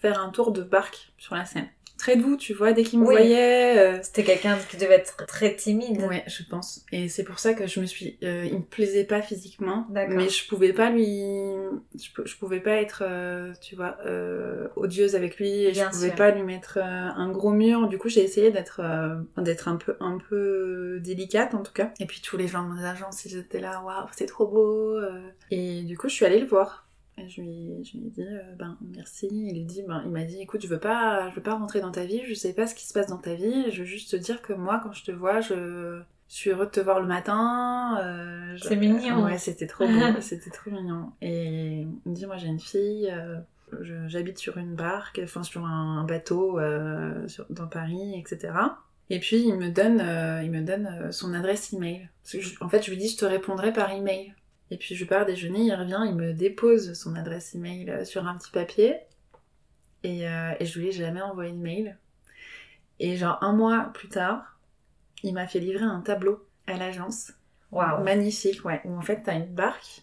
faire 0.00 0.20
un 0.20 0.28
tour 0.28 0.52
de 0.52 0.62
barque 0.62 1.12
sur 1.18 1.34
la 1.34 1.44
Seine. 1.44 1.68
Très 2.00 2.16
doux, 2.16 2.36
tu 2.36 2.52
vois, 2.54 2.72
dès 2.72 2.82
qu'il 2.82 2.98
me 2.98 3.04
Oui. 3.06 3.14
voyait. 3.14 3.78
euh, 3.78 3.98
C'était 4.02 4.24
quelqu'un 4.24 4.58
qui 4.68 4.76
devait 4.76 4.94
être 4.94 5.24
très 5.26 5.54
timide. 5.54 6.00
Ouais, 6.02 6.24
je 6.26 6.42
pense. 6.48 6.84
Et 6.92 7.08
c'est 7.08 7.22
pour 7.24 7.38
ça 7.38 7.54
que 7.54 7.66
je 7.66 7.78
me 7.80 7.86
suis. 7.86 8.18
euh, 8.24 8.44
il 8.50 8.58
me 8.58 8.62
plaisait 8.64 9.04
pas 9.04 9.22
physiquement, 9.22 9.86
D'accord. 9.90 10.16
mais 10.16 10.28
je 10.28 10.48
pouvais 10.48 10.72
pas 10.72 10.90
lui. 10.90 11.20
Je, 11.94 12.08
je 12.24 12.36
pouvais 12.36 12.60
pas 12.60 12.76
être, 12.76 13.02
euh, 13.06 13.52
tu 13.60 13.76
vois, 13.76 13.98
euh, 14.06 14.66
odieuse 14.76 15.14
avec 15.14 15.36
lui. 15.38 15.64
Et 15.66 15.72
Bien 15.72 15.86
je 15.90 15.96
pouvais 15.96 16.06
sûr. 16.08 16.16
pas 16.16 16.30
lui 16.30 16.42
mettre 16.42 16.78
euh, 16.78 16.82
un 16.82 17.30
gros 17.30 17.50
mur. 17.52 17.86
Du 17.88 17.98
coup, 17.98 18.08
j'ai 18.08 18.22
essayé 18.24 18.50
d'être, 18.50 18.80
euh, 18.82 19.16
d'être 19.42 19.68
un 19.68 19.76
peu, 19.76 19.96
un 20.00 20.18
peu 20.28 20.98
délicate 21.00 21.54
en 21.54 21.62
tout 21.62 21.72
cas. 21.72 21.92
Et 22.00 22.06
puis 22.06 22.20
tous 22.20 22.36
les 22.36 22.48
gens 22.48 22.62
de 22.64 22.68
mon 22.72 22.82
agence, 22.82 23.24
ils 23.26 23.36
étaient 23.38 23.60
là, 23.60 23.82
waouh, 23.84 24.06
c'est 24.16 24.26
trop 24.26 24.46
beau. 24.46 24.98
Et 25.50 25.82
du 25.82 25.96
coup, 25.98 26.08
je 26.08 26.14
suis 26.14 26.24
allée 26.24 26.40
le 26.40 26.46
voir. 26.46 26.86
Et 27.24 27.28
je 27.28 27.40
lui, 27.42 27.84
je 27.84 27.98
lui 27.98 28.06
ai 28.06 28.10
dit, 28.10 28.22
euh, 28.22 28.40
ben 28.58 28.76
merci. 28.94 29.28
Il, 29.30 29.66
dit, 29.66 29.82
ben, 29.86 30.02
il 30.04 30.10
m'a 30.10 30.24
dit, 30.24 30.40
écoute, 30.40 30.62
je 30.62 30.68
veux 30.68 30.80
pas, 30.80 31.28
je 31.30 31.34
veux 31.36 31.42
pas 31.42 31.54
rentrer 31.54 31.80
dans 31.80 31.90
ta 31.92 32.04
vie. 32.04 32.22
Je 32.26 32.34
sais 32.34 32.52
pas 32.52 32.66
ce 32.66 32.74
qui 32.74 32.86
se 32.86 32.92
passe 32.92 33.06
dans 33.08 33.18
ta 33.18 33.34
vie. 33.34 33.70
Je 33.70 33.80
veux 33.80 33.84
juste 33.86 34.10
te 34.12 34.16
dire 34.16 34.42
que 34.42 34.52
moi, 34.52 34.80
quand 34.82 34.92
je 34.92 35.04
te 35.04 35.10
vois, 35.12 35.40
je 35.40 36.00
je 36.28 36.34
suis 36.36 36.50
heureux 36.50 36.66
de 36.66 36.70
te 36.70 36.78
voir 36.80 37.00
le 37.00 37.08
matin. 37.08 37.98
euh, 38.04 38.56
je- 38.56 38.62
C'est 38.68 38.76
mignon. 38.76 39.00
Ouais, 39.24 39.36
c'était 39.38 39.66
trop 39.66 39.84
beau, 39.86 39.92
c'était 40.20 40.50
trop 40.50 40.70
mignon. 40.70 41.10
Et 41.20 41.80
il 41.80 42.10
me 42.10 42.14
dit, 42.14 42.24
moi 42.26 42.36
j'ai 42.36 42.46
une 42.46 42.60
fille, 42.60 43.10
euh, 43.12 43.36
j'habite 44.06 44.38
sur 44.38 44.56
une 44.56 44.76
barque, 44.76 45.20
enfin 45.24 45.42
sur 45.42 45.64
un, 45.66 46.04
bateau 46.04 46.58
euh, 46.60 47.26
sur- 47.26 47.46
dans 47.50 47.66
Paris, 47.66 48.16
etc. 48.16 48.52
Et 49.10 49.18
puis 49.18 49.38
il 49.42 49.56
me 49.56 49.70
donne, 49.70 49.98
il 50.44 50.50
me 50.52 50.60
donne 50.62 51.10
son 51.10 51.34
adresse 51.34 51.72
email. 51.72 52.08
En 52.60 52.68
fait, 52.68 52.82
je 52.84 52.90
lui 52.90 52.96
dis, 52.96 53.08
je 53.08 53.16
te 53.16 53.24
répondrai 53.24 53.72
par 53.72 53.90
email. 53.90 54.32
Et 54.70 54.76
puis 54.76 54.94
je 54.94 55.04
pars 55.04 55.26
déjeuner, 55.26 55.60
il 55.60 55.74
revient, 55.74 56.02
il 56.06 56.14
me 56.14 56.32
dépose 56.32 56.94
son 56.94 57.16
adresse 57.16 57.54
email 57.54 57.90
euh, 57.90 58.04
sur 58.04 58.26
un 58.26 58.36
petit 58.36 58.50
papier. 58.50 58.96
Et, 60.02 60.28
euh, 60.28 60.52
et 60.58 60.64
je 60.64 60.78
lui 60.78 60.88
ai 60.88 60.92
jamais 60.92 61.20
envoyé 61.20 61.52
de 61.52 61.58
mail. 61.58 61.98
Et 62.98 63.16
genre 63.16 63.38
un 63.42 63.52
mois 63.52 63.90
plus 63.94 64.08
tard, 64.08 64.58
il 65.22 65.34
m'a 65.34 65.46
fait 65.46 65.58
livrer 65.58 65.84
un 65.84 66.00
tableau 66.00 66.46
à 66.66 66.76
l'agence. 66.76 67.32
Waouh. 67.72 68.02
Magnifique, 68.04 68.64
ouais. 68.64 68.80
Où 68.84 68.96
en 68.96 69.02
fait 69.02 69.22
t'as 69.24 69.34
une 69.34 69.52
barque 69.54 70.02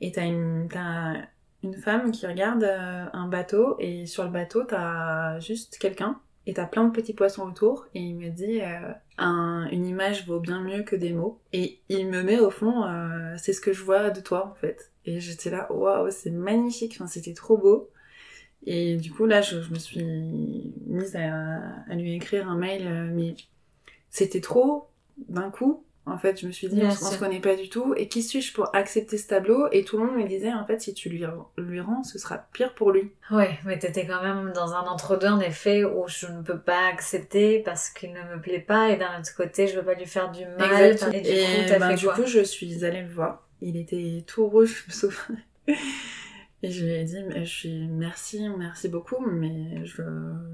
et 0.00 0.12
t'as 0.12 0.24
une, 0.24 0.68
t'as 0.68 1.14
une 1.62 1.74
femme 1.74 2.10
qui 2.10 2.26
regarde 2.26 2.64
euh, 2.64 3.06
un 3.12 3.28
bateau 3.28 3.76
et 3.78 4.06
sur 4.06 4.24
le 4.24 4.30
bateau 4.30 4.64
t'as 4.64 5.38
juste 5.40 5.78
quelqu'un 5.78 6.20
et 6.46 6.54
t'as 6.54 6.66
plein 6.66 6.84
de 6.84 6.92
petits 6.92 7.12
poissons 7.14 7.42
autour 7.42 7.86
et 7.94 8.00
il 8.00 8.14
me 8.16 8.28
dit 8.30 8.60
euh, 8.62 8.92
un- 9.18 9.68
une 9.72 9.86
image 9.86 10.26
vaut 10.26 10.40
bien 10.40 10.60
mieux 10.62 10.82
que 10.84 10.96
des 10.96 11.12
mots. 11.12 11.40
Et 11.52 11.80
il 11.88 12.06
me 12.08 12.22
met 12.22 12.38
au 12.38 12.50
fond 12.50 12.84
euh, 12.84 13.34
c'est 13.38 13.52
ce 13.52 13.60
que 13.60 13.72
je 13.72 13.82
vois 13.82 14.10
de 14.10 14.20
toi 14.20 14.46
en 14.50 14.54
fait. 14.54 14.90
Et 15.04 15.20
j'étais 15.20 15.50
là 15.50 15.70
waouh 15.72 16.10
c'est 16.10 16.30
magnifique 16.30 16.92
enfin 16.96 17.06
c'était 17.06 17.34
trop 17.34 17.56
beau. 17.56 17.90
Et 18.66 18.96
du 18.96 19.12
coup 19.12 19.26
là 19.26 19.42
je, 19.42 19.56
me 19.70 19.78
suis 19.78 20.72
mise 20.86 21.16
à, 21.16 21.46
à 21.88 21.94
lui 21.94 22.14
écrire 22.14 22.48
un 22.48 22.56
mail 22.56 22.86
euh, 22.86 23.10
mais 23.12 23.34
c'était 24.10 24.40
trop 24.40 24.88
d'un 25.28 25.50
coup 25.50 25.84
en 26.06 26.18
fait 26.18 26.40
je 26.40 26.46
me 26.46 26.52
suis 26.52 26.68
dit 26.68 26.80
Bien 26.80 26.84
on, 26.84 27.06
on 27.06 27.10
se 27.10 27.18
sûr. 27.18 27.18
connaît 27.18 27.40
pas 27.40 27.56
du 27.56 27.68
tout 27.68 27.94
et 27.96 28.08
qui 28.08 28.22
suis-je 28.22 28.52
pour 28.54 28.74
accepter 28.74 29.18
ce 29.18 29.28
tableau? 29.28 29.68
Et 29.72 29.84
tout 29.84 29.98
le 29.98 30.06
monde 30.06 30.16
me 30.16 30.26
disait 30.28 30.52
en 30.52 30.64
fait 30.66 30.80
si 30.80 30.94
tu 30.94 31.08
lui, 31.10 31.24
lui 31.58 31.80
rends 31.80 32.02
ce 32.04 32.18
sera 32.18 32.38
pire 32.52 32.74
pour 32.74 32.92
lui 32.92 33.12
Ouais, 33.30 33.58
mais 33.64 33.78
t'étais 33.78 34.06
quand 34.06 34.22
même 34.22 34.52
dans 34.52 34.74
un 34.74 34.82
entre-deux 34.86 35.26
en 35.28 35.40
effet 35.40 35.84
où 35.84 36.06
je 36.06 36.26
ne 36.28 36.42
peux 36.42 36.58
pas 36.60 36.86
accepter 36.86 37.58
parce 37.60 37.90
qu'il 37.90 38.12
ne 38.12 38.22
me 38.36 38.40
plaît 38.40 38.60
pas 38.60 38.90
et 38.90 38.96
d'un 38.96 39.18
autre 39.18 39.34
côté 39.36 39.66
je 39.66 39.76
veux 39.78 39.84
pas 39.84 39.94
lui 39.94 40.06
faire 40.06 40.30
du 40.30 40.46
mal. 40.46 40.96
Et 41.12 41.20
du 41.22 41.28
Et 41.28 41.42
coup, 41.42 41.64
t'as 41.66 41.78
ben, 41.80 41.88
fait 41.88 41.96
du 41.96 42.04
quoi? 42.04 42.14
coup, 42.14 42.24
je 42.26 42.40
suis 42.40 42.84
allée 42.84 43.02
le 43.02 43.08
voir. 43.08 43.48
Il 43.60 43.76
était 43.76 44.22
tout 44.26 44.46
rouge, 44.46 44.84
je 44.86 45.06
me 45.06 45.10
souviens. 45.12 45.36
Et 46.62 46.70
je 46.70 46.84
lui 46.84 46.92
ai 46.94 47.04
dit, 47.04 47.22
mais 47.24 47.44
je 47.44 47.50
suis 47.54 47.86
merci, 47.88 48.48
merci 48.48 48.88
beaucoup, 48.88 49.20
mais 49.26 49.84
je, 49.84 50.02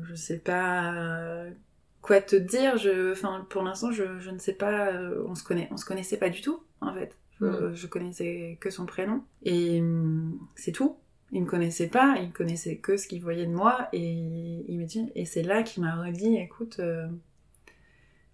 je 0.04 0.14
sais 0.14 0.38
pas 0.38 1.44
quoi 2.02 2.20
te 2.22 2.36
dire. 2.36 2.76
Je, 2.78 3.12
enfin, 3.12 3.46
pour 3.50 3.62
l'instant, 3.62 3.92
je, 3.92 4.18
je 4.20 4.30
ne 4.30 4.38
sais 4.38 4.54
pas. 4.54 4.92
euh, 4.92 5.24
On 5.28 5.34
se 5.36 5.44
connaît, 5.44 5.68
on 5.72 5.78
se 5.78 5.86
connaissait 5.86 6.18
pas 6.18 6.30
du 6.30 6.42
tout, 6.42 6.62
en 6.82 6.94
fait. 6.94 7.18
Je, 7.40 7.46
Mm. 7.46 7.74
je 7.74 7.86
connaissais 7.88 8.58
que 8.60 8.70
son 8.70 8.86
prénom 8.86 9.24
et 9.44 9.80
hum, 9.80 10.38
c'est 10.56 10.72
tout. 10.72 10.98
Il 11.32 11.42
me 11.42 11.46
connaissait 11.48 11.88
pas, 11.88 12.16
il 12.22 12.32
connaissait 12.32 12.76
que 12.78 12.96
ce 12.98 13.08
qu'il 13.08 13.22
voyait 13.22 13.46
de 13.46 13.52
moi 13.52 13.88
et 13.92 14.00
il 14.68 14.78
me 14.78 14.84
dit 14.84 15.10
et 15.14 15.24
c'est 15.24 15.42
là 15.42 15.62
qu'il 15.64 15.82
m'a 15.82 15.96
redit, 15.96 16.36
écoute. 16.38 16.78
euh, 16.80 17.08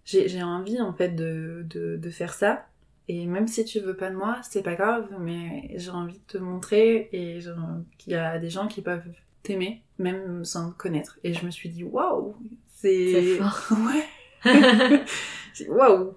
j'ai 0.05 0.27
j'ai 0.27 0.43
envie 0.43 0.81
en 0.81 0.93
fait 0.93 1.09
de, 1.15 1.65
de, 1.69 1.97
de 1.97 2.09
faire 2.09 2.33
ça. 2.33 2.65
Et 3.07 3.25
même 3.25 3.47
si 3.47 3.65
tu 3.65 3.79
veux 3.79 3.95
pas 3.97 4.11
de 4.11 4.15
moi, 4.15 4.39
c'est 4.43 4.61
pas 4.61 4.75
grave, 4.75 5.07
mais 5.19 5.71
j'ai 5.77 5.89
envie 5.89 6.19
de 6.19 6.23
te 6.27 6.37
montrer 6.37 7.09
et 7.11 7.39
qu'il 7.97 8.13
y 8.13 8.15
a 8.15 8.37
des 8.37 8.49
gens 8.51 8.67
qui 8.67 8.81
peuvent 8.83 9.03
t'aimer, 9.41 9.81
même 9.97 10.45
sans 10.45 10.71
te 10.71 10.77
connaître. 10.77 11.19
Et 11.23 11.33
je 11.33 11.43
me 11.45 11.49
suis 11.51 11.69
dit, 11.69 11.83
waouh, 11.83 12.35
c'est. 12.81 13.37
Fort. 13.37 13.67
Ouais. 14.45 15.03
Waouh. 15.67 16.15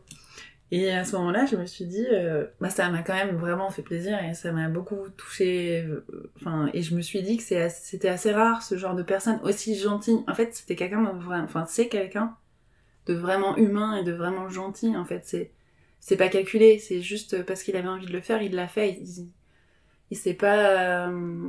Et 0.70 0.90
à 0.90 1.04
ce 1.04 1.16
moment-là, 1.16 1.44
je 1.44 1.56
me 1.56 1.66
suis 1.66 1.84
dit, 1.84 2.06
euh, 2.12 2.46
bah, 2.60 2.70
ça 2.70 2.88
m'a 2.88 3.02
quand 3.02 3.12
même 3.14 3.36
vraiment 3.36 3.68
fait 3.70 3.82
plaisir 3.82 4.18
et 4.24 4.32
ça 4.32 4.52
m'a 4.52 4.68
beaucoup 4.68 5.08
touché. 5.18 5.86
Enfin, 6.36 6.70
et 6.72 6.82
je 6.82 6.94
me 6.94 7.02
suis 7.02 7.22
dit 7.22 7.36
que 7.36 7.54
assez- 7.54 7.80
c'était 7.90 8.08
assez 8.08 8.32
rare 8.32 8.62
ce 8.62 8.76
genre 8.78 8.94
de 8.94 9.02
personne 9.02 9.38
aussi 9.42 9.76
gentille. 9.78 10.20
En 10.28 10.34
fait, 10.34 10.54
c'était 10.54 10.76
quelqu'un 10.76 11.02
de 11.02 11.10
vraiment, 11.22 11.44
enfin, 11.44 11.66
c'est 11.68 11.88
quelqu'un 11.88 12.34
de 13.06 13.14
vraiment 13.14 13.56
humain 13.56 13.96
et 13.96 14.04
de 14.04 14.12
vraiment 14.12 14.48
gentil. 14.48 14.96
En 14.96 15.04
fait, 15.04 15.22
c'est 15.24 15.50
c'est 16.00 16.16
pas 16.16 16.28
calculé, 16.28 16.78
c'est 16.78 17.00
juste 17.02 17.42
parce 17.44 17.62
qu'il 17.62 17.76
avait 17.76 17.88
envie 17.88 18.06
de 18.06 18.12
le 18.12 18.20
faire, 18.22 18.42
il 18.42 18.54
l'a 18.54 18.66
fait. 18.68 18.98
Il, 19.00 19.28
il 20.12 20.16
s'est 20.16 20.34
pas 20.34 21.08
euh, 21.08 21.48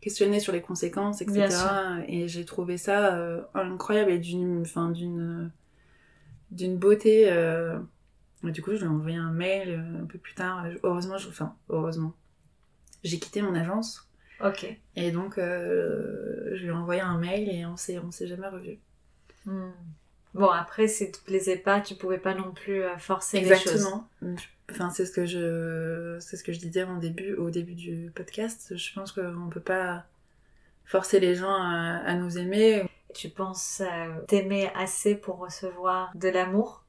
questionné 0.00 0.40
sur 0.40 0.52
les 0.52 0.60
conséquences, 0.60 1.22
etc. 1.22 1.46
Et 2.08 2.26
j'ai 2.26 2.44
trouvé 2.44 2.76
ça 2.76 3.14
euh, 3.14 3.40
incroyable 3.54 4.10
et 4.10 4.18
d'une, 4.18 4.62
enfin, 4.62 4.90
d'une, 4.90 5.52
d'une 6.50 6.76
beauté. 6.76 7.30
euh, 7.30 7.78
et 8.44 8.50
Du 8.50 8.62
coup, 8.62 8.72
je 8.72 8.78
lui 8.78 8.86
ai 8.86 8.88
envoyé 8.88 9.16
un 9.16 9.30
mail 9.30 9.80
un 10.02 10.06
peu 10.06 10.18
plus 10.18 10.34
tard. 10.34 10.66
Heureusement, 10.82 11.18
je... 11.18 11.28
enfin, 11.28 11.54
heureusement, 11.68 12.12
j'ai 13.04 13.20
quitté 13.20 13.42
mon 13.42 13.54
agence 13.54 14.08
ok. 14.44 14.76
et 14.96 15.12
donc 15.12 15.34
je 15.36 16.58
lui 16.58 16.66
ai 16.66 16.72
envoyé 16.72 17.02
un 17.02 17.16
mail 17.16 17.48
et 17.48 17.64
on 17.64 17.76
s'est, 17.76 18.00
on 18.00 18.10
s'est 18.10 18.26
jamais 18.26 18.48
revus. 18.48 18.80
Hmm. 19.46 19.70
Bon, 20.34 20.48
après, 20.48 20.88
si 20.88 21.04
ça 21.06 21.12
te 21.12 21.24
plaisait 21.24 21.58
pas, 21.58 21.80
tu 21.80 21.94
pouvais 21.94 22.18
pas 22.18 22.34
non 22.34 22.50
plus 22.50 22.82
forcer 22.98 23.40
les 23.40 23.54
choses. 23.54 23.72
Exactement. 23.74 24.08
Enfin, 24.70 24.90
c'est 24.90 25.06
ce 25.06 25.12
que 25.12 25.26
je, 25.26 26.16
c'est 26.20 26.36
ce 26.36 26.44
que 26.44 26.52
je 26.52 26.58
disais 26.60 26.84
en 26.84 26.98
début, 26.98 27.34
au 27.34 27.50
début 27.50 27.74
du 27.74 28.10
podcast. 28.14 28.76
Je 28.76 28.94
pense 28.94 29.12
qu'on 29.12 29.48
peut 29.50 29.60
pas 29.60 30.04
forcer 30.84 31.20
les 31.20 31.34
gens 31.34 31.54
à, 31.54 32.02
à 32.04 32.14
nous 32.14 32.38
aimer. 32.38 32.84
Tu 33.14 33.28
penses 33.28 33.82
euh, 33.84 34.20
t'aimer 34.28 34.70
assez 34.76 35.14
pour 35.14 35.38
recevoir 35.38 36.10
de 36.14 36.28
l'amour? 36.28 36.84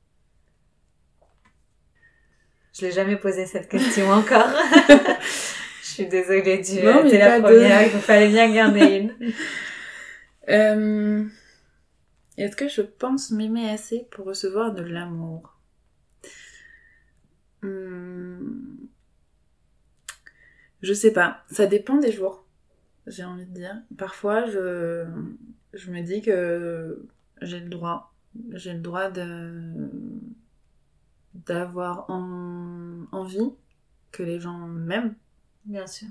Je 2.73 2.85
l'ai 2.85 2.91
jamais 2.91 3.17
posé 3.17 3.45
cette 3.45 3.69
question 3.69 4.09
encore. 4.11 4.49
Je 5.81 5.87
suis 5.87 6.07
désolée, 6.07 6.61
tu 6.61 6.75
Non, 6.85 7.03
la 7.03 7.41
première, 7.41 7.83
il 7.83 7.99
fallait 7.99 8.29
bien 8.29 8.51
garder 8.53 8.85
une. 9.19 9.33
Euh, 10.49 11.23
Est-ce 12.35 12.55
que 12.55 12.67
je 12.67 12.81
pense 12.81 13.29
m'aimer 13.29 13.69
assez 13.69 14.07
pour 14.09 14.25
recevoir 14.25 14.73
de 14.73 14.81
l'amour? 14.81 15.50
Hmm, 17.63 18.87
Je 20.81 20.93
sais 20.93 21.13
pas. 21.13 21.43
Ça 21.49 21.67
dépend 21.67 21.97
des 21.97 22.11
jours. 22.11 22.45
J'ai 23.07 23.23
envie 23.23 23.45
de 23.45 23.53
dire. 23.53 23.75
Parfois, 23.97 24.47
je, 24.47 25.05
je 25.73 25.91
me 25.91 26.01
dis 26.01 26.21
que 26.21 27.05
j'ai 27.41 27.59
le 27.59 27.69
droit. 27.69 28.13
J'ai 28.53 28.73
le 28.73 28.79
droit 28.81 29.09
de 29.11 29.89
d'avoir 31.33 32.09
en- 32.09 33.05
envie 33.11 33.51
que 34.11 34.23
les 34.23 34.39
gens 34.39 34.67
m'aiment. 34.67 35.15
Bien 35.65 35.87
sûr. 35.87 36.07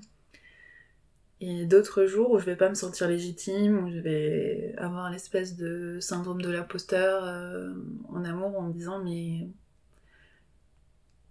Et 1.41 1.65
d'autres 1.65 2.05
jours 2.07 2.31
où 2.33 2.39
je 2.39 2.45
vais 2.45 2.57
pas 2.57 2.69
me 2.69 2.75
sentir 2.75 3.09
légitime, 3.09 3.85
où 3.85 3.91
je 3.91 3.99
vais 3.99 4.75
avoir 4.77 5.11
l'espèce 5.11 5.57
de 5.57 5.99
syndrome 6.01 6.43
de 6.43 6.51
l'imposteur 6.51 7.25
euh, 7.25 7.73
en 8.09 8.25
amour 8.25 8.59
en 8.59 8.63
me 8.69 8.73
disant 8.73 9.03
mais... 9.03 9.49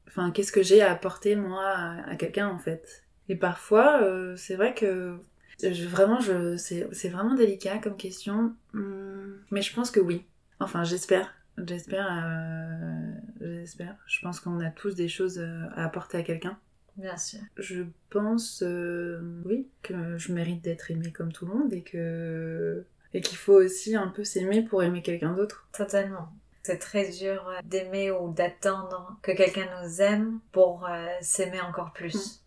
Enfin, 0.09 0.31
qu'est-ce 0.31 0.51
que 0.51 0.63
j'ai 0.63 0.81
à 0.81 0.91
apporter 0.91 1.35
moi 1.35 1.63
à, 1.65 2.09
à 2.09 2.15
quelqu'un 2.15 2.47
en 2.49 2.59
fait? 2.59 3.03
Et 3.29 3.35
parfois, 3.35 4.01
euh, 4.01 4.35
c'est 4.35 4.55
vrai 4.55 4.73
que 4.73 5.17
je, 5.61 5.85
vraiment, 5.87 6.19
je, 6.19 6.57
c'est, 6.57 6.87
c'est 6.91 7.09
vraiment 7.09 7.35
délicat 7.35 7.77
comme 7.77 7.95
question. 7.97 8.53
Hum, 8.73 9.37
mais 9.51 9.61
je 9.61 9.73
pense 9.73 9.91
que 9.91 9.99
oui. 9.99 10.25
Enfin, 10.59 10.83
j'espère. 10.83 11.33
J'espère. 11.57 12.07
euh, 12.09 13.11
j'espère. 13.59 13.95
Je 14.07 14.19
pense 14.21 14.39
qu'on 14.39 14.59
a 14.61 14.71
tous 14.71 14.95
des 14.95 15.07
choses 15.09 15.39
euh, 15.39 15.65
à 15.75 15.85
apporter 15.85 16.17
à 16.17 16.23
quelqu'un. 16.23 16.57
Bien 16.97 17.17
sûr. 17.17 17.39
Je 17.57 17.83
pense, 18.09 18.63
euh, 18.65 19.21
oui, 19.45 19.67
que 19.83 20.17
je 20.17 20.33
mérite 20.33 20.61
d'être 20.63 20.91
aimée 20.91 21.11
comme 21.11 21.31
tout 21.31 21.45
le 21.45 21.53
monde 21.53 21.73
et 21.73 21.83
que 21.83 22.83
et 23.13 23.21
qu'il 23.21 23.37
faut 23.37 23.53
aussi 23.53 23.95
un 23.95 24.07
peu 24.07 24.23
s'aimer 24.23 24.61
pour 24.61 24.83
aimer 24.83 25.01
quelqu'un 25.01 25.33
d'autre. 25.33 25.67
Totalement. 25.73 26.29
C'est 26.63 26.79
très 26.79 27.09
dur 27.09 27.47
euh, 27.47 27.61
d'aimer 27.63 28.11
ou 28.11 28.31
d'attendre 28.31 29.17
que 29.21 29.31
quelqu'un 29.31 29.67
nous 29.81 30.01
aime 30.01 30.39
pour 30.51 30.85
euh, 30.85 31.07
s'aimer 31.21 31.61
encore 31.61 31.93
plus. 31.93 32.43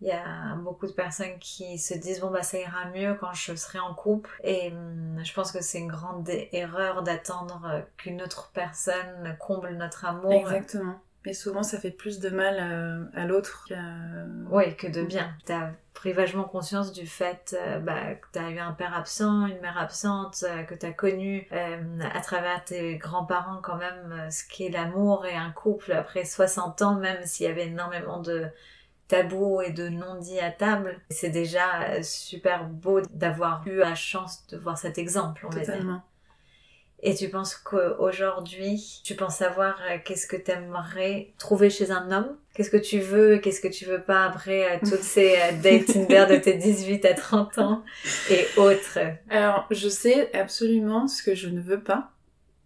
Il 0.00 0.08
y 0.08 0.12
a 0.12 0.54
beaucoup 0.56 0.86
de 0.86 0.92
personnes 0.92 1.38
qui 1.40 1.78
se 1.78 1.92
disent 1.92 2.20
bon 2.20 2.30
bah 2.30 2.42
ça 2.42 2.58
ira 2.58 2.86
mieux 2.86 3.14
quand 3.20 3.34
je 3.34 3.54
serai 3.54 3.78
en 3.80 3.94
couple 3.94 4.30
et 4.42 4.72
hum, 4.72 5.20
je 5.22 5.34
pense 5.34 5.52
que 5.52 5.60
c'est 5.60 5.78
une 5.78 5.88
grande 5.88 6.26
erreur 6.52 7.02
d'attendre 7.02 7.84
qu'une 7.98 8.22
autre 8.22 8.50
personne 8.54 9.36
comble 9.38 9.76
notre 9.76 10.06
amour. 10.06 10.32
Exactement. 10.32 10.98
Et 11.26 11.34
souvent 11.34 11.62
ça 11.62 11.78
fait 11.78 11.90
plus 11.90 12.18
de 12.18 12.30
mal 12.30 12.56
euh, 12.60 13.04
à, 13.14 13.26
l'autre 13.26 13.64
qu'à... 13.68 13.76
Oui, 14.50 14.74
que 14.76 14.86
de 14.86 15.02
bien. 15.02 15.34
Tu 15.44 15.52
as 15.52 15.72
pris 15.92 16.12
vachement 16.12 16.44
conscience 16.44 16.92
du 16.92 17.06
fait 17.06 17.54
euh, 17.58 17.78
bah, 17.78 18.14
que 18.14 18.26
tu 18.32 18.38
as 18.38 18.50
eu 18.50 18.58
un 18.58 18.72
père 18.72 18.96
absent, 18.96 19.46
une 19.46 19.60
mère 19.60 19.76
absente, 19.76 20.44
euh, 20.44 20.62
que 20.62 20.74
tu 20.74 20.86
as 20.86 20.92
connu 20.92 21.46
à 21.50 22.20
travers 22.20 22.64
tes 22.64 22.96
grands-parents 22.96 23.60
quand 23.62 23.76
même 23.76 24.30
ce 24.30 24.42
qu'est 24.48 24.70
l'amour 24.70 25.26
et 25.26 25.34
un 25.34 25.50
couple 25.50 25.92
après 25.92 26.24
60 26.24 26.82
ans, 26.82 26.94
même 26.94 27.24
s'il 27.26 27.46
y 27.46 27.50
avait 27.50 27.66
énormément 27.66 28.20
de 28.20 28.50
tabous 29.10 29.60
et 29.60 29.72
de 29.72 29.88
non-dits 29.88 30.40
à 30.40 30.50
table. 30.50 30.98
C'est 31.10 31.30
déjà 31.30 31.82
euh, 31.82 32.02
super 32.02 32.64
beau 32.64 33.00
d'avoir 33.10 33.66
eu 33.66 33.76
la 33.78 33.94
chance 33.94 34.46
de 34.46 34.56
voir 34.56 34.78
cet 34.78 34.96
exemple, 34.96 35.44
on 35.46 35.50
Totalement. 35.50 36.02
Et 37.02 37.14
tu 37.14 37.28
penses 37.28 37.54
qu'aujourd'hui, 37.54 39.00
tu 39.04 39.14
penses 39.14 39.36
savoir 39.36 39.80
euh, 39.90 39.96
qu'est-ce 40.04 40.26
que 40.26 40.36
tu 40.36 40.50
aimerais 40.50 41.32
trouver 41.38 41.70
chez 41.70 41.90
un 41.90 42.12
homme? 42.12 42.36
Qu'est-ce 42.54 42.70
que 42.70 42.76
tu 42.76 42.98
veux 43.00 43.38
Qu'est-ce 43.38 43.62
que 43.62 43.68
tu 43.68 43.86
veux 43.86 44.02
pas 44.02 44.24
après 44.24 44.64
euh, 44.64 44.78
toutes 44.80 45.02
ces 45.02 45.34
dates 45.62 45.86
Tinder 45.86 46.26
de 46.28 46.36
tes 46.36 46.54
18 46.54 47.04
à 47.06 47.14
30 47.14 47.58
ans 47.58 47.84
et 48.30 48.46
autres? 48.58 48.98
Alors, 49.30 49.66
je 49.70 49.88
sais 49.88 50.30
absolument 50.36 51.08
ce 51.08 51.22
que 51.22 51.34
je 51.34 51.48
ne 51.48 51.60
veux 51.60 51.82
pas. 51.82 52.12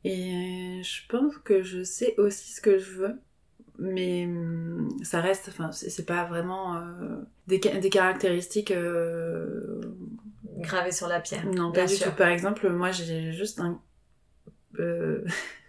Et 0.03 0.82
je 0.82 1.07
pense 1.09 1.39
que 1.39 1.62
je 1.62 1.82
sais 1.82 2.14
aussi 2.18 2.53
ce 2.53 2.61
que 2.61 2.78
je 2.78 2.91
veux 2.91 3.20
mais 3.78 4.24
hum, 4.26 4.89
ça 5.03 5.20
reste, 5.20 5.49
enfin, 5.49 5.72
c'est 5.72 6.07
pas 6.07 6.24
vraiment 6.24 6.76
euh, 6.76 6.80
des, 7.47 7.59
des, 7.59 7.91
caractéristiques 7.91 8.70
euh... 8.70 9.80
gravées 10.59 10.93
sur 10.93 11.09
la 11.09 11.20
pierre. 11.20 11.45
Non, 11.47 11.72
pas 11.72 11.87
du 11.87 11.99
tout. 11.99 12.11
Par 12.16 12.28
exemple, 12.28 12.68
moi, 12.70 12.93
j'ai 12.93 13.32
juste 13.32 13.61
un. 13.61 13.80
Euh... 14.81 15.25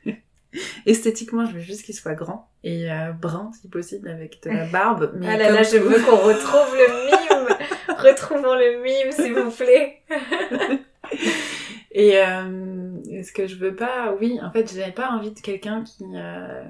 Esthétiquement, 0.86 1.46
je 1.46 1.54
veux 1.54 1.60
juste 1.60 1.84
qu'il 1.84 1.96
soit 1.96 2.14
grand 2.14 2.50
et 2.64 2.92
euh, 2.92 3.12
brun, 3.12 3.52
si 3.60 3.68
possible, 3.68 4.08
avec 4.08 4.42
de 4.44 4.50
la 4.50 4.66
barbe. 4.66 5.12
Mais 5.16 5.28
ah 5.30 5.38
là 5.38 5.52
là, 5.52 5.64
je 5.64 5.78
veux 5.78 6.02
qu'on 6.04 6.18
retrouve 6.18 6.76
le 6.76 7.06
mime. 7.06 7.58
Retrouvons 7.98 8.56
le 8.56 8.82
mime, 8.82 9.12
s'il 9.12 9.34
vous 9.34 9.52
plaît. 9.52 10.02
et 11.92 12.18
euh, 12.18 13.24
ce 13.24 13.32
que 13.32 13.48
je 13.48 13.56
veux 13.56 13.76
pas, 13.76 14.14
oui, 14.20 14.40
en 14.42 14.52
fait, 14.52 14.72
j'avais 14.74 14.92
pas 14.92 15.10
envie 15.10 15.32
de 15.32 15.40
quelqu'un 15.40 15.84
qui 15.84 16.06
euh, 16.16 16.64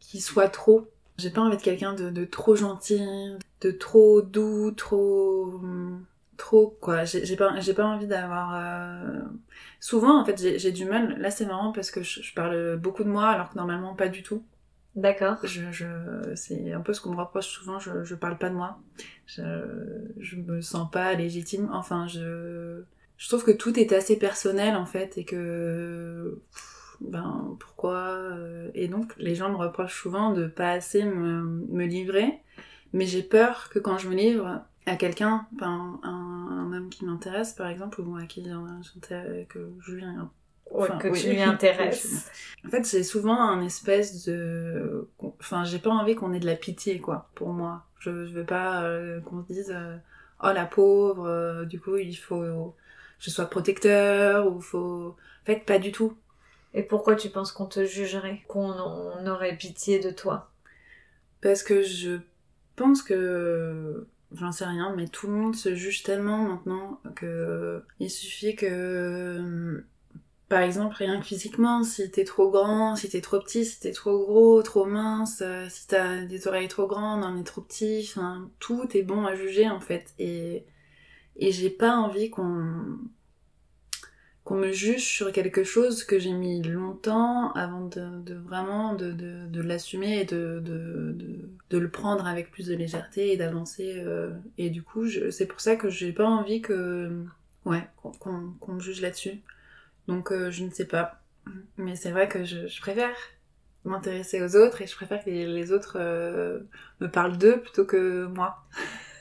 qui 0.00 0.20
soit 0.20 0.48
trop. 0.48 0.88
J'ai 1.18 1.30
pas 1.30 1.40
envie 1.40 1.56
de 1.56 1.62
quelqu'un 1.62 1.94
de, 1.94 2.24
trop 2.24 2.54
gentil, 2.54 3.02
de 3.60 3.70
trop 3.72 4.22
doux, 4.22 4.70
trop 4.70 5.60
trop 6.38 6.78
quoi. 6.80 7.04
J'ai 7.04 7.36
pas 7.36 7.60
j'ai 7.60 7.74
pas 7.74 7.84
envie 7.84 8.06
d'avoir. 8.06 8.54
Euh, 8.54 9.20
souvent 9.80 10.18
en 10.18 10.24
fait 10.24 10.58
j'ai 10.58 10.72
du 10.72 10.86
mal. 10.86 11.20
Là 11.20 11.30
c'est 11.30 11.44
marrant 11.44 11.72
parce 11.72 11.90
que 11.90 12.02
je, 12.02 12.32
parle 12.34 12.78
beaucoup 12.78 13.04
de 13.04 13.10
moi 13.10 13.26
alors 13.28 13.50
que 13.50 13.56
normalement 13.56 13.94
pas 13.94 14.08
du 14.08 14.22
tout. 14.22 14.42
D'accord. 14.94 15.36
Je, 15.44 15.70
je 15.70 15.86
c'est 16.34 16.72
un 16.72 16.80
peu 16.80 16.94
ce 16.94 17.02
qu'on 17.02 17.10
me 17.10 17.20
reproche 17.20 17.48
souvent. 17.48 17.78
Je, 17.78 18.04
je 18.04 18.14
parle 18.14 18.38
pas 18.38 18.48
de 18.48 18.54
moi. 18.54 18.78
Je, 19.26 19.42
je 20.18 20.36
me 20.36 20.62
sens 20.62 20.90
pas 20.90 21.12
légitime. 21.12 21.68
Enfin 21.72 22.06
je 22.06 22.82
je 23.18 23.28
trouve 23.28 23.44
que 23.44 23.50
tout 23.50 23.78
est 23.78 23.92
assez 23.92 24.16
personnel 24.16 24.76
en 24.76 24.86
fait 24.86 25.18
et 25.18 25.24
que 25.24 26.40
ben 27.00 27.56
pourquoi 27.60 27.98
euh, 27.98 28.70
Et 28.74 28.88
donc 28.88 29.12
les 29.18 29.34
gens 29.34 29.50
me 29.50 29.56
reprochent 29.56 30.00
souvent 30.00 30.32
de 30.32 30.46
pas 30.46 30.70
assez 30.70 31.04
me, 31.04 31.42
me 31.42 31.84
livrer, 31.84 32.40
mais 32.92 33.06
j'ai 33.06 33.22
peur 33.22 33.68
que 33.70 33.78
quand 33.78 33.98
je 33.98 34.08
me 34.08 34.14
livre 34.14 34.62
à 34.88 34.96
quelqu'un, 34.96 35.46
un, 35.60 36.00
un, 36.02 36.72
homme 36.72 36.88
qui 36.90 37.04
m'intéresse 37.04 37.52
par 37.52 37.68
exemple, 37.68 38.00
ou 38.00 38.16
à 38.16 38.24
qui 38.24 38.42
que 38.42 39.70
je 39.80 39.92
lui 39.92 40.04
Enfin, 40.74 40.98
que 40.98 41.08
tu 41.08 41.28
lui 41.30 41.40
intéresses. 41.40 42.30
En 42.66 42.68
fait, 42.68 42.84
c'est 42.84 43.02
souvent 43.02 43.40
un 43.40 43.62
espèce 43.62 44.26
de. 44.26 45.08
Enfin, 45.40 45.64
j'ai 45.64 45.78
pas 45.78 45.90
envie 45.90 46.14
qu'on 46.14 46.32
ait 46.32 46.40
de 46.40 46.46
la 46.46 46.56
pitié, 46.56 47.00
quoi, 47.00 47.30
pour 47.34 47.48
moi. 47.48 47.84
Je, 48.00 48.26
je 48.26 48.32
veux 48.32 48.44
pas 48.44 48.82
euh, 48.82 49.20
qu'on 49.20 49.42
se 49.42 49.52
dise 49.52 49.72
euh, 49.74 49.96
Oh 50.42 50.52
la 50.52 50.66
pauvre, 50.66 51.64
du 51.64 51.80
coup, 51.80 51.96
il 51.96 52.14
faut 52.14 52.40
que 52.40 52.70
je 53.18 53.30
sois 53.30 53.46
protecteur, 53.46 54.46
ou 54.52 54.60
faut. 54.60 55.16
En 55.42 55.46
fait, 55.46 55.64
pas 55.64 55.78
du 55.78 55.92
tout. 55.92 56.14
Et 56.74 56.82
pourquoi 56.82 57.16
tu 57.16 57.30
penses 57.30 57.52
qu'on 57.52 57.66
te 57.66 57.84
jugerait 57.84 58.42
Qu'on 58.46 59.26
aurait 59.26 59.56
pitié 59.56 59.98
de 60.00 60.10
toi? 60.10 60.50
Parce 61.40 61.62
que 61.62 61.82
je 61.82 62.18
pense 62.76 63.02
que 63.02 64.06
j'en 64.32 64.52
sais 64.52 64.64
rien, 64.64 64.94
mais 64.96 65.08
tout 65.08 65.26
le 65.26 65.34
monde 65.34 65.56
se 65.56 65.74
juge 65.74 66.02
tellement 66.02 66.38
maintenant 66.38 67.00
que 67.14 67.82
il 68.00 68.10
suffit 68.10 68.56
que 68.56 69.84
par 70.48 70.62
exemple, 70.62 70.96
rien 70.96 71.20
que 71.20 71.26
physiquement, 71.26 71.82
si 71.82 72.10
t'es 72.10 72.24
trop 72.24 72.50
grand, 72.50 72.96
si 72.96 73.10
t'es 73.10 73.20
trop 73.20 73.38
petit, 73.38 73.66
si 73.66 73.80
t'es 73.80 73.92
trop 73.92 74.18
gros, 74.18 74.62
trop 74.62 74.86
mince, 74.86 75.42
si 75.68 75.86
t'as 75.86 76.24
des 76.24 76.48
oreilles 76.48 76.68
trop 76.68 76.86
grandes, 76.86 77.22
un 77.22 77.34
nez 77.34 77.44
trop 77.44 77.60
petit, 77.60 78.06
enfin, 78.10 78.50
tout 78.58 78.88
est 78.96 79.02
bon 79.02 79.26
à 79.26 79.34
juger 79.34 79.68
en 79.68 79.80
fait. 79.80 80.14
Et, 80.18 80.64
et 81.36 81.52
j'ai 81.52 81.70
pas 81.70 81.96
envie 81.96 82.30
qu'on 82.30 82.98
qu'on 84.48 84.54
me 84.54 84.72
juge 84.72 85.04
sur 85.04 85.30
quelque 85.30 85.62
chose 85.62 86.04
que 86.04 86.18
j'ai 86.18 86.32
mis 86.32 86.62
longtemps 86.62 87.52
avant 87.52 87.84
de, 87.84 88.34
vraiment 88.34 88.94
de, 88.94 89.12
de, 89.12 89.60
l'assumer 89.60 90.20
et 90.20 90.24
de, 90.24 90.62
de, 90.64 91.78
le 91.78 91.90
prendre 91.90 92.26
avec 92.26 92.50
plus 92.50 92.66
de 92.68 92.74
légèreté 92.74 93.30
et 93.30 93.36
d'avancer. 93.36 93.96
Euh, 93.98 94.30
et 94.56 94.70
du 94.70 94.82
coup, 94.82 95.06
c'est 95.30 95.44
pour 95.44 95.60
ça 95.60 95.76
que 95.76 95.90
j'ai 95.90 96.14
pas 96.14 96.24
envie 96.24 96.62
que 96.62 97.26
ouais 97.66 97.86
qu'on 98.00 98.72
me 98.72 98.80
juge 98.80 99.02
là-dessus. 99.02 99.42
Donc 100.06 100.32
euh, 100.32 100.50
je 100.50 100.64
ne 100.64 100.70
sais 100.70 100.86
pas. 100.86 101.20
Mais 101.76 101.94
c'est 101.94 102.10
vrai 102.10 102.26
que 102.26 102.46
je, 102.46 102.80
préfère 102.80 103.14
m'intéresser 103.84 104.40
aux 104.40 104.56
autres 104.56 104.80
et 104.80 104.86
je 104.86 104.96
préfère 104.96 105.22
que 105.22 105.28
les, 105.28 105.72
autres 105.72 105.98
euh, 106.00 106.60
me 107.00 107.10
parlent 107.10 107.36
d'eux 107.36 107.60
plutôt 107.60 107.84
que 107.84 108.24
moi. 108.24 108.64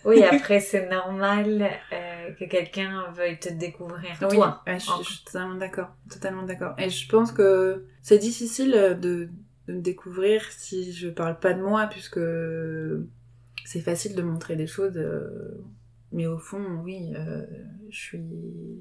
Oui, 0.05 0.23
après, 0.31 0.61
c'est 0.61 0.87
normal 0.87 1.69
euh, 1.91 2.06
que 2.33 2.45
quelqu'un 2.45 3.11
veuille 3.11 3.39
te 3.39 3.49
découvrir 3.49 4.17
toi. 4.19 4.61
Oui, 4.67 4.73
je, 4.77 5.03
suis 5.03 5.23
totalement 5.23 5.55
d'accord. 5.55 5.89
Totalement 6.09 6.43
d'accord. 6.43 6.75
Et 6.77 6.89
je 6.89 7.07
pense 7.09 7.31
que 7.31 7.85
c'est 8.01 8.17
difficile 8.17 8.71
de, 8.71 9.29
de, 9.67 9.73
me 9.73 9.81
découvrir 9.81 10.43
si 10.51 10.93
je 10.93 11.09
parle 11.09 11.39
pas 11.39 11.53
de 11.53 11.61
moi, 11.61 11.87
puisque 11.87 12.19
c'est 13.65 13.81
facile 13.81 14.15
de 14.15 14.21
montrer 14.21 14.55
des 14.55 14.67
choses. 14.67 14.97
Euh, 14.97 15.57
mais 16.11 16.27
au 16.27 16.37
fond, 16.37 16.81
oui, 16.83 17.13
euh, 17.15 17.45
je, 17.89 17.97
suis, 17.97 18.23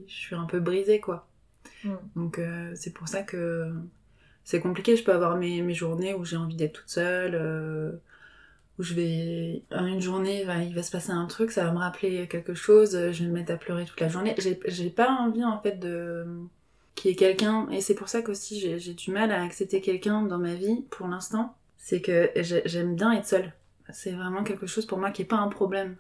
je 0.07 0.15
suis 0.15 0.35
un 0.35 0.47
peu 0.47 0.61
brisée, 0.61 1.01
quoi. 1.01 1.29
Mm. 1.85 1.95
Donc, 2.17 2.41
c'est 2.75 2.93
pour 2.93 3.09
ça 3.09 3.23
que 3.23 3.73
c'est 4.45 4.61
compliqué. 4.61 4.97
Je 4.97 5.05
peux 5.05 5.13
avoir 5.13 5.37
mes, 5.37 5.63
mes 5.63 5.75
journées 5.75 6.15
où 6.15 6.25
j'ai 6.25 6.37
envie 6.37 6.57
d'être 6.57 6.81
toute 6.81 6.91
seule 6.91 8.01
où 8.79 8.83
je 8.83 8.95
vais 8.95 9.63
une 9.71 10.01
journée 10.01 10.45
il 10.67 10.75
va 10.75 10.83
se 10.83 10.91
passer 10.91 11.11
un 11.11 11.27
truc 11.27 11.51
ça 11.51 11.65
va 11.65 11.73
me 11.73 11.79
rappeler 11.79 12.27
quelque 12.29 12.55
chose 12.55 12.93
je 12.93 13.23
vais 13.23 13.29
me 13.29 13.33
mettre 13.33 13.53
à 13.53 13.57
pleurer 13.57 13.85
toute 13.85 14.01
la 14.01 14.09
journée. 14.09 14.35
J'ai 14.39 14.91
pas 14.91 15.11
envie 15.11 15.45
en 15.45 15.61
fait 15.61 15.79
de 15.79 16.27
qu'il 16.95 17.11
y 17.11 17.15
ait 17.15 17.17
quelqu'un 17.17 17.69
et 17.71 17.81
c'est 17.81 17.95
pour 17.95 18.09
ça 18.09 18.23
qu'aussi 18.23 18.61
j'ai 18.79 18.95
du 18.95 19.11
mal 19.11 19.31
à 19.31 19.43
accepter 19.43 19.81
quelqu'un 19.81 20.23
dans 20.23 20.39
ma 20.39 20.55
vie 20.55 20.85
pour 20.91 21.07
l'instant. 21.07 21.55
C'est 21.77 22.01
que 22.01 22.31
j'aime 22.65 22.97
bien 22.97 23.13
être 23.13 23.27
seule. 23.27 23.53
C'est 23.93 24.11
vraiment 24.11 24.43
quelque 24.43 24.67
chose 24.67 24.87
pour 24.87 24.99
moi 24.99 25.11
qui 25.11 25.23
est 25.23 25.27
pas 25.27 25.37
un 25.37 25.49
problème. 25.49 25.97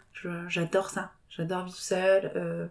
J'adore 0.48 0.90
ça. 0.90 1.12
J'adore 1.28 1.64
vivre 1.64 1.76
seule 1.76 2.32
euh, 2.34 2.66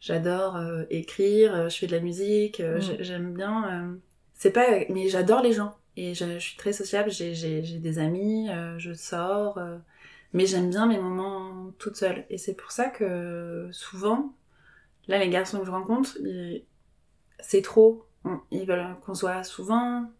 j'adore 0.00 0.56
euh, 0.56 0.84
écrire 0.88 1.54
euh, 1.54 1.68
je 1.68 1.76
fais 1.76 1.86
de 1.86 1.92
la 1.92 2.00
musique 2.00 2.60
mm. 2.60 2.80
j'aime 3.00 3.34
bien 3.34 3.98
c'est 4.32 4.50
pas 4.50 4.66
mais 4.88 5.08
j'adore 5.08 5.42
les 5.42 5.52
gens 5.52 5.76
et 6.00 6.14
je, 6.14 6.38
suis 6.38 6.56
très 6.56 6.72
sociable, 6.72 7.10
j'ai 7.10 7.60
des 7.60 7.98
amis, 7.98 8.48
euh, 8.48 8.78
je 8.78 8.94
sors, 8.94 9.58
euh, 9.58 9.76
mais 10.32 10.46
j'aime 10.46 10.70
bien 10.70 10.86
mes 10.86 10.98
moments 10.98 11.72
toute 11.78 11.96
seule. 11.96 12.24
Et 12.30 12.38
c'est 12.38 12.54
pour 12.54 12.72
ça 12.72 12.86
que 12.88 13.68
souvent, 13.70 14.32
là, 15.08 15.18
les 15.18 15.28
garçons 15.28 15.58
que 15.58 15.66
je 15.66 15.70
rencontre, 15.70 16.16
c'est 17.38 17.60
trop. 17.60 18.06
Ils 18.50 18.66
veulent 18.66 18.96
qu'on 19.04 19.14
soit 19.14 19.44
souvent, 19.44 20.10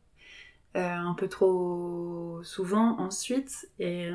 euh, 0.77 0.81
un 0.81 1.15
peu 1.15 1.29
trop 1.29 2.41
souvent 2.43 2.99
ensuite. 2.99 3.67
Et 3.79 4.11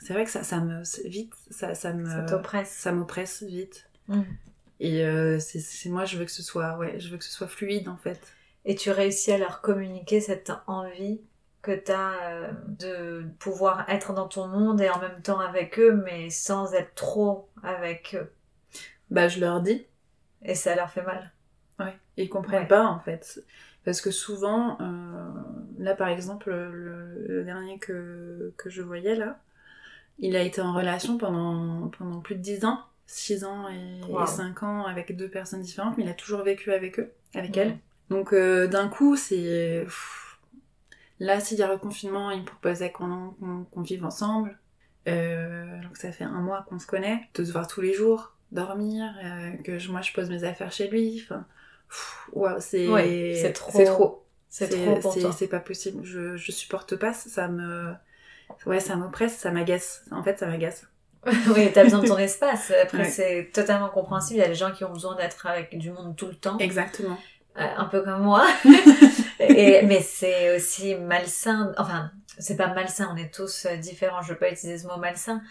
c'est 0.00 0.14
vrai 0.14 0.24
que 0.24 0.30
ça, 0.30 0.42
ça 0.42 0.58
me 0.58 0.82
vite, 1.08 1.32
ça, 1.50 1.76
ça 1.76 1.92
me 1.92 2.06
ça 2.64 2.90
m'oppresse 2.90 3.44
vite. 3.44 3.88
Mm. 4.08 4.22
Et 4.80 5.38
c'est 5.38 5.90
moi, 5.90 6.06
je 6.06 6.16
veux 6.16 6.24
que 6.24 6.32
ce 6.32 6.42
soit, 6.42 6.76
ouais, 6.76 6.98
je 6.98 7.08
veux 7.08 7.18
que 7.18 7.24
ce 7.24 7.32
soit 7.32 7.46
fluide 7.46 7.88
en 7.88 7.96
fait 7.96 8.34
et 8.68 8.74
tu 8.74 8.90
réussis 8.90 9.32
à 9.32 9.38
leur 9.38 9.62
communiquer 9.62 10.20
cette 10.20 10.52
envie 10.66 11.22
que 11.62 11.72
tu 11.72 11.90
as 11.90 12.30
euh, 12.30 12.52
de 12.66 13.24
pouvoir 13.38 13.88
être 13.88 14.12
dans 14.12 14.28
ton 14.28 14.46
monde 14.46 14.82
et 14.82 14.90
en 14.90 15.00
même 15.00 15.22
temps 15.22 15.40
avec 15.40 15.78
eux, 15.78 15.94
mais 16.04 16.28
sans 16.28 16.74
être 16.74 16.94
trop 16.94 17.48
avec 17.62 18.14
eux. 18.14 18.30
Bah, 19.10 19.26
je 19.26 19.40
leur 19.40 19.62
dis. 19.62 19.86
Et 20.42 20.54
ça 20.54 20.76
leur 20.76 20.90
fait 20.90 21.02
mal. 21.02 21.32
Ouais, 21.80 21.96
ils 22.18 22.28
comprennent 22.28 22.68
pas 22.68 22.84
en 22.84 23.00
fait. 23.00 23.42
Parce 23.86 24.02
que 24.02 24.10
souvent, 24.10 24.76
euh, 24.82 25.30
là 25.78 25.94
par 25.94 26.08
exemple, 26.08 26.50
le, 26.50 27.44
dernier 27.44 27.78
que, 27.78 28.52
que, 28.58 28.68
je 28.68 28.82
voyais 28.82 29.14
là, 29.14 29.40
Il 30.18 30.36
a 30.36 30.42
été 30.42 30.60
en 30.60 30.74
relation 30.74 31.16
pendant, 31.16 31.88
pendant 31.96 32.20
plus 32.20 32.34
de 32.34 32.42
10 32.42 32.66
ans, 32.66 32.80
6 33.06 33.44
ans 33.44 33.66
et, 33.68 34.02
Wow. 34.08 34.26
5 34.26 34.62
ans 34.62 34.84
avec 34.84 35.16
deux 35.16 35.28
personnes 35.28 35.62
différentes, 35.62 35.96
mais 35.96 36.04
il 36.04 36.10
a 36.10 36.14
toujours 36.14 36.42
vécu 36.42 36.70
avec 36.72 36.98
eux, 36.98 37.12
avec 37.34 37.56
Mhm. 37.56 37.62
elle. 37.62 37.78
Donc 38.10 38.32
euh, 38.32 38.66
d'un 38.66 38.88
coup, 38.88 39.16
c'est... 39.16 39.86
Là, 41.20 41.40
s'il 41.40 41.58
y 41.58 41.62
a 41.62 41.68
reconfinement, 41.68 42.30
il 42.30 42.40
me 42.42 42.44
proposait 42.46 42.92
qu'on 42.92 43.34
vive 43.78 44.04
ensemble. 44.04 44.58
Euh, 45.08 45.80
donc 45.82 45.96
ça 45.96 46.12
fait 46.12 46.24
un 46.24 46.40
mois 46.40 46.64
qu'on 46.68 46.78
se 46.78 46.86
connaît, 46.86 47.28
de 47.34 47.44
se 47.44 47.50
voir 47.50 47.66
tous 47.66 47.80
les 47.80 47.92
jours, 47.94 48.34
dormir, 48.52 49.04
euh, 49.24 49.52
que 49.64 49.78
je- 49.78 49.90
moi 49.90 50.00
je 50.02 50.12
pose 50.12 50.28
mes 50.28 50.44
affaires 50.44 50.70
chez 50.70 50.88
lui. 50.88 51.20
Enfin, 51.24 51.44
waouh, 52.32 52.60
c'est 52.60 52.86
Ouais, 52.88 53.38
c'est 53.40 53.52
trop. 53.52 53.70
C'est 53.78 53.84
trop. 53.84 54.24
C'est 54.50 55.48
pas 55.48 55.60
possible. 55.60 56.04
Je, 56.04 56.36
je 56.36 56.52
supporte 56.52 56.96
pas. 56.96 57.12
Ça 57.12 57.48
me, 57.48 57.92
ouais, 58.66 58.80
ça 58.80 58.96
m'oppresse, 58.96 59.36
ça 59.36 59.50
m'agace. 59.50 60.04
En 60.10 60.22
fait, 60.22 60.38
ça 60.38 60.46
m'agace. 60.46 60.86
oui, 61.26 61.70
t'as 61.74 61.82
besoin 61.84 62.00
de 62.00 62.06
ton 62.06 62.18
espace. 62.18 62.70
Après, 62.82 62.98
Ouais. 62.98 63.04
c'est 63.10 63.50
totalement 63.52 63.88
compréhensible. 63.88 64.38
Il 64.38 64.42
y 64.42 64.44
a 64.44 64.48
des 64.48 64.54
gens 64.54 64.70
qui 64.72 64.84
ont 64.84 64.92
besoin 64.92 65.16
d'être 65.16 65.46
avec 65.46 65.76
du 65.76 65.90
monde 65.90 66.14
tout 66.16 66.26
le 66.28 66.34
temps. 66.36 66.58
Exactement. 66.58 67.18
Euh, 67.58 67.64
un 67.76 67.84
peu 67.86 68.02
comme 68.02 68.22
moi. 68.22 68.46
Et, 69.40 69.82
mais 69.82 70.00
c'est 70.00 70.54
aussi 70.56 70.94
malsain. 70.96 71.72
Enfin, 71.78 72.10
c'est 72.38 72.56
pas 72.56 72.68
malsain, 72.68 73.08
on 73.12 73.16
est 73.16 73.32
tous 73.32 73.66
euh, 73.66 73.76
différents. 73.76 74.22
Je 74.22 74.32
veux 74.32 74.38
pas 74.38 74.50
utiliser 74.50 74.78
ce 74.78 74.86
mot 74.86 74.96
malsain, 74.96 75.42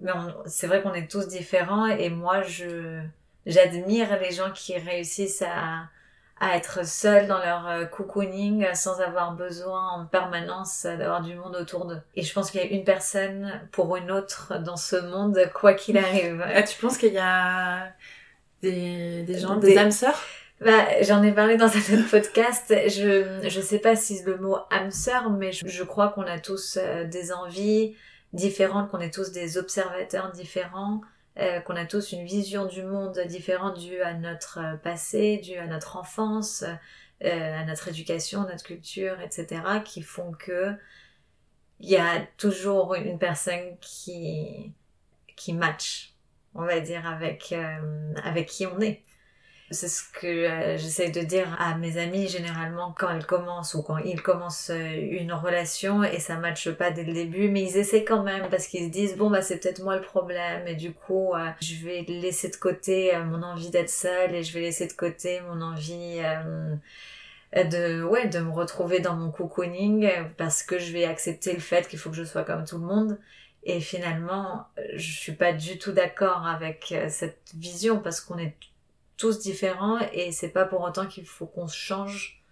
mais 0.00 0.12
c'est 0.46 0.66
vrai 0.66 0.82
qu'on 0.82 0.94
est 0.94 1.10
tous 1.10 1.26
différents. 1.28 1.86
Et 1.86 2.08
moi, 2.10 2.42
je 2.42 3.00
j'admire 3.46 4.18
les 4.20 4.32
gens 4.32 4.50
qui 4.52 4.76
réussissent 4.78 5.42
à 5.42 5.84
à 6.38 6.54
être 6.58 6.86
seuls 6.86 7.28
dans 7.28 7.38
leur 7.38 7.66
euh, 7.66 7.84
cocooning 7.86 8.66
sans 8.74 9.00
avoir 9.00 9.32
besoin 9.32 9.88
en 9.92 10.04
permanence 10.04 10.82
d'avoir 10.84 11.22
du 11.22 11.34
monde 11.34 11.56
autour 11.56 11.86
d'eux. 11.86 12.00
Et 12.14 12.22
je 12.22 12.32
pense 12.34 12.50
qu'il 12.50 12.60
y 12.60 12.64
a 12.64 12.66
une 12.66 12.84
personne 12.84 13.66
pour 13.72 13.96
une 13.96 14.10
autre 14.10 14.58
dans 14.58 14.76
ce 14.76 14.96
monde, 14.96 15.40
quoi 15.54 15.72
qu'il 15.72 15.96
arrive. 15.96 16.44
Ah, 16.54 16.62
tu 16.62 16.78
penses 16.78 16.98
qu'il 16.98 17.14
y 17.14 17.18
a 17.18 17.86
des, 18.62 19.22
des 19.22 19.38
gens, 19.38 19.56
Des- 19.56 19.68
des 19.68 19.78
âmes 19.78 19.90
sœurs? 19.90 20.20
Bah, 20.60 21.02
j'en 21.02 21.22
ai 21.22 21.32
parlé 21.32 21.56
dans 21.56 21.66
un 21.66 21.98
autre 21.98 22.10
podcast. 22.10 22.72
Je 22.88 23.46
je 23.46 23.60
sais 23.60 23.78
pas 23.78 23.94
si 23.94 24.22
le 24.22 24.38
mot 24.38 24.56
âme 24.70 24.90
sœur, 24.90 25.30
mais 25.30 25.52
je, 25.52 25.66
je 25.68 25.82
crois 25.84 26.08
qu'on 26.08 26.22
a 26.22 26.38
tous 26.38 26.78
euh, 26.80 27.04
des 27.04 27.32
envies 27.32 27.94
différentes, 28.32 28.90
qu'on 28.90 29.00
est 29.00 29.12
tous 29.12 29.32
des 29.32 29.58
observateurs 29.58 30.32
différents, 30.32 31.02
euh, 31.38 31.60
qu'on 31.60 31.76
a 31.76 31.84
tous 31.84 32.12
une 32.12 32.24
vision 32.24 32.64
du 32.66 32.82
monde 32.82 33.18
différente 33.28 33.78
due 33.78 34.00
à 34.00 34.14
notre 34.14 34.58
euh, 34.60 34.76
passé, 34.76 35.38
due 35.38 35.56
à 35.58 35.66
notre 35.66 35.96
enfance, 35.98 36.64
euh, 37.24 37.60
à 37.60 37.64
notre 37.64 37.88
éducation, 37.88 38.42
notre 38.42 38.64
culture, 38.64 39.20
etc., 39.20 39.62
qui 39.84 40.02
font 40.02 40.32
que 40.32 40.74
il 41.80 41.90
y 41.90 41.96
a 41.96 42.26
toujours 42.38 42.94
une 42.94 43.18
personne 43.18 43.76
qui 43.80 44.72
qui 45.36 45.52
match, 45.52 46.14
on 46.54 46.64
va 46.64 46.80
dire, 46.80 47.06
avec 47.06 47.52
euh, 47.52 48.14
avec 48.24 48.48
qui 48.48 48.66
on 48.66 48.80
est. 48.80 49.02
C'est 49.72 49.88
ce 49.88 50.04
que 50.12 50.26
euh, 50.26 50.76
j'essaie 50.76 51.10
de 51.10 51.22
dire 51.22 51.56
à 51.58 51.76
mes 51.76 51.98
amis 51.98 52.28
généralement 52.28 52.94
quand 52.96 53.10
elles 53.10 53.26
commencent 53.26 53.74
ou 53.74 53.82
quand 53.82 53.98
ils 53.98 54.22
commencent 54.22 54.70
euh, 54.70 55.08
une 55.10 55.32
relation 55.32 56.04
et 56.04 56.20
ça 56.20 56.36
matche 56.36 56.70
pas 56.70 56.92
dès 56.92 57.02
le 57.02 57.12
début, 57.12 57.48
mais 57.48 57.62
ils 57.64 57.76
essaient 57.76 58.04
quand 58.04 58.22
même 58.22 58.48
parce 58.48 58.68
qu'ils 58.68 58.84
se 58.86 58.90
disent 58.90 59.16
bon 59.16 59.28
bah 59.28 59.42
c'est 59.42 59.58
peut-être 59.58 59.82
moi 59.82 59.96
le 59.96 60.02
problème 60.02 60.68
et 60.68 60.76
du 60.76 60.92
coup 60.92 61.34
euh, 61.34 61.50
je 61.60 61.84
vais 61.84 62.02
laisser 62.06 62.48
de 62.48 62.54
côté 62.54 63.12
euh, 63.12 63.24
mon 63.24 63.42
envie 63.42 63.70
d'être 63.70 63.90
seule 63.90 64.36
et 64.36 64.44
je 64.44 64.52
vais 64.52 64.60
laisser 64.60 64.86
de 64.86 64.92
côté 64.92 65.40
mon 65.40 65.60
envie 65.60 66.20
de 67.52 68.04
ouais 68.04 68.28
de 68.28 68.38
me 68.38 68.52
retrouver 68.52 69.00
dans 69.00 69.16
mon 69.16 69.32
cocooning 69.32 70.08
parce 70.36 70.62
que 70.62 70.78
je 70.78 70.92
vais 70.92 71.04
accepter 71.06 71.52
le 71.52 71.60
fait 71.60 71.88
qu'il 71.88 71.98
faut 71.98 72.10
que 72.10 72.16
je 72.16 72.24
sois 72.24 72.44
comme 72.44 72.64
tout 72.64 72.78
le 72.78 72.86
monde. 72.86 73.18
Et 73.64 73.80
finalement 73.80 74.66
je 74.94 75.10
suis 75.12 75.32
pas 75.32 75.52
du 75.52 75.78
tout 75.78 75.90
d'accord 75.90 76.46
avec 76.46 76.94
cette 77.08 77.50
vision 77.56 77.98
parce 77.98 78.20
qu'on 78.20 78.38
est 78.38 78.54
tous 79.16 79.38
différents 79.38 79.98
et 80.12 80.32
c'est 80.32 80.50
pas 80.50 80.64
pour 80.64 80.82
autant 80.82 81.06
qu'il 81.06 81.26
faut 81.26 81.46
qu'on 81.46 81.68
change 81.68 82.42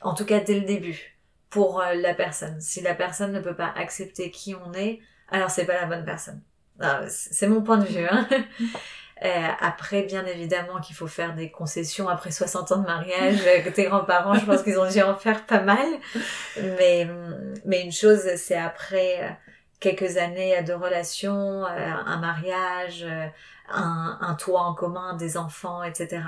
en 0.00 0.14
tout 0.14 0.24
cas 0.24 0.40
dès 0.40 0.58
le 0.58 0.66
début 0.66 1.18
pour 1.50 1.80
euh, 1.80 1.94
la 1.94 2.14
personne 2.14 2.60
si 2.60 2.80
la 2.80 2.94
personne 2.94 3.32
ne 3.32 3.40
peut 3.40 3.56
pas 3.56 3.72
accepter 3.76 4.30
qui 4.30 4.54
on 4.54 4.72
est 4.72 5.00
alors 5.30 5.50
c'est 5.50 5.66
pas 5.66 5.74
la 5.74 5.86
bonne 5.86 6.04
personne 6.04 6.42
c'est 7.08 7.48
mon 7.48 7.62
point 7.62 7.78
de 7.78 7.86
vue 7.86 8.06
hein. 8.06 8.28
Euh, 9.24 9.48
après, 9.60 10.02
bien 10.02 10.24
évidemment 10.26 10.80
qu'il 10.80 10.94
faut 10.94 11.08
faire 11.08 11.34
des 11.34 11.50
concessions 11.50 12.08
après 12.08 12.30
60 12.30 12.72
ans 12.72 12.78
de 12.78 12.86
mariage. 12.86 13.40
Tes 13.74 13.84
grands-parents, 13.84 14.34
je 14.34 14.44
pense 14.44 14.62
qu'ils 14.62 14.78
ont 14.78 14.88
dû 14.88 15.02
en 15.02 15.16
faire 15.16 15.44
pas 15.44 15.60
mal. 15.60 15.86
Mais, 16.56 17.08
mais 17.64 17.82
une 17.82 17.92
chose, 17.92 18.20
c'est 18.36 18.56
après 18.56 19.24
euh, 19.24 19.28
quelques 19.80 20.16
années 20.16 20.62
de 20.62 20.72
relation, 20.72 21.64
euh, 21.66 21.92
un 22.06 22.18
mariage, 22.18 23.04
euh, 23.04 23.26
un, 23.68 24.18
un 24.20 24.34
toit 24.34 24.62
en 24.62 24.74
commun, 24.74 25.14
des 25.14 25.36
enfants, 25.36 25.82
etc. 25.82 26.22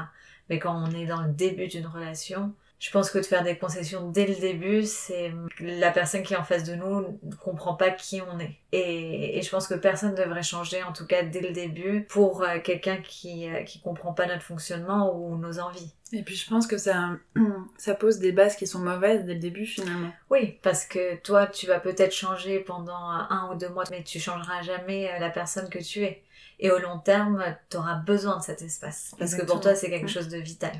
Mais 0.48 0.58
quand 0.58 0.74
on 0.74 0.90
est 0.92 1.06
dans 1.06 1.22
le 1.22 1.30
début 1.30 1.68
d'une 1.68 1.86
relation, 1.86 2.54
je 2.80 2.90
pense 2.90 3.10
que 3.10 3.18
de 3.18 3.26
faire 3.26 3.44
des 3.44 3.58
concessions 3.58 4.10
dès 4.10 4.26
le 4.26 4.34
début, 4.34 4.84
c'est 4.84 5.34
la 5.60 5.90
personne 5.90 6.22
qui 6.22 6.32
est 6.32 6.36
en 6.38 6.44
face 6.44 6.64
de 6.64 6.74
nous 6.74 7.18
ne 7.22 7.34
comprend 7.34 7.74
pas 7.74 7.90
qui 7.90 8.22
on 8.22 8.38
est. 8.40 8.56
Et, 8.72 9.38
et 9.38 9.42
je 9.42 9.50
pense 9.50 9.66
que 9.66 9.74
personne 9.74 10.12
ne 10.12 10.16
devrait 10.16 10.42
changer, 10.42 10.82
en 10.82 10.94
tout 10.94 11.06
cas 11.06 11.22
dès 11.22 11.42
le 11.42 11.50
début, 11.50 12.06
pour 12.08 12.42
euh, 12.42 12.58
quelqu'un 12.58 12.96
qui 12.96 13.50
euh, 13.50 13.64
qui 13.64 13.82
comprend 13.82 14.14
pas 14.14 14.26
notre 14.26 14.42
fonctionnement 14.42 15.14
ou 15.14 15.36
nos 15.36 15.58
envies. 15.58 15.92
Et 16.14 16.22
puis 16.22 16.34
je 16.34 16.48
pense 16.48 16.66
que 16.66 16.78
ça, 16.78 17.10
ça 17.76 17.94
pose 17.94 18.18
des 18.18 18.32
bases 18.32 18.56
qui 18.56 18.66
sont 18.66 18.78
mauvaises 18.80 19.26
dès 19.26 19.34
le 19.34 19.40
début 19.40 19.66
finalement. 19.66 20.10
Oui, 20.30 20.58
parce 20.62 20.86
que 20.86 21.16
toi, 21.16 21.46
tu 21.46 21.66
vas 21.66 21.80
peut-être 21.80 22.14
changer 22.14 22.60
pendant 22.60 22.96
un 22.96 23.50
ou 23.52 23.58
deux 23.58 23.68
mois, 23.68 23.84
mais 23.90 24.02
tu 24.04 24.18
changeras 24.18 24.62
jamais 24.62 25.10
euh, 25.10 25.18
la 25.18 25.28
personne 25.28 25.68
que 25.68 25.78
tu 25.78 26.02
es. 26.02 26.22
Et 26.58 26.70
au 26.70 26.78
long 26.78 26.98
terme, 26.98 27.44
tu 27.68 27.76
auras 27.76 27.96
besoin 27.96 28.38
de 28.38 28.42
cet 28.42 28.62
espace. 28.62 29.14
Parce 29.18 29.34
que 29.34 29.44
pour 29.44 29.60
toi, 29.60 29.74
c'est 29.74 29.90
quelque 29.90 30.10
chose 30.10 30.28
de 30.28 30.38
vital. 30.38 30.72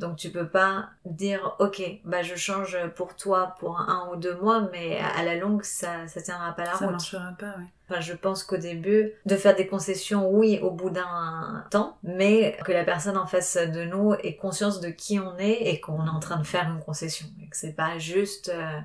Donc 0.00 0.16
tu 0.16 0.30
peux 0.30 0.48
pas 0.48 0.88
dire, 1.04 1.54
ok, 1.58 1.82
bah 2.04 2.22
je 2.22 2.34
change 2.34 2.76
pour 2.96 3.14
toi 3.16 3.54
pour 3.60 3.78
un 3.78 4.08
ou 4.10 4.16
deux 4.16 4.34
mois, 4.36 4.68
mais 4.72 4.98
à 4.98 5.22
la 5.22 5.36
longue, 5.36 5.62
ça, 5.62 6.06
ça 6.08 6.22
tiendra 6.22 6.52
pas 6.56 6.64
la 6.64 6.72
Ça 6.72 6.78
route. 6.86 6.90
marchera 6.92 7.32
pas, 7.38 7.46
ouais. 7.58 7.64
Enfin, 7.88 8.00
je 8.00 8.14
pense 8.14 8.42
qu'au 8.44 8.56
début, 8.56 9.12
de 9.26 9.36
faire 9.36 9.54
des 9.56 9.66
concessions, 9.66 10.30
oui, 10.30 10.58
au 10.62 10.70
bout 10.70 10.90
d'un 10.90 11.64
temps, 11.70 11.98
mais 12.02 12.56
que 12.64 12.72
la 12.72 12.84
personne 12.84 13.16
en 13.18 13.26
face 13.26 13.56
de 13.56 13.84
nous 13.84 14.14
ait 14.22 14.36
conscience 14.36 14.80
de 14.80 14.88
qui 14.88 15.18
on 15.20 15.36
est 15.38 15.68
et 15.68 15.80
qu'on 15.80 16.06
est 16.06 16.10
en 16.10 16.20
train 16.20 16.38
de 16.38 16.46
faire 16.46 16.70
une 16.70 16.82
concession. 16.82 17.26
Et 17.42 17.48
que 17.48 17.56
c'est 17.56 17.72
pas 17.74 17.98
juste, 17.98 18.48
euh, 18.54 18.78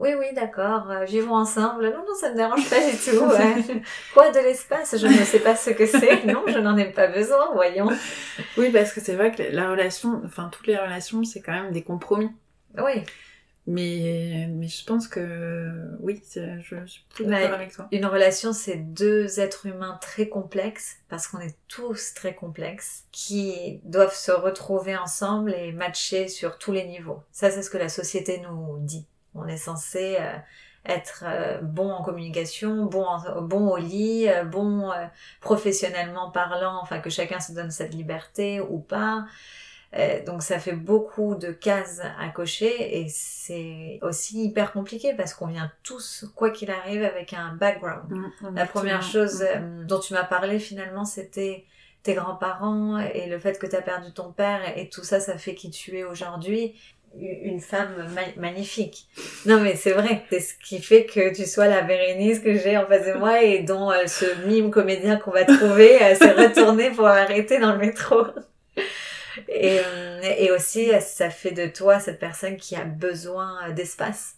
oui, 0.00 0.10
oui, 0.18 0.26
d'accord, 0.34 0.90
euh, 0.90 1.04
vivons 1.04 1.34
ensemble. 1.34 1.86
Non, 1.90 2.04
non, 2.06 2.14
ça 2.20 2.30
me 2.30 2.36
dérange 2.36 2.68
pas 2.70 2.78
du 2.78 2.96
tout. 2.96 3.24
ouais. 3.24 3.82
Quoi 4.14 4.30
de 4.30 4.38
l'espace? 4.38 4.96
Je 4.96 5.06
ne 5.06 5.24
sais 5.24 5.40
pas 5.40 5.56
ce 5.56 5.70
que 5.70 5.86
c'est. 5.86 6.24
Non, 6.24 6.44
je 6.46 6.58
n'en 6.58 6.76
ai 6.76 6.92
pas 6.92 7.08
besoin, 7.08 7.52
voyons. 7.52 7.88
Oui, 8.56 8.70
parce 8.70 8.92
que 8.92 9.00
c'est 9.00 9.14
vrai 9.16 9.32
que 9.32 9.42
la 9.42 9.70
relation, 9.70 10.22
enfin 10.24 10.48
toutes 10.52 10.66
les 10.68 10.76
relations, 10.76 11.24
c'est 11.24 11.40
quand 11.40 11.52
même 11.52 11.72
des 11.72 11.82
compromis. 11.82 12.30
Oui, 12.76 13.02
Mais, 13.66 14.46
mais 14.50 14.68
je 14.68 14.84
pense 14.84 15.08
que 15.08 15.68
oui, 16.00 16.22
je, 16.34 16.60
je 16.60 16.76
suis 16.86 17.26
d'accord 17.26 17.52
avec 17.54 17.72
toi. 17.72 17.88
une 17.92 18.06
relation, 18.06 18.52
c'est 18.52 18.76
deux 18.76 19.40
êtres 19.40 19.66
humains 19.66 19.98
très 20.00 20.28
complexes, 20.28 20.96
parce 21.08 21.26
qu'on 21.26 21.40
est 21.40 21.56
tous 21.66 22.14
très 22.14 22.34
complexes, 22.34 23.04
qui 23.12 23.80
doivent 23.84 24.14
se 24.14 24.30
retrouver 24.32 24.96
ensemble 24.96 25.52
et 25.54 25.72
matcher 25.72 26.28
sur 26.28 26.56
tous 26.58 26.72
les 26.72 26.86
niveaux. 26.86 27.22
Ça, 27.32 27.50
c'est 27.50 27.62
ce 27.62 27.70
que 27.70 27.78
la 27.78 27.88
société 27.90 28.40
nous 28.40 28.78
dit. 28.80 29.06
On 29.42 29.46
est 29.48 29.56
censé 29.56 30.16
euh, 30.20 30.32
être 30.86 31.24
euh, 31.26 31.60
bon 31.62 31.90
en 31.90 32.02
communication, 32.02 32.84
bon, 32.86 33.04
en- 33.04 33.42
bon 33.42 33.68
au 33.70 33.76
lit, 33.76 34.28
euh, 34.28 34.44
bon 34.44 34.90
professionnellement 35.40 36.30
parlant, 36.30 36.78
enfin 36.82 37.00
que 37.00 37.10
chacun 37.10 37.40
se 37.40 37.52
donne 37.52 37.70
cette 37.70 37.94
liberté 37.94 38.60
ou 38.60 38.78
pas. 38.78 39.24
Donc 40.26 40.42
ça 40.42 40.58
fait 40.58 40.72
beaucoup 40.76 41.34
de 41.34 41.50
cases 41.50 42.00
à 42.20 42.28
cocher 42.28 42.98
et 43.00 43.08
c'est 43.08 43.98
aussi 44.02 44.44
hyper 44.44 44.72
compliqué 44.72 45.14
parce 45.14 45.32
qu'on 45.32 45.46
vient 45.46 45.72
tous, 45.82 46.26
quoi 46.36 46.50
qu'il 46.50 46.70
arrive, 46.70 47.02
avec 47.02 47.32
un 47.32 47.54
background. 47.54 48.10
Mm, 48.10 48.24
La 48.54 48.66
première 48.66 49.00
chose 49.02 49.42
euh, 49.42 49.84
dont 49.86 49.98
tu 49.98 50.12
m'as 50.12 50.24
parlé 50.24 50.58
finalement, 50.58 51.06
c'était 51.06 51.64
tes 52.02 52.12
grands-parents 52.14 52.98
et 52.98 53.28
le 53.28 53.38
fait 53.38 53.58
que 53.58 53.66
tu 53.66 53.74
as 53.76 53.80
perdu 53.82 54.12
ton 54.12 54.30
père 54.30 54.60
et 54.76 54.90
tout 54.90 55.02
ça, 55.04 55.20
ça 55.20 55.38
fait 55.38 55.54
qui 55.54 55.70
tu 55.70 55.96
es 55.98 56.04
aujourd'hui. 56.04 56.78
Une 57.16 57.60
femme 57.60 58.08
ma- 58.14 58.40
magnifique. 58.40 59.08
Non 59.46 59.60
mais 59.60 59.74
c'est 59.76 59.92
vrai, 59.92 60.24
c'est 60.30 60.40
ce 60.40 60.54
qui 60.62 60.80
fait 60.80 61.04
que 61.06 61.34
tu 61.34 61.46
sois 61.46 61.66
la 61.66 61.82
Bérénice 61.82 62.38
que 62.40 62.56
j'ai 62.56 62.76
en 62.76 62.86
face 62.86 63.06
de 63.06 63.14
moi 63.14 63.42
et 63.42 63.60
dont 63.62 63.90
euh, 63.90 64.06
ce 64.06 64.46
mime 64.46 64.70
comédien 64.70 65.16
qu'on 65.16 65.30
va 65.32 65.44
trouver 65.44 66.00
euh, 66.02 66.14
s'est 66.14 66.32
retourné 66.32 66.90
pour 66.90 67.06
arrêter 67.06 67.58
dans 67.58 67.72
le 67.72 67.78
métro. 67.78 68.16
Et, 69.48 69.78
euh, 69.84 70.20
et 70.36 70.50
aussi, 70.50 70.92
euh, 70.92 71.00
ça 71.00 71.30
fait 71.30 71.52
de 71.52 71.66
toi 71.66 72.00
cette 72.00 72.18
personne 72.18 72.56
qui 72.56 72.74
a 72.74 72.84
besoin 72.84 73.70
d'espace, 73.70 74.34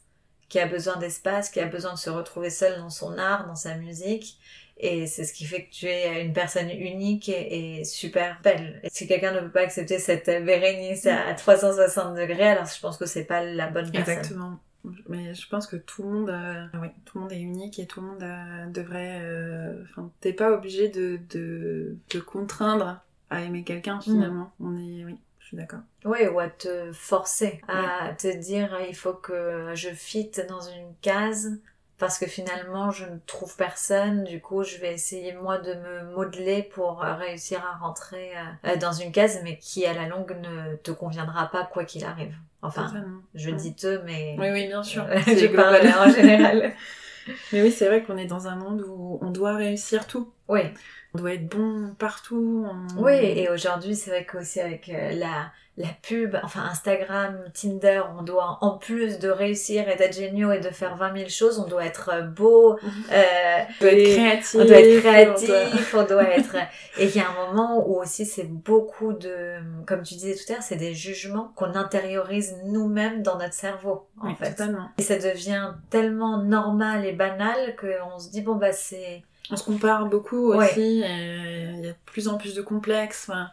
qui 0.48 0.58
a 0.58 0.66
besoin 0.66 0.96
d'espace, 0.96 1.48
qui 1.50 1.60
a 1.60 1.66
besoin 1.66 1.94
de 1.94 1.98
se 1.98 2.10
retrouver 2.10 2.50
seule 2.50 2.76
dans 2.78 2.90
son 2.90 3.16
art, 3.18 3.46
dans 3.46 3.56
sa 3.56 3.76
musique. 3.76 4.36
Et 4.82 5.06
c'est 5.06 5.24
ce 5.24 5.32
qui 5.34 5.44
fait 5.44 5.64
que 5.64 5.70
tu 5.70 5.86
es 5.86 6.24
une 6.24 6.32
personne 6.32 6.70
unique 6.70 7.28
et, 7.28 7.80
et 7.80 7.84
super 7.84 8.40
belle. 8.42 8.80
Et 8.82 8.88
si 8.90 9.06
quelqu'un 9.06 9.32
ne 9.32 9.40
peut 9.40 9.50
pas 9.50 9.60
accepter 9.62 9.98
cette 9.98 10.26
Bérénice 10.26 11.06
à, 11.06 11.26
à 11.28 11.34
360 11.34 12.14
degrés, 12.16 12.48
alors 12.48 12.64
je 12.66 12.80
pense 12.80 12.96
que 12.96 13.06
c'est 13.06 13.24
pas 13.24 13.44
la 13.44 13.68
bonne 13.68 13.90
personne. 13.90 14.14
Exactement. 14.14 14.58
Mais 15.10 15.34
je 15.34 15.46
pense 15.48 15.66
que 15.66 15.76
tout 15.76 16.02
le 16.04 16.08
monde, 16.08 16.30
euh, 16.30 16.78
ouais, 16.80 16.92
tout 17.04 17.18
le 17.18 17.22
monde 17.24 17.32
est 17.32 17.40
unique 17.40 17.78
et 17.78 17.86
tout 17.86 18.00
le 18.00 18.06
monde 18.06 18.22
euh, 18.22 18.66
devrait. 18.70 19.18
euh, 19.20 19.82
Enfin, 19.90 20.10
t'es 20.20 20.32
pas 20.32 20.50
obligé 20.52 20.88
de, 20.88 21.20
de, 21.28 21.98
de 22.10 22.20
contraindre 22.20 23.00
à 23.28 23.42
aimer 23.42 23.62
quelqu'un 23.62 24.00
finalement. 24.00 24.50
On 24.58 24.74
est, 24.78 25.04
oui, 25.04 25.18
je 25.40 25.46
suis 25.48 25.56
d'accord. 25.58 25.80
Oui, 26.06 26.26
ou 26.32 26.40
à 26.40 26.48
te 26.48 26.90
forcer, 26.92 27.60
à 27.68 28.14
te 28.14 28.34
dire 28.38 28.74
il 28.88 28.94
faut 28.96 29.12
que 29.12 29.72
je 29.74 29.90
fitte 29.90 30.40
dans 30.48 30.62
une 30.62 30.94
case 31.02 31.60
parce 32.00 32.18
que 32.18 32.26
finalement 32.26 32.90
je 32.90 33.04
ne 33.04 33.18
trouve 33.26 33.54
personne, 33.56 34.24
du 34.24 34.40
coup 34.40 34.64
je 34.64 34.78
vais 34.78 34.92
essayer 34.92 35.32
moi 35.34 35.58
de 35.58 35.74
me 35.74 36.14
modeler 36.16 36.64
pour 36.64 37.04
euh, 37.04 37.14
réussir 37.14 37.62
à 37.64 37.76
rentrer 37.78 38.32
euh, 38.66 38.76
dans 38.76 38.92
une 38.92 39.12
case 39.12 39.38
mais 39.44 39.58
qui 39.58 39.86
à 39.86 39.92
la 39.94 40.08
longue 40.08 40.36
ne 40.42 40.74
te 40.76 40.90
conviendra 40.90 41.46
pas 41.50 41.64
quoi 41.72 41.84
qu'il 41.84 42.04
arrive. 42.04 42.34
Enfin, 42.62 42.86
Totalement. 42.86 43.20
je 43.34 43.50
Ouais. 43.50 43.56
dis 43.56 43.74
te 43.76 43.98
mais 44.04 44.34
Oui, 44.38 44.48
oui, 44.50 44.66
bien 44.66 44.82
sûr. 44.82 45.04
Euh, 45.04 45.18
je 45.26 45.46
parle 45.54 45.80
global. 45.80 46.08
en 46.08 46.10
général. 46.12 46.72
Mais 47.52 47.62
oui, 47.62 47.70
c'est 47.70 47.86
vrai 47.86 48.02
qu'on 48.02 48.16
est 48.16 48.26
dans 48.26 48.48
un 48.48 48.56
monde 48.56 48.82
où 48.88 49.18
on 49.20 49.30
doit 49.30 49.54
réussir 49.54 50.06
tout. 50.06 50.32
Oui. 50.50 50.60
On 51.14 51.18
doit 51.18 51.32
être 51.34 51.48
bon 51.48 51.92
partout. 51.98 52.66
on- 52.70 53.02
Oui, 53.02 53.14
et 53.16 53.48
aujourd'hui, 53.50 53.96
c'est 53.96 54.10
vrai 54.10 54.24
qu'aussi 54.24 54.60
avec 54.60 54.88
euh, 54.90 55.10
la, 55.14 55.50
la 55.76 55.88
pub, 56.02 56.36
enfin 56.44 56.60
Instagram, 56.70 57.36
Tinder, 57.52 58.02
on 58.16 58.22
doit, 58.22 58.58
en 58.60 58.78
plus 58.78 59.18
de 59.18 59.28
réussir 59.28 59.88
et 59.88 59.96
d'être 59.96 60.14
géniaux 60.14 60.52
et 60.52 60.60
de 60.60 60.70
faire 60.70 60.94
20 60.96 61.16
000 61.16 61.28
choses, 61.28 61.58
on 61.58 61.66
doit 61.66 61.84
être 61.84 62.10
euh, 62.14 62.22
beau, 62.22 62.78
euh, 63.10 63.62
on 63.80 63.84
doit 63.84 63.92
être 63.92 64.12
créatif. 64.14 64.54
on 64.60 64.64
doit 64.64 64.76
être 64.80 65.00
créatif, 65.00 65.94
on 65.98 66.04
doit 66.04 66.28
être... 66.30 66.54
Et 66.96 67.06
il 67.06 67.16
y 67.16 67.18
a 67.18 67.24
un 67.28 67.46
moment 67.46 67.84
où 67.88 67.96
aussi 68.00 68.24
c'est 68.24 68.44
beaucoup 68.46 69.12
de, 69.12 69.56
comme 69.88 70.02
tu 70.02 70.14
disais 70.14 70.36
tout 70.36 70.52
à 70.52 70.56
l'heure, 70.56 70.62
c'est 70.62 70.76
des 70.76 70.94
jugements 70.94 71.52
qu'on 71.56 71.74
intériorise 71.74 72.54
nous-mêmes 72.66 73.22
dans 73.24 73.36
notre 73.36 73.54
cerveau, 73.54 74.06
en 74.20 74.28
Oui, 74.28 74.34
fait. 74.38 74.50
totalement. 74.50 74.90
Et 74.96 75.02
ça 75.02 75.18
devient 75.18 75.72
tellement 75.90 76.38
normal 76.38 77.04
et 77.04 77.12
banal 77.12 77.74
qu'on 77.74 78.20
se 78.20 78.30
dit, 78.30 78.42
bon 78.42 78.54
bah 78.54 78.70
c'est... 78.70 79.24
On 79.50 79.56
se 79.56 79.64
compare 79.64 80.06
beaucoup 80.06 80.52
aussi. 80.52 80.80
et 80.80 81.64
Il 81.78 81.80
y 81.84 81.88
a 81.88 81.92
de 81.92 81.96
plus 82.06 82.28
en 82.28 82.38
plus 82.38 82.54
de 82.54 82.62
complexes. 82.62 83.26
Enfin, 83.28 83.50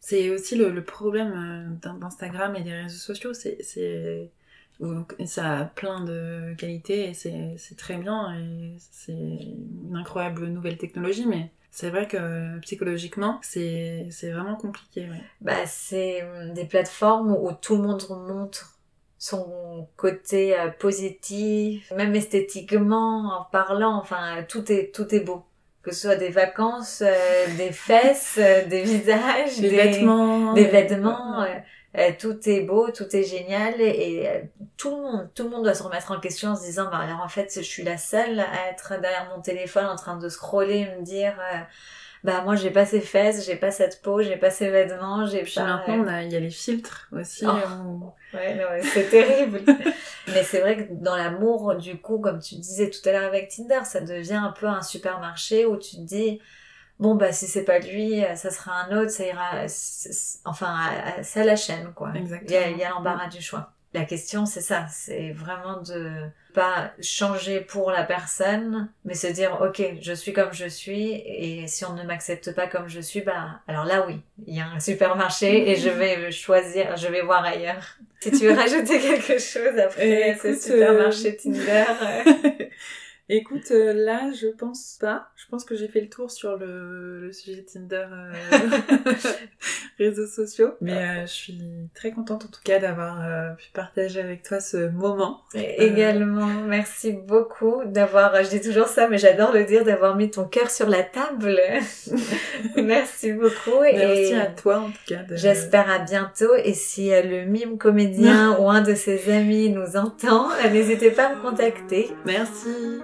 c'est 0.00 0.30
aussi 0.30 0.56
le, 0.56 0.70
le 0.70 0.84
problème 0.84 1.32
euh, 1.32 1.76
d'In- 1.82 1.98
d'Instagram 1.98 2.56
et 2.56 2.62
des 2.62 2.72
réseaux 2.72 2.98
sociaux. 2.98 3.34
C'est, 3.34 3.58
où 4.80 5.04
ça 5.24 5.58
a 5.60 5.64
plein 5.66 6.04
de 6.04 6.54
qualités 6.58 7.10
et 7.10 7.14
c'est, 7.14 7.54
c'est 7.58 7.76
très 7.76 7.96
bien 7.96 8.36
et 8.36 8.74
c'est 8.78 9.12
une 9.12 9.94
incroyable 9.96 10.46
nouvelle 10.48 10.78
technologie, 10.78 11.26
mais 11.26 11.52
c'est 11.70 11.90
vrai 11.90 12.08
que 12.08 12.58
psychologiquement, 12.60 13.38
c'est, 13.42 14.08
c'est 14.10 14.32
vraiment 14.32 14.56
compliqué. 14.56 15.02
Ouais. 15.08 15.22
Bah, 15.40 15.64
c'est 15.66 16.22
hum, 16.24 16.54
des 16.54 16.64
plateformes 16.64 17.30
où 17.32 17.50
tout 17.52 17.76
le 17.76 17.82
monde 17.82 18.02
montre 18.10 18.73
son 19.24 19.88
côté 19.96 20.54
euh, 20.54 20.68
positif, 20.68 21.90
même 21.96 22.14
esthétiquement, 22.14 23.38
en 23.40 23.44
parlant, 23.44 23.96
enfin, 23.96 24.44
tout 24.46 24.70
est, 24.70 24.94
tout 24.94 25.14
est 25.14 25.20
beau. 25.20 25.42
Que 25.82 25.92
ce 25.94 26.02
soit 26.02 26.16
des 26.16 26.28
vacances, 26.28 27.02
euh, 27.02 27.46
des 27.56 27.72
fesses, 27.72 28.36
euh, 28.38 28.66
des 28.66 28.82
visages, 28.82 29.56
Les 29.60 29.70
vêtements. 29.70 30.52
des 30.52 30.66
vêtements, 30.66 31.40
euh, 31.42 31.46
euh, 31.96 32.10
tout 32.18 32.38
est 32.46 32.60
beau, 32.60 32.90
tout 32.90 33.16
est 33.16 33.22
génial 33.22 33.80
et, 33.80 33.86
et, 33.86 34.28
euh, 34.28 34.42
tout 34.76 34.90
le 34.90 34.96
monde, 35.02 35.30
tout 35.34 35.44
le 35.44 35.48
monde 35.48 35.62
doit 35.64 35.72
se 35.74 35.82
remettre 35.82 36.10
en 36.12 36.20
question 36.20 36.50
en 36.50 36.56
se 36.56 36.62
disant, 36.64 36.90
bah 36.90 36.98
alors 36.98 37.22
en 37.24 37.28
fait, 37.28 37.50
je 37.56 37.62
suis 37.62 37.82
la 37.82 37.96
seule 37.96 38.40
à 38.40 38.68
être 38.70 39.00
derrière 39.00 39.30
mon 39.34 39.40
téléphone 39.40 39.86
en 39.86 39.96
train 39.96 40.18
de 40.18 40.28
scroller 40.28 40.80
et 40.80 40.98
me 40.98 41.02
dire, 41.02 41.32
euh, 41.40 41.58
bah 42.24 42.40
moi 42.42 42.56
j'ai 42.56 42.70
pas 42.70 42.84
ces 42.86 43.00
fesses, 43.00 43.44
j'ai 43.46 43.54
pas 43.56 43.70
cette 43.70 44.02
peau, 44.02 44.20
j'ai 44.22 44.36
pas 44.36 44.50
ces 44.50 44.70
vêtements, 44.70 45.24
j'ai 45.26 45.42
pas. 45.42 45.64
maintenant, 45.76 46.06
a- 46.08 46.22
il 46.22 46.32
y 46.32 46.36
a 46.36 46.40
les 46.40 46.50
filtres 46.50 47.08
aussi. 47.12 47.46
Oh. 47.46 47.52
où- 47.84 48.12
Ouais, 48.36 48.56
non, 48.56 48.64
c'est 48.82 49.08
terrible. 49.10 49.60
mais 50.28 50.42
c'est 50.42 50.60
vrai 50.60 50.76
que 50.88 50.92
dans 50.94 51.14
l'amour, 51.16 51.76
du 51.76 51.98
coup, 52.00 52.18
comme 52.18 52.40
tu 52.40 52.56
disais 52.56 52.90
tout 52.90 53.06
à 53.08 53.12
l'heure 53.12 53.24
avec 53.28 53.48
Tinder, 53.48 53.84
ça 53.84 54.00
devient 54.00 54.34
un 54.34 54.50
peu 54.58 54.66
un 54.66 54.82
supermarché 54.82 55.66
où 55.66 55.76
tu 55.76 55.96
te 55.96 56.00
dis, 56.00 56.40
bon, 56.98 57.14
bah, 57.14 57.30
si 57.32 57.46
c'est 57.46 57.62
pas 57.64 57.78
lui, 57.78 58.24
euh, 58.24 58.34
ça 58.34 58.50
sera 58.50 58.72
un 58.86 58.96
autre, 58.98 59.10
ça 59.10 59.24
ira, 59.24 59.66
enfin, 60.44 60.74
à- 60.74 61.18
à- 61.18 61.22
c'est 61.22 61.44
la 61.44 61.54
chaîne, 61.56 61.92
quoi. 61.94 62.10
Il 62.16 62.50
y 62.78 62.82
a 62.84 62.88
l'embarras 62.90 63.28
du 63.28 63.40
choix. 63.40 63.70
La 63.92 64.04
question, 64.04 64.44
c'est 64.46 64.60
ça, 64.62 64.86
c'est 64.90 65.30
vraiment 65.30 65.80
de 65.82 66.10
pas 66.54 66.92
changer 67.02 67.60
pour 67.60 67.90
la 67.90 68.04
personne, 68.04 68.88
mais 69.04 69.14
se 69.14 69.26
dire, 69.26 69.58
ok, 69.60 69.82
je 70.00 70.12
suis 70.12 70.32
comme 70.32 70.52
je 70.52 70.66
suis, 70.66 71.12
et 71.26 71.66
si 71.66 71.84
on 71.84 71.92
ne 71.94 72.02
m'accepte 72.04 72.54
pas 72.54 72.66
comme 72.66 72.88
je 72.88 73.00
suis, 73.00 73.20
bah, 73.20 73.60
alors 73.68 73.84
là, 73.84 74.06
oui, 74.06 74.20
il 74.46 74.56
y 74.56 74.60
a 74.60 74.66
un 74.66 74.80
supermarché 74.80 75.70
et 75.70 75.76
je 75.76 75.88
vais 76.00 76.30
choisir, 76.30 76.96
je 76.96 77.08
vais 77.08 77.20
voir 77.22 77.44
ailleurs. 77.44 77.98
Si 78.20 78.30
tu 78.30 78.46
veux 78.46 78.52
rajouter 78.58 78.98
quelque 79.00 79.38
chose 79.38 79.78
après 79.78 80.30
Eh, 80.30 80.34
ce 80.40 80.48
écoute, 80.48 80.60
supermarché 80.62 81.36
Tinder. 81.36 81.84
euh, 83.30 83.34
Écoute, 83.34 83.70
euh, 83.70 83.92
là, 83.94 84.30
je 84.32 84.48
pense 84.48 84.98
pas. 85.00 85.28
Je 85.36 85.44
pense 85.50 85.64
que 85.64 85.74
j'ai 85.76 85.88
fait 85.88 86.00
le 86.00 86.08
tour 86.08 86.30
sur 86.30 86.56
le, 86.56 87.20
le 87.20 87.32
sujet 87.32 87.62
Tinder, 87.64 88.06
euh, 88.10 88.32
réseaux 89.98 90.26
sociaux. 90.26 90.72
Mais 90.80 90.92
euh, 90.92 91.20
je 91.22 91.32
suis 91.32 91.60
très 91.94 92.10
contente 92.12 92.44
en 92.44 92.48
tout 92.48 92.60
cas 92.64 92.78
d'avoir 92.78 93.20
euh, 93.22 93.50
pu 93.54 93.70
partager 93.72 94.20
avec 94.20 94.42
toi 94.42 94.60
ce 94.60 94.88
moment. 94.88 95.42
Et 95.54 95.84
également, 95.84 96.46
merci 96.66 97.12
beaucoup 97.12 97.82
d'avoir, 97.86 98.42
je 98.44 98.50
dis 98.50 98.60
toujours 98.60 98.88
ça, 98.88 99.08
mais 99.08 99.18
j'adore 99.18 99.52
le 99.52 99.64
dire, 99.64 99.84
d'avoir 99.84 100.16
mis 100.16 100.30
ton 100.30 100.44
cœur 100.46 100.70
sur 100.70 100.88
la 100.88 101.02
table. 101.02 101.60
merci 102.76 103.32
beaucoup. 103.32 103.80
Merci 103.82 104.32
et 104.32 104.36
à 104.36 104.46
toi 104.46 104.78
en 104.80 104.88
tout 104.90 105.04
cas. 105.06 105.22
de- 105.22 105.36
J'espère 105.36 105.90
à 105.90 105.98
bientôt. 106.00 106.54
Et 106.62 106.74
si 106.74 107.12
euh, 107.12 107.22
le 107.22 107.44
mime 107.44 107.78
comédien 107.78 108.56
ou 108.60 108.68
un 108.70 108.82
de 108.82 108.94
ses 108.94 109.30
amis 109.32 109.70
nous 109.70 109.96
entend, 109.96 110.50
euh, 110.50 110.70
n'hésitez 110.70 111.10
pas 111.10 111.28
à 111.28 111.34
me 111.34 111.40
contacter. 111.42 112.10
Merci. 112.26 113.00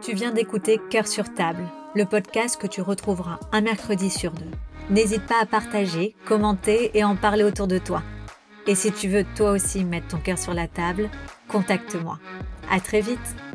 Tu 0.00 0.14
viens 0.14 0.30
d'écouter 0.30 0.80
Cœur 0.90 1.08
sur 1.08 1.34
table, 1.34 1.64
le 1.94 2.04
podcast 2.04 2.60
que 2.60 2.68
tu 2.68 2.80
retrouveras 2.80 3.40
un 3.50 3.60
mercredi 3.60 4.10
sur 4.10 4.30
deux. 4.30 4.50
N'hésite 4.90 5.26
pas 5.26 5.40
à 5.42 5.46
partager, 5.46 6.14
commenter 6.24 6.96
et 6.96 7.02
en 7.02 7.16
parler 7.16 7.42
autour 7.42 7.66
de 7.66 7.78
toi. 7.78 8.02
Et 8.66 8.74
si 8.74 8.92
tu 8.92 9.08
veux 9.08 9.24
toi 9.34 9.50
aussi 9.50 9.84
mettre 9.84 10.08
ton 10.08 10.18
cœur 10.18 10.38
sur 10.38 10.54
la 10.54 10.68
table, 10.68 11.10
contacte-moi. 11.48 12.18
À 12.70 12.80
très 12.80 13.00
vite! 13.00 13.47